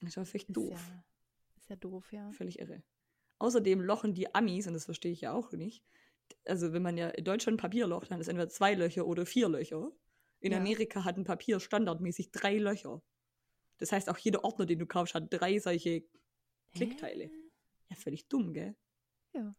Das 0.00 0.14
völlig 0.14 0.34
ist 0.34 0.56
doof. 0.56 0.72
ja, 0.90 1.04
ist 1.56 1.70
ja 1.70 1.76
doof, 1.76 2.12
ja. 2.12 2.30
Völlig 2.32 2.58
irre. 2.58 2.82
Außerdem 3.42 3.80
lochen 3.80 4.14
die 4.14 4.32
Amis, 4.36 4.68
und 4.68 4.74
das 4.74 4.84
verstehe 4.84 5.10
ich 5.10 5.22
ja 5.22 5.32
auch 5.32 5.50
nicht, 5.50 5.84
also 6.44 6.72
wenn 6.72 6.82
man 6.82 6.96
ja 6.96 7.08
in 7.08 7.24
Deutschland 7.24 7.60
Papier 7.60 7.88
locht, 7.88 8.12
dann 8.12 8.20
ist 8.20 8.28
entweder 8.28 8.48
zwei 8.48 8.74
Löcher 8.74 9.04
oder 9.04 9.26
vier 9.26 9.48
Löcher. 9.48 9.90
In 10.38 10.52
Ja. 10.52 10.58
Amerika 10.58 11.04
hat 11.04 11.16
ein 11.16 11.24
Papier 11.24 11.58
standardmäßig 11.58 12.30
drei 12.30 12.56
Löcher. 12.58 13.02
Das 13.78 13.90
heißt, 13.90 14.08
auch 14.08 14.18
jeder 14.18 14.44
Ordner, 14.44 14.64
den 14.64 14.78
du 14.78 14.86
kaufst, 14.86 15.14
hat 15.16 15.26
drei 15.30 15.58
solche 15.58 16.04
Klickteile. 16.72 17.24
Hä? 17.24 17.50
Ja, 17.90 17.96
völlig 17.96 18.28
dumm, 18.28 18.52
gell? 18.52 18.76
Ja. 19.34 19.56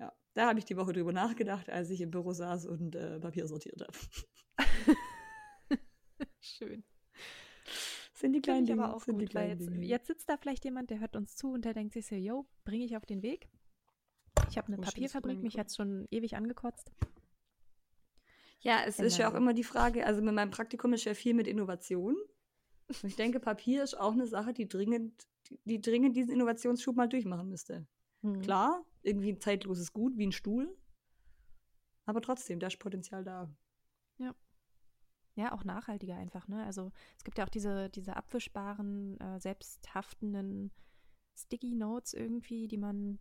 Ja, 0.00 0.12
da 0.34 0.48
habe 0.48 0.58
ich 0.58 0.64
die 0.64 0.76
Woche 0.76 0.92
drüber 0.92 1.12
nachgedacht, 1.12 1.70
als 1.70 1.90
ich 1.90 2.00
im 2.00 2.10
Büro 2.10 2.32
saß 2.32 2.66
und 2.66 2.96
äh, 2.96 3.20
Papier 3.20 3.46
sortiert 3.46 3.80
habe. 3.82 3.98
Schön. 6.40 6.82
Sind 8.22 8.32
die 8.32 8.40
kleinen 8.40 8.62
ich 8.62 8.70
Dinge. 8.70 8.84
aber 8.84 8.96
auch 8.96 9.02
sind 9.02 9.18
die 9.18 9.26
gut, 9.26 9.34
weil 9.34 9.46
kleinen 9.46 9.60
jetzt, 9.60 9.74
Dinge. 9.74 9.86
jetzt 9.86 10.06
sitzt 10.06 10.28
da 10.28 10.36
vielleicht 10.36 10.64
jemand, 10.64 10.90
der 10.90 11.00
hört 11.00 11.16
uns 11.16 11.36
zu 11.36 11.52
und 11.52 11.64
der 11.64 11.74
denkt 11.74 11.92
sich 11.92 12.06
so, 12.06 12.14
yo, 12.14 12.46
bringe 12.64 12.84
ich 12.84 12.96
auf 12.96 13.04
den 13.04 13.22
Weg. 13.22 13.48
Ich 14.48 14.56
habe 14.56 14.68
eine 14.68 14.78
Oh, 14.78 14.80
Papierfabrik, 14.80 15.42
mich 15.42 15.58
hat 15.58 15.72
schon 15.72 16.06
ewig 16.10 16.36
angekotzt. 16.36 16.92
Ja, 18.60 18.82
es 18.86 19.00
ist 19.00 19.18
ja 19.18 19.28
auch 19.28 19.34
immer 19.34 19.54
die 19.54 19.64
Frage, 19.64 20.06
also 20.06 20.22
mit 20.22 20.34
meinem 20.34 20.50
Praktikum 20.50 20.92
ist 20.92 21.04
ja 21.04 21.14
viel 21.14 21.34
mit 21.34 21.48
Innovation. 21.48 22.16
Und 22.86 23.04
ich 23.04 23.16
denke, 23.16 23.40
Papier 23.40 23.82
ist 23.82 23.98
auch 23.98 24.12
eine 24.12 24.26
Sache, 24.26 24.52
die 24.52 24.68
dringend, 24.68 25.26
die, 25.48 25.58
die 25.64 25.80
dringend 25.80 26.14
diesen 26.16 26.32
Innovationsschub 26.32 26.94
mal 26.94 27.08
durchmachen 27.08 27.48
müsste. 27.48 27.86
Hm. 28.22 28.40
Klar, 28.40 28.84
irgendwie 29.02 29.32
ein 29.32 29.40
zeitloses 29.40 29.92
Gut 29.92 30.16
wie 30.16 30.26
ein 30.26 30.32
Stuhl. 30.32 30.72
Aber 32.04 32.20
trotzdem, 32.20 32.60
da 32.60 32.68
ist 32.68 32.78
Potenzial 32.78 33.24
da. 33.24 33.50
Ja, 34.18 34.34
auch 35.52 35.64
nachhaltiger 35.64 36.16
einfach, 36.16 36.46
ne? 36.48 36.64
Also 36.64 36.92
es 37.16 37.24
gibt 37.24 37.38
ja 37.38 37.44
auch 37.44 37.48
diese, 37.48 37.88
diese 37.90 38.16
abwischbaren, 38.16 39.18
äh, 39.20 39.40
selbsthaftenden 39.40 40.70
Sticky 41.34 41.74
Notes 41.74 42.12
irgendwie, 42.12 42.68
die 42.68 42.76
man 42.78 43.18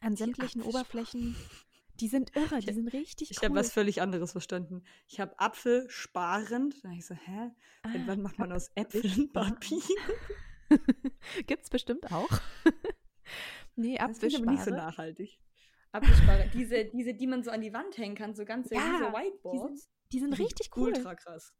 an 0.00 0.16
sämtlichen. 0.16 0.62
Oberflächen, 0.62 1.36
die 2.00 2.08
sind 2.08 2.34
irre, 2.34 2.60
die 2.60 2.68
Ich- 2.70 2.74
sind 2.74 2.92
richtig 2.92 3.30
Ich 3.30 3.38
cool. 3.42 3.48
habe 3.50 3.54
was 3.56 3.72
völlig 3.72 4.00
anderes 4.02 4.32
verstanden. 4.32 4.82
Ich 5.06 5.20
habe 5.20 5.38
Apfel 5.38 5.88
sparend. 5.90 6.82
Da 6.82 6.90
ich 6.92 7.04
so, 7.06 7.14
hä? 7.14 7.50
Seit 7.84 7.94
Ah, 7.96 8.04
wann 8.06 8.22
macht 8.22 8.38
man 8.38 8.50
aus 8.52 8.70
Apfel 8.76 9.04
Äpfeln. 9.04 9.32
Papier? 9.32 9.80
Gibt's 11.46 11.68
bestimmt 11.70 12.10
auch. 12.10 12.28
nee, 13.76 13.96
Das 13.98 14.18
finde 14.18 14.36
ich 14.36 14.42
aber 14.42 14.50
nicht 14.50 14.64
so 14.64 14.70
nachhaltig. 14.70 15.38
Apfelspare. 15.92 16.50
diese, 16.52 16.86
diese, 16.86 17.14
die 17.14 17.26
man 17.28 17.44
so 17.44 17.50
an 17.52 17.60
die 17.60 17.72
Wand 17.72 17.96
hängen 17.98 18.16
kann, 18.16 18.34
so 18.34 18.44
ganze 18.44 18.74
Ja, 18.74 18.80
diese 18.80 19.12
Whiteboards. 19.12 19.88
Die 20.14 20.20
sind 20.20 20.30
Die 20.32 20.36
sind 20.36 20.46
richtig 20.46 20.70
cool. 20.76 20.92
Ultra 20.94 21.14
krass. 21.14 21.52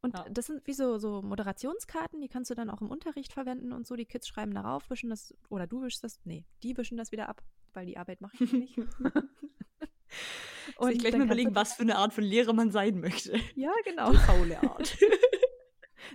Und 0.00 0.16
Ja. 0.16 0.24
das 0.30 0.46
sind 0.46 0.64
wie 0.66 0.72
so, 0.72 0.98
so 0.98 1.22
Moderationskarten, 1.22 2.20
die 2.20 2.28
kannst 2.28 2.50
du 2.50 2.54
dann 2.54 2.70
auch 2.70 2.80
im 2.80 2.90
Unterricht 2.90 3.32
verwenden 3.32 3.72
und 3.72 3.86
so. 3.86 3.96
Die 3.96 4.06
Kids 4.06 4.28
schreiben 4.28 4.54
darauf, 4.54 4.88
wischen 4.90 5.10
das, 5.10 5.34
oder 5.50 5.66
du 5.66 5.82
wischst 5.82 6.04
das, 6.04 6.20
nee, 6.24 6.46
die 6.62 6.76
wischen 6.76 6.96
das 6.96 7.10
wieder 7.12 7.28
ab, 7.28 7.42
weil 7.74 7.84
die 7.86 7.96
Arbeit 7.98 8.20
mache 8.20 8.36
ich 8.44 8.52
nicht. 8.52 8.78
Und 10.76 10.90
sich 10.92 10.98
gleich 11.00 11.16
mal 11.16 11.24
überlegen, 11.24 11.54
was 11.54 11.74
für 11.74 11.82
eine 11.82 11.96
Art 11.96 12.12
von 12.12 12.24
Lehrer 12.24 12.52
man 12.52 12.70
sein 12.70 13.00
möchte. 13.00 13.36
Ja, 13.56 13.72
genau. 13.84 14.12
Die 14.12 14.18
faule 14.18 14.62
Art. 14.62 14.96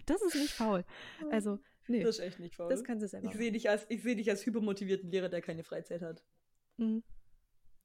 Das 0.07 0.21
ist 0.23 0.35
nicht 0.35 0.53
faul. 0.53 0.85
Also, 1.29 1.59
nee, 1.87 2.01
Das 2.03 2.17
ist 2.17 2.19
echt 2.25 2.39
nicht 2.39 2.55
faul. 2.55 2.69
das 2.69 2.83
kannst 2.83 3.03
du 3.03 3.07
selber 3.07 3.27
ich 3.29 3.35
sehe 3.35 3.51
dich, 3.51 3.69
als, 3.69 3.85
ich 3.89 4.01
seh 4.01 4.15
dich 4.15 4.29
als 4.29 4.45
hypermotivierten 4.45 5.11
Lehrer, 5.11 5.29
der 5.29 5.41
keine 5.41 5.63
Freizeit 5.63 6.01
hat. 6.01 6.23
Mhm. 6.77 7.03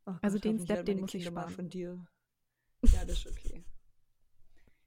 Oh 0.07 0.15
Also 0.23 0.39
den 0.39 0.59
Step, 0.61 0.87
den 0.87 1.01
muss 1.01 1.13
ich 1.15 1.25
Kinder 1.25 1.41
sparen. 1.41 1.55
von 1.55 1.69
dir. 1.69 2.07
Ja, 2.95 3.05
das 3.05 3.19
ist 3.19 3.27
okay. 3.27 3.65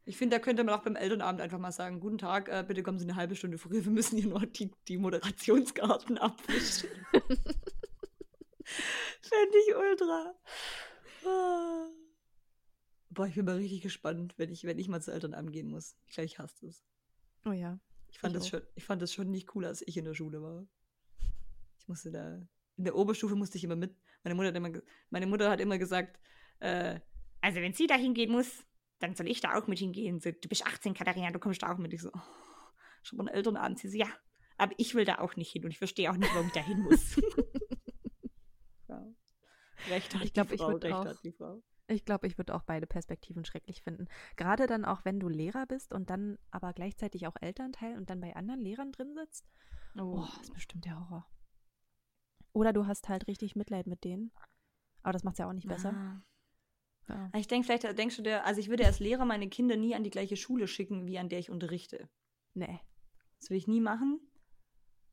Ich 0.05 0.17
finde, 0.17 0.35
da 0.35 0.41
könnte 0.41 0.63
man 0.63 0.73
auch 0.73 0.83
beim 0.83 0.95
Elternabend 0.95 1.41
einfach 1.41 1.59
mal 1.59 1.71
sagen, 1.71 1.99
guten 1.99 2.17
Tag, 2.17 2.49
äh, 2.49 2.63
bitte 2.67 2.81
kommen 2.81 2.97
Sie 2.97 3.05
eine 3.05 3.15
halbe 3.15 3.35
Stunde 3.35 3.57
früher, 3.57 3.83
wir 3.85 3.91
müssen 3.91 4.17
hier 4.17 4.27
noch 4.29 4.43
die, 4.45 4.71
die 4.87 4.97
Moderationskarten 4.97 6.17
abwischen. 6.17 6.89
Fände 9.21 9.57
ich 9.67 9.75
ultra. 9.75 10.33
Ah. 11.25 11.85
Boah, 13.09 13.27
ich 13.27 13.35
bin 13.35 13.45
mal 13.45 13.57
richtig 13.57 13.81
gespannt, 13.81 14.33
wenn 14.37 14.51
ich, 14.51 14.63
wenn 14.63 14.79
ich 14.79 14.87
mal 14.87 15.01
zu 15.01 15.11
Elternabend 15.11 15.51
gehen 15.51 15.69
muss. 15.69 15.95
Ich 16.07 16.13
glaube, 16.13 16.25
ich 16.25 16.39
hasse 16.39 16.67
es. 16.67 16.83
Oh 17.45 17.51
ja. 17.51 17.79
Ich 18.09 18.19
fand, 18.19 18.33
Ich 18.35 18.39
das 18.39 18.47
auch. 18.47 18.49
schon, 18.59 18.61
ich 18.75 18.83
fand 18.83 19.01
das 19.01 19.13
schon 19.13 19.29
nicht 19.29 19.53
cool, 19.55 19.65
als 19.65 19.85
ich 19.85 19.97
in 19.97 20.05
der 20.05 20.13
Schule 20.13 20.41
war. 20.41 20.65
Ich 21.77 21.87
musste 21.87 22.11
da. 22.11 22.41
In 22.77 22.85
der 22.85 22.95
Oberstufe 22.95 23.35
musste 23.35 23.57
ich 23.57 23.63
immer 23.63 23.75
mit. 23.75 23.95
Meine 24.23 24.35
Mutter 24.35 24.47
hat 24.49 24.55
immer, 24.55 24.71
meine 25.09 25.27
Mutter 25.27 25.49
hat 25.49 25.59
immer 25.59 25.77
gesagt, 25.77 26.19
äh, 26.59 26.99
also 27.41 27.59
wenn 27.59 27.73
sie 27.73 27.87
da 27.87 27.95
hingehen 27.95 28.31
muss, 28.31 28.63
dann 29.01 29.15
soll 29.15 29.27
ich 29.27 29.41
da 29.41 29.55
auch 29.57 29.67
mit 29.67 29.79
hingehen. 29.79 30.19
So, 30.19 30.31
du 30.31 30.47
bist 30.49 30.65
18, 30.65 30.93
Katharina, 30.93 31.31
du 31.31 31.39
kommst 31.39 31.61
da 31.63 31.73
auch 31.73 31.77
mit. 31.77 31.93
Ich 31.93 32.01
so, 32.01 32.09
oh, 32.13 32.19
schon 33.03 33.17
mal 33.17 33.27
einen 33.27 33.35
Elternabend. 33.35 33.79
Sie 33.79 33.89
so, 33.89 33.97
ja, 33.97 34.07
aber 34.57 34.73
ich 34.77 34.93
will 34.95 35.05
da 35.05 35.19
auch 35.19 35.35
nicht 35.35 35.51
hin 35.51 35.63
und 35.65 35.71
ich 35.71 35.77
verstehe 35.79 36.09
auch 36.11 36.17
nicht, 36.17 36.33
warum 36.33 36.47
ich 36.47 36.53
da 36.53 36.61
hin 36.61 36.79
muss. 36.81 37.15
ja. 38.87 39.05
Recht 39.89 40.13
hat 40.15 40.23
Ich 40.23 40.33
glaub, 40.33 40.47
die 40.49 40.55
ich 40.55 40.61
Frau, 40.61 40.71
würd 40.71 40.83
recht 40.83 40.93
auch- 40.93 41.05
hat 41.05 41.23
die 41.23 41.31
Frau. 41.31 41.63
Ich 41.87 42.05
glaube, 42.05 42.25
ich 42.27 42.37
würde 42.37 42.55
auch 42.55 42.63
beide 42.63 42.87
Perspektiven 42.87 43.43
schrecklich 43.43 43.81
finden. 43.81 44.07
Gerade 44.37 44.65
dann 44.65 44.85
auch, 44.85 45.03
wenn 45.03 45.19
du 45.19 45.27
Lehrer 45.27 45.65
bist 45.65 45.91
und 45.91 46.09
dann 46.09 46.37
aber 46.49 46.71
gleichzeitig 46.71 47.27
auch 47.27 47.35
Elternteil 47.41 47.97
und 47.97 48.09
dann 48.09 48.21
bei 48.21 48.33
anderen 48.33 48.61
Lehrern 48.61 48.93
drin 48.93 49.13
sitzt. 49.13 49.45
Oh, 49.99 50.23
das 50.25 50.43
ist 50.43 50.53
bestimmt 50.53 50.85
der 50.85 50.97
Horror. 50.97 51.27
Oder 52.53 52.71
du 52.71 52.85
hast 52.87 53.09
halt 53.09 53.27
richtig 53.27 53.57
Mitleid 53.57 53.87
mit 53.87 54.05
denen. 54.05 54.31
Aber 55.03 55.11
das 55.11 55.25
macht 55.25 55.33
es 55.33 55.39
ja 55.39 55.49
auch 55.49 55.53
nicht 55.53 55.67
besser. 55.67 56.21
Ah. 57.07 57.29
Ja. 57.33 57.39
Ich 57.39 57.47
denke, 57.47 57.65
vielleicht 57.65 57.97
denkst 57.97 58.17
du 58.17 58.21
dir, 58.21 58.45
also 58.45 58.59
ich 58.59 58.69
würde 58.69 58.85
als 58.85 58.99
Lehrer 58.99 59.25
meine 59.25 59.49
Kinder 59.49 59.75
nie 59.75 59.95
an 59.95 60.03
die 60.03 60.09
gleiche 60.09 60.37
Schule 60.37 60.67
schicken, 60.67 61.05
wie 61.05 61.19
an 61.19 61.29
der 61.29 61.39
ich 61.39 61.49
unterrichte. 61.49 62.09
Nee. 62.53 62.79
Das 63.39 63.49
will 63.49 63.57
ich 63.57 63.67
nie 63.67 63.81
machen. 63.81 64.19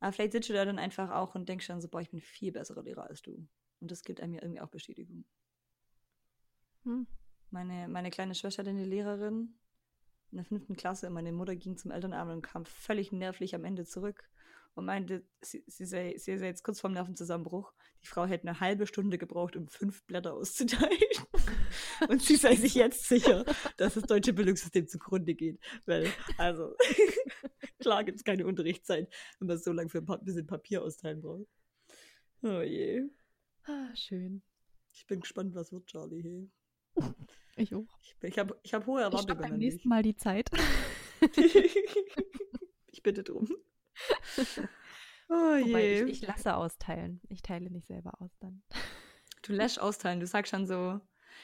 Aber 0.01 0.13
vielleicht 0.13 0.33
sitzt 0.33 0.49
du 0.49 0.53
da 0.53 0.65
dann 0.65 0.79
einfach 0.79 1.11
auch 1.11 1.35
und 1.35 1.49
denkst 1.49 1.67
dann 1.67 1.81
so, 1.81 1.89
boah, 1.89 2.01
ich 2.01 2.11
bin 2.11 2.21
viel 2.21 2.53
besserer 2.53 2.83
Lehrer 2.83 3.05
als 3.09 3.23
du. 3.23 3.49
Und 3.81 3.91
das 3.91 4.03
gibt 4.03 4.21
einem 4.21 4.35
ja 4.35 4.43
irgendwie 4.43 4.61
auch 4.61 4.69
Bestätigung. 4.69 5.25
Hm. 6.85 7.07
Meine, 7.51 7.89
meine 7.89 8.11
kleine 8.11 8.35
Schwester 8.35 8.63
hat 8.63 8.69
eine 8.69 8.85
Lehrerin 8.85 9.59
in 10.31 10.37
der 10.37 10.45
fünften 10.45 10.77
Klasse 10.77 11.07
und 11.07 11.15
meine 11.15 11.33
Mutter 11.33 11.57
ging 11.57 11.77
zum 11.77 11.91
Elternabend 11.91 12.37
und 12.37 12.43
kam 12.43 12.67
völlig 12.67 13.13
nervlich 13.13 13.55
am 13.55 13.65
Ende 13.65 13.87
zurück 13.87 14.29
und 14.75 14.85
meinte, 14.85 15.27
sie, 15.41 15.65
sie, 15.67 15.87
sei, 15.87 16.15
sie 16.19 16.37
sei 16.37 16.47
jetzt 16.47 16.63
kurz 16.63 16.81
vorm 16.81 16.93
Nervenzusammenbruch. 16.93 17.73
Die 18.03 18.07
Frau 18.07 18.27
hätte 18.27 18.47
eine 18.47 18.61
halbe 18.61 18.87
Stunde 18.87 19.19
gebraucht, 19.19 19.57
um 19.57 19.69
fünf 19.69 20.05
Blätter 20.05 20.35
auszuteilen. 20.35 20.99
und 22.09 22.23
sie 22.23 22.37
sei 22.37 22.57
sich 22.57 22.75
jetzt 22.75 23.09
sicher, 23.09 23.45
dass 23.77 23.95
das 23.95 24.05
deutsche 24.05 24.33
Bildungssystem 24.33 24.89
zugrunde 24.89 25.35
geht. 25.35 25.59
Weil, 25.87 26.11
also, 26.37 26.75
klar 27.81 28.05
gibt 28.05 28.19
es 28.19 28.25
keine 28.25 28.47
Unterrichtszeit, 28.47 29.13
wenn 29.39 29.49
man 29.49 29.59
so 29.59 29.73
lange 29.73 29.89
für 29.91 29.99
ein 29.99 30.25
bisschen 30.25 30.47
Papier 30.47 30.83
austeilen 30.83 31.21
braucht. 31.21 31.47
Oh 32.43 32.61
je. 32.61 33.03
Ah, 33.65 33.95
schön. 33.95 34.43
Ich 34.95 35.07
bin 35.07 35.21
gespannt, 35.21 35.55
was 35.55 35.73
wird, 35.73 35.87
Charlie. 35.87 36.23
Hey. 36.23 36.51
Ich 37.57 37.75
auch. 37.75 37.87
Ich, 38.03 38.17
ich 38.23 38.39
habe 38.39 38.59
ich 38.63 38.73
hab 38.73 38.87
hohe 38.87 39.01
Ich 39.01 39.05
Erwartungen 39.05 39.41
beim 39.41 39.53
an 39.53 39.59
nächsten 39.59 39.81
dich. 39.81 39.87
Mal 39.87 40.03
die 40.03 40.17
Zeit. 40.17 40.49
ich 42.87 43.03
bitte 43.03 43.25
drum. 43.25 43.49
Oh 45.29 45.35
Wobei 45.35 45.87
je. 45.87 46.05
ich, 46.05 46.23
ich 46.23 46.27
lasse 46.27 46.55
austeilen. 46.55 47.21
Ich 47.29 47.43
teile 47.43 47.71
nicht 47.71 47.87
selber 47.87 48.21
aus 48.21 48.31
dann. 48.39 48.63
du 49.43 49.53
lässt 49.53 49.81
austeilen, 49.81 50.21
du 50.21 50.27
sagst 50.27 50.51
schon 50.51 50.67
so. 50.67 51.01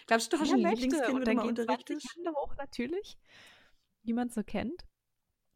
Glaubst 0.06 0.32
du, 0.32 0.36
du 0.36 0.42
hast 0.42 0.50
Ja, 0.50 0.56
ein. 0.56 0.60
Lieblingskind, 0.62 1.08
Und 1.08 1.14
wenn 1.14 1.18
du 1.20 1.24
dann 1.24 1.36
gehen 1.38 1.56
20 1.56 1.64
unterrichtest? 1.64 2.16
Hände 2.16 2.32
hoch 2.32 2.54
natürlich, 2.56 3.18
die 4.02 4.12
man 4.12 4.28
so 4.30 4.42
kennt. 4.42 4.84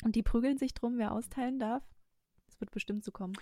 Und 0.05 0.15
die 0.17 0.23
prügeln 0.23 0.59
sich 0.59 0.75
drum, 0.75 0.97
wer 0.99 1.13
austeilen 1.13 1.59
darf. 1.59 1.83
Das 2.47 2.61
wird 2.61 2.71
bestimmt 2.71 3.05
so 3.05 3.11
kommen. 3.13 3.35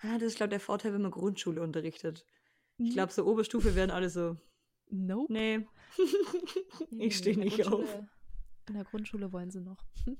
Ah, 0.00 0.14
das 0.14 0.28
ist, 0.28 0.36
glaube 0.36 0.48
ich, 0.48 0.58
der 0.58 0.60
Vorteil, 0.60 0.92
wenn 0.94 1.02
man 1.02 1.10
Grundschule 1.10 1.60
unterrichtet. 1.62 2.24
Mhm. 2.78 2.86
Ich 2.86 2.92
glaube, 2.94 3.12
so 3.12 3.24
Oberstufe 3.26 3.74
werden 3.74 3.90
alle 3.90 4.08
so, 4.10 4.36
nope. 4.90 5.32
nee, 5.32 5.66
ich 6.90 7.16
stehe 7.16 7.38
nicht 7.38 7.66
auf. 7.66 7.88
In 8.68 8.74
der 8.74 8.84
Grundschule 8.84 9.32
wollen 9.32 9.50
sie 9.50 9.60
noch. 9.60 9.84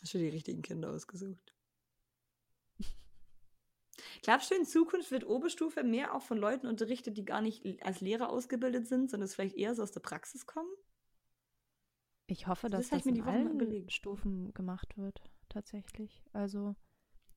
Hast 0.00 0.14
du 0.14 0.18
die 0.18 0.28
richtigen 0.28 0.62
Kinder 0.62 0.90
ausgesucht? 0.92 1.54
Glaubst 4.22 4.50
du, 4.50 4.54
in 4.54 4.64
Zukunft 4.64 5.10
wird 5.10 5.26
Oberstufe 5.26 5.82
mehr 5.84 6.14
auch 6.14 6.22
von 6.22 6.38
Leuten 6.38 6.66
unterrichtet, 6.66 7.16
die 7.16 7.24
gar 7.24 7.40
nicht 7.40 7.64
als 7.84 8.00
Lehrer 8.00 8.30
ausgebildet 8.30 8.86
sind, 8.86 9.10
sondern 9.10 9.26
es 9.26 9.34
vielleicht 9.34 9.56
eher 9.56 9.74
so 9.74 9.82
aus 9.82 9.92
der 9.92 10.00
Praxis 10.00 10.46
kommen? 10.46 10.68
Ich 12.26 12.46
hoffe, 12.46 12.68
Das 12.68 12.88
dass 12.90 12.98
das 13.00 13.04
mir 13.06 13.16
in 13.16 13.22
allen. 13.22 13.90
Stufen 13.90 14.52
gemacht 14.54 14.96
wird, 14.98 15.22
tatsächlich. 15.48 16.22
Also 16.32 16.74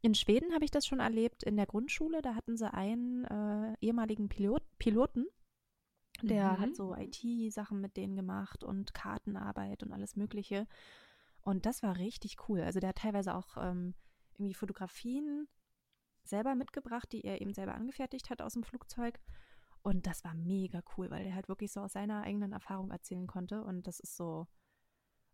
in 0.01 0.15
Schweden 0.15 0.53
habe 0.53 0.65
ich 0.65 0.71
das 0.71 0.85
schon 0.85 0.99
erlebt, 0.99 1.43
in 1.43 1.55
der 1.55 1.65
Grundschule, 1.67 2.21
da 2.21 2.35
hatten 2.35 2.57
sie 2.57 2.71
einen 2.73 3.23
äh, 3.25 3.75
ehemaligen 3.79 4.27
Pilot, 4.27 4.63
Piloten, 4.79 5.27
der 6.23 6.57
Mhm. 6.57 6.59
hat 6.59 6.75
so 6.75 6.93
IT-Sachen 6.95 7.79
mit 7.79 7.95
denen 7.95 8.15
gemacht 8.15 8.63
und 8.63 8.93
Kartenarbeit 8.93 9.83
und 9.83 9.93
alles 9.93 10.15
Mögliche. 10.15 10.67
Und 11.41 11.65
das 11.65 11.83
war 11.83 11.97
richtig 11.97 12.37
cool. 12.49 12.61
Also 12.61 12.79
der 12.79 12.89
hat 12.89 12.97
teilweise 12.97 13.33
auch 13.33 13.57
ähm, 13.57 13.93
irgendwie 14.33 14.53
Fotografien 14.53 15.47
selber 16.23 16.55
mitgebracht, 16.55 17.11
die 17.11 17.23
er 17.23 17.41
eben 17.41 17.53
selber 17.53 17.75
angefertigt 17.75 18.29
hat 18.29 18.41
aus 18.41 18.53
dem 18.53 18.63
Flugzeug. 18.63 19.19
Und 19.83 20.05
das 20.05 20.23
war 20.23 20.33
mega 20.33 20.83
cool, 20.95 21.09
weil 21.09 21.23
der 21.23 21.35
halt 21.35 21.47
wirklich 21.47 21.71
so 21.71 21.81
aus 21.81 21.93
seiner 21.93 22.21
eigenen 22.21 22.51
Erfahrung 22.51 22.91
erzählen 22.91 23.27
konnte. 23.27 23.63
Und 23.63 23.87
das 23.87 23.99
ist 23.99 24.15
so 24.15 24.47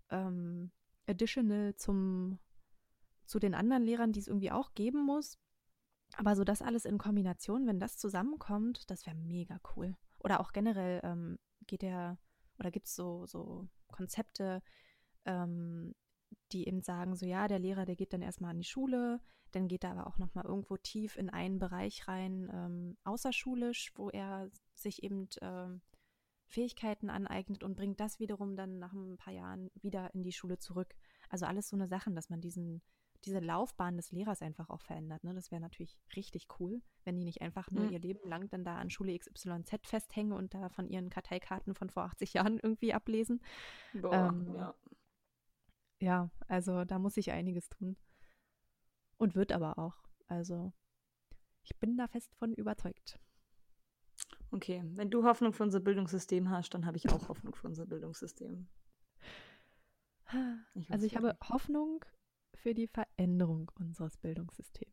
ähm, 0.10 0.72
additional 1.06 1.76
zum, 1.76 2.40
zu 3.26 3.40
den 3.40 3.54
anderen 3.54 3.84
Lehrern, 3.84 4.14
die 4.14 4.20
es 4.20 4.28
irgendwie 4.28 4.52
auch 4.52 4.74
geben 4.74 5.06
muss. 5.06 5.38
Aber 6.16 6.36
so 6.36 6.46
das 6.46 6.62
alles 6.62 6.86
in 6.86 6.98
Kombination, 6.98 7.68
wenn 7.68 7.80
das 7.80 7.98
zusammenkommt, 7.98 8.90
das 8.90 9.06
wäre 9.06 9.18
mega 9.18 9.60
cool. 9.76 9.98
Oder 10.20 10.40
auch 10.40 10.54
generell 10.54 11.02
ähm, 11.04 11.38
geht 11.68 11.82
der, 11.82 12.18
oder 12.58 12.72
gibt 12.72 12.88
es 12.88 12.96
so, 12.96 13.26
so 13.26 13.68
Konzepte, 13.92 14.62
ähm, 15.26 15.94
die 16.52 16.68
eben 16.68 16.82
sagen, 16.82 17.16
so 17.16 17.26
ja, 17.26 17.48
der 17.48 17.60
Lehrer, 17.60 17.86
der 17.86 17.96
geht 17.96 18.14
dann 18.14 18.22
erstmal 18.22 18.52
an 18.52 18.60
die 18.60 18.64
Schule, 18.68 19.20
dann 19.52 19.68
geht 19.68 19.84
er 19.84 19.92
aber 19.92 20.08
auch 20.08 20.18
nochmal 20.18 20.46
irgendwo 20.46 20.78
tief 20.78 21.18
in 21.18 21.30
einen 21.30 21.60
Bereich 21.60 22.08
rein, 22.08 22.50
ähm, 22.54 22.98
außerschulisch, 23.04 23.92
wo 23.96 24.10
er 24.10 24.50
sich 24.74 25.04
eben 25.04 25.28
ähm, 25.42 25.82
Fähigkeiten 26.48 27.10
aneignet 27.10 27.64
und 27.64 27.76
bringt 27.76 28.00
das 28.00 28.20
wiederum 28.20 28.56
dann 28.56 28.80
nach 28.80 28.94
ein 28.94 29.18
paar 29.18 29.34
Jahren 29.34 29.70
wieder 29.82 30.14
in 30.14 30.24
die 30.24 30.32
Schule 30.32 30.58
zurück. 30.60 30.96
Also 31.30 31.46
alles 31.46 31.68
so 31.70 31.76
eine 31.76 31.88
Sachen, 31.88 32.16
dass 32.16 32.30
man 32.30 32.40
diesen, 32.42 32.82
diese 33.26 33.40
Laufbahn 33.40 33.98
des 33.98 34.12
Lehrers 34.12 34.42
einfach 34.42 34.70
auch 34.70 34.82
verändert. 34.82 35.24
Ne? 35.24 35.34
Das 35.34 35.52
wäre 35.52 35.62
natürlich 35.62 35.98
richtig 36.16 36.48
cool, 36.60 36.82
wenn 37.04 37.18
die 37.18 37.26
nicht 37.26 37.42
einfach 37.42 37.70
nur 37.72 37.84
Mhm. 37.84 37.92
ihr 37.92 38.00
Leben 38.00 38.28
lang 38.30 38.50
dann 38.50 38.64
da 38.64 38.78
an 38.78 38.90
Schule 38.90 39.18
XYZ 39.18 39.88
festhängen 39.88 40.32
und 40.34 40.54
da 40.54 40.70
von 40.70 40.88
ihren 40.88 41.10
Karteikarten 41.10 41.74
von 41.76 41.90
vor 41.90 42.04
80 42.04 42.34
Jahren 42.34 42.60
irgendwie 42.60 42.94
ablesen. 42.94 43.42
Boah, 43.94 44.14
Ähm, 44.14 44.56
ja. 44.56 44.74
Ja, 46.00 46.30
also 46.48 46.86
da 46.86 47.00
muss 47.00 47.18
ich 47.18 47.32
einiges 47.32 47.70
tun. 47.70 47.98
Und 49.18 49.36
wird 49.36 49.52
aber 49.52 49.80
auch. 49.80 49.96
Also 50.28 50.74
ich 51.64 51.76
bin 51.80 51.98
da 51.98 52.08
fest 52.08 52.34
von 52.36 52.54
überzeugt. 52.54 53.20
Okay, 54.52 54.84
wenn 54.96 55.10
du 55.10 55.24
Hoffnung 55.24 55.54
für 55.54 55.64
unser 55.64 55.80
Bildungssystem 55.80 56.50
hast, 56.50 56.74
dann 56.74 56.86
habe 56.86 56.98
ich 56.98 57.10
auch 57.10 57.28
Hoffnung 57.28 57.56
für 57.56 57.68
unser 57.68 57.86
Bildungssystem. 57.86 58.68
Ich 60.76 60.92
Also 60.92 61.06
ich 61.06 61.16
habe 61.16 61.38
Hoffnung 61.50 62.04
für 62.54 62.74
die 62.74 62.88
Veränderung 62.88 63.72
unseres 63.80 64.18
Bildungssystems. 64.18 64.92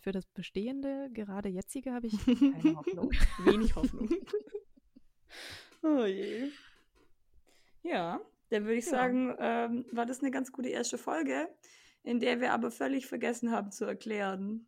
Für 0.00 0.12
das 0.12 0.26
bestehende, 0.26 1.10
gerade 1.12 1.48
jetzige, 1.48 1.92
habe 1.92 2.06
ich 2.06 2.16
keine 2.24 2.76
Hoffnung. 2.76 3.10
Wenig 3.44 3.74
Hoffnung. 3.74 4.08
oh 5.82 6.04
je. 6.04 6.50
Ja, 7.82 8.20
dann 8.50 8.64
würde 8.64 8.76
ich 8.76 8.84
Ja. 8.86 8.90
sagen, 8.92 9.34
ähm, 9.38 9.86
war 9.92 10.06
das 10.06 10.20
eine 10.20 10.30
ganz 10.30 10.52
gute 10.52 10.68
erste 10.68 10.98
Folge, 10.98 11.48
in 12.02 12.20
der 12.20 12.40
wir 12.40 12.52
aber 12.52 12.70
völlig 12.70 13.06
vergessen 13.06 13.50
haben 13.50 13.70
zu 13.72 13.84
erklären. 13.84 14.66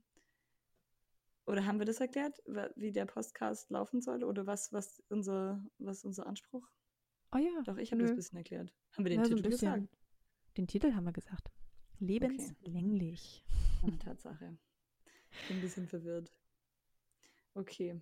Oder 1.46 1.66
haben 1.66 1.78
wir 1.78 1.86
das 1.86 2.00
erklärt, 2.00 2.40
wie 2.76 2.92
der 2.92 3.06
Podcast 3.06 3.70
laufen 3.70 4.00
soll? 4.00 4.22
Oder 4.24 4.46
was, 4.46 4.72
was, 4.72 5.02
unser, 5.08 5.64
was 5.78 6.04
unser 6.04 6.26
Anspruch? 6.26 6.68
Oh 7.32 7.38
ja, 7.38 7.62
Doch, 7.64 7.76
ich 7.76 7.90
habe 7.92 8.02
das 8.02 8.10
ein 8.10 8.16
bisschen 8.16 8.38
erklärt. 8.38 8.72
Haben 8.96 9.04
wir 9.04 9.10
den 9.10 9.20
Ja, 9.20 9.24
so 9.24 9.34
Titel 9.34 9.48
bisschen. 9.48 9.72
gesagt? 9.74 9.98
Den 10.56 10.66
Titel 10.66 10.94
haben 10.94 11.04
wir 11.04 11.12
gesagt. 11.12 11.50
Lebenslänglich. 11.98 13.44
Ah, 13.82 13.90
Tatsache. 14.04 14.58
Ich 15.32 15.48
bin 15.48 15.58
ein 15.58 15.60
bisschen 15.60 15.86
verwirrt. 15.86 16.32
Okay. 17.54 18.00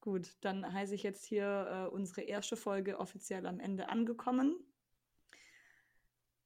Gut, 0.00 0.36
dann 0.42 0.70
heiße 0.72 0.94
ich 0.94 1.02
jetzt 1.02 1.24
hier 1.24 1.86
äh, 1.88 1.94
unsere 1.94 2.22
erste 2.22 2.56
Folge 2.56 2.98
offiziell 2.98 3.46
am 3.46 3.60
Ende 3.60 3.88
angekommen. 3.88 4.56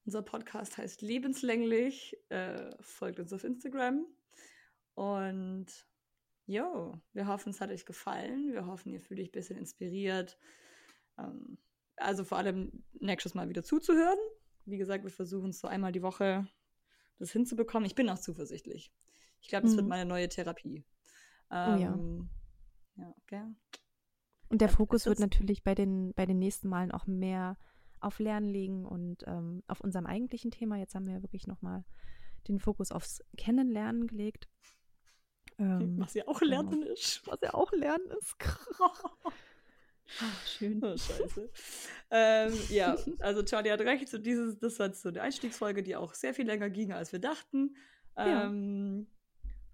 Unser 0.09 0.22
Podcast 0.22 0.78
heißt 0.78 1.02
Lebenslänglich. 1.02 2.16
Äh, 2.30 2.70
folgt 2.80 3.20
uns 3.20 3.30
auf 3.34 3.44
Instagram. 3.44 4.06
Und 4.94 5.66
jo, 6.46 6.98
wir 7.12 7.26
hoffen, 7.26 7.50
es 7.50 7.61
hat 7.61 7.68
euch 7.68 7.84
gefallen. 7.84 8.54
Wir 8.54 8.64
hoffen, 8.64 8.90
ihr 8.90 9.02
fühlt 9.02 9.20
euch 9.20 9.28
ein 9.28 9.32
bisschen 9.32 9.59
inspiriert. 9.59 10.38
Ähm, 11.18 11.59
also 11.96 12.24
vor 12.24 12.38
allem 12.38 12.84
nächstes 12.94 13.34
Mal 13.34 13.50
wieder 13.50 13.62
zuzuhören. 13.62 14.16
Wie 14.64 14.78
gesagt, 14.78 15.04
wir 15.04 15.11
versuchen 15.11 15.50
es 15.50 15.61
so 15.61 15.68
einmal 15.68 15.92
die 15.92 16.00
Woche 16.00 16.48
das 17.18 17.30
hinzubekommen. 17.32 17.84
Ich 17.84 17.94
bin 17.94 18.09
auch 18.09 18.18
zuversichtlich. 18.18 18.90
Ich 19.42 19.48
glaube, 19.48 19.66
das 19.66 19.76
wird 19.76 19.84
Mhm. 19.84 19.90
meine 19.90 20.09
neue 20.09 20.30
Therapie. 20.30 20.86
Oh 21.50 21.54
ja. 21.54 21.92
Ähm, 21.92 22.30
ja, 22.96 23.14
gell? 23.26 23.54
Und 24.48 24.62
der 24.62 24.70
Fokus 24.70 25.04
wird 25.04 25.18
natürlich 25.18 25.62
bei 25.62 25.74
den, 25.74 26.14
bei 26.14 26.24
den 26.24 26.38
nächsten 26.38 26.70
Malen 26.70 26.92
auch 26.92 27.06
mehr 27.06 27.59
auf 28.01 28.18
Lernen 28.18 28.49
liegen 28.49 28.84
und 28.86 29.24
ähm, 29.26 29.62
auf 29.66 29.80
unserem 29.80 30.07
eigentlichen 30.07 30.51
Thema. 30.51 30.76
Jetzt 30.76 30.94
haben 30.94 31.07
wir 31.07 31.14
ja 31.14 31.22
wirklich 31.22 31.46
nochmal 31.46 31.84
den 32.46 32.59
Fokus 32.61 32.92
aufs 32.92 33.22
Kennenlernen 33.36 34.07
gelegt. 34.07 34.49
Ähm, 35.59 35.99
Was 35.99 36.14
ja 36.14 36.26
auch 36.28 36.38
genau. 36.40 36.62
Lernen 36.62 36.82
ist. 36.84 37.26
was 37.26 37.38
ja 37.42 37.55
auch 37.55 37.72
Lernen 37.72 38.07
ist. 38.18 38.36
Ah, 40.22 40.46
schön. 40.46 40.82
Oh, 40.82 40.96
scheiße. 40.96 41.51
ähm, 42.11 42.55
ja, 42.70 42.96
also 43.18 43.42
Charlie 43.42 43.70
hat 43.70 43.80
recht. 43.82 44.09
So 44.09 44.16
dieses, 44.16 44.59
das 44.59 44.78
war 44.78 44.86
jetzt 44.86 45.03
so 45.03 45.11
eine 45.11 45.20
Einstiegsfolge, 45.20 45.82
die 45.82 45.96
auch 45.96 46.14
sehr 46.14 46.32
viel 46.32 46.46
länger 46.46 46.70
ging, 46.70 46.92
als 46.92 47.12
wir 47.12 47.18
dachten. 47.18 47.76
Ähm, 48.16 49.07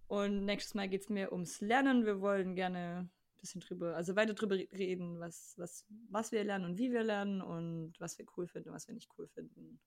Und 0.09 0.45
nächstes 0.45 0.75
Mal 0.75 0.89
geht 0.89 1.03
es 1.03 1.09
mehr 1.09 1.31
ums 1.33 1.61
Lernen. 1.61 2.05
Wir 2.05 2.21
wollen 2.21 2.57
gerne 2.57 3.09
bisschen 3.45 3.61
drüber, 3.61 3.95
also 3.95 4.17
weiter 4.17 4.35
drüber 4.35 4.57
reden, 4.57 5.21
was, 5.21 5.55
was, 5.57 5.87
was 6.11 6.33
wir 6.33 6.43
lernen 6.45 6.65
und 6.65 6.79
wie 6.79 6.91
wir 6.91 7.03
lernen 7.03 7.43
und 7.43 7.95
was 8.01 8.19
wir 8.19 8.27
cool 8.37 8.49
finden 8.49 8.71
und 8.71 8.75
was 8.75 8.89
wir 8.89 8.95
nicht 8.95 9.11
cool 9.19 9.29
finden. 9.29 9.81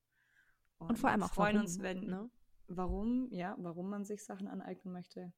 Und 0.78 0.98
vor 1.00 1.10
allem 1.10 1.24
auch 1.24 1.34
freuen 1.34 1.56
warum, 1.56 1.66
uns, 1.66 1.82
wenn, 1.82 2.02
ne? 2.02 2.30
warum, 2.68 3.28
ja, 3.32 3.56
warum 3.60 3.90
man 3.90 4.06
sich 4.06 4.24
Sachen 4.24 4.48
aneignen 4.48 4.94
möchte. 4.94 5.34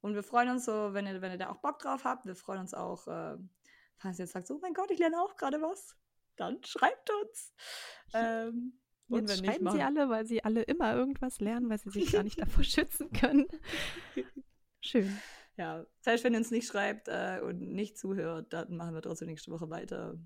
Und 0.00 0.14
wir 0.14 0.22
freuen 0.22 0.48
uns 0.50 0.64
so, 0.64 0.94
wenn 0.94 1.06
ihr, 1.06 1.20
wenn 1.20 1.32
ihr 1.32 1.38
da 1.38 1.50
auch 1.50 1.60
Bock 1.60 1.78
drauf 1.80 2.04
habt. 2.04 2.24
Wir 2.24 2.36
freuen 2.36 2.60
uns 2.60 2.72
auch, 2.72 3.06
äh, 3.08 3.36
falls 3.96 4.18
ihr 4.18 4.24
jetzt 4.24 4.32
sagt, 4.32 4.46
so, 4.46 4.54
oh 4.54 4.60
mein 4.62 4.74
Gott, 4.74 4.90
ich 4.90 4.98
lerne 4.98 5.20
auch 5.20 5.36
gerade 5.36 5.60
was. 5.60 5.96
Dann 6.36 6.62
schreibt 6.64 7.10
uns. 7.10 7.52
Ähm, 8.14 8.80
und 9.08 9.20
Jetzt 9.20 9.30
wenn 9.30 9.40
nicht, 9.40 9.54
schreiben 9.56 9.70
sie 9.72 9.82
alle, 9.82 10.08
weil 10.08 10.26
sie 10.26 10.44
alle 10.44 10.62
immer 10.62 10.94
irgendwas 10.94 11.40
lernen, 11.40 11.68
weil 11.68 11.78
sie 11.78 11.90
sich 11.90 12.12
gar 12.12 12.22
nicht 12.22 12.40
davor 12.40 12.62
schützen 12.64 13.10
können. 13.12 13.46
Schön. 14.80 15.18
Ja, 15.58 15.84
selbst 16.00 16.22
wenn 16.24 16.32
ihr 16.34 16.38
uns 16.38 16.50
nicht 16.52 16.68
schreibt 16.68 17.08
äh, 17.08 17.40
und 17.42 17.60
nicht 17.60 17.98
zuhört, 17.98 18.52
dann 18.52 18.76
machen 18.76 18.94
wir 18.94 19.02
trotzdem 19.02 19.26
nächste 19.28 19.50
Woche 19.50 19.68
weiter, 19.68 20.16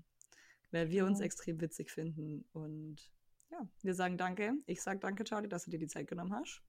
weil 0.71 0.89
wir 0.91 1.05
uns 1.05 1.17
Genau. 1.17 1.25
extrem 1.25 1.59
witzig 1.59 1.89
finden. 1.91 2.45
Und 2.53 3.11
ja, 3.51 3.67
wir 3.81 3.95
sagen 3.95 4.17
danke. 4.17 4.53
Ich 4.67 4.81
sage 4.81 4.99
danke, 4.99 5.23
Charlie, 5.23 5.49
dass 5.49 5.65
du 5.65 5.71
dir 5.71 5.79
die 5.79 5.87
Zeit 5.87 6.07
genommen 6.07 6.33
hast. 6.33 6.61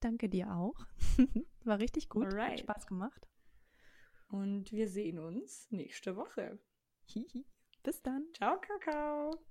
Danke 0.00 0.30
dir 0.30 0.50
auch. 0.50 0.78
War 1.64 1.78
richtig 1.78 2.08
gut. 2.08 2.24
Hat 2.26 2.32
Alright. 2.34 2.60
Spaß 2.60 2.86
gemacht. 2.86 3.28
Und 4.28 4.72
wir 4.72 4.88
sehen 4.88 5.18
uns 5.18 5.70
nächste 5.70 6.16
Woche. 6.16 6.58
Bis 7.82 8.00
dann. 8.02 8.26
Ciao, 8.34 8.58
Kakao. 8.60 9.49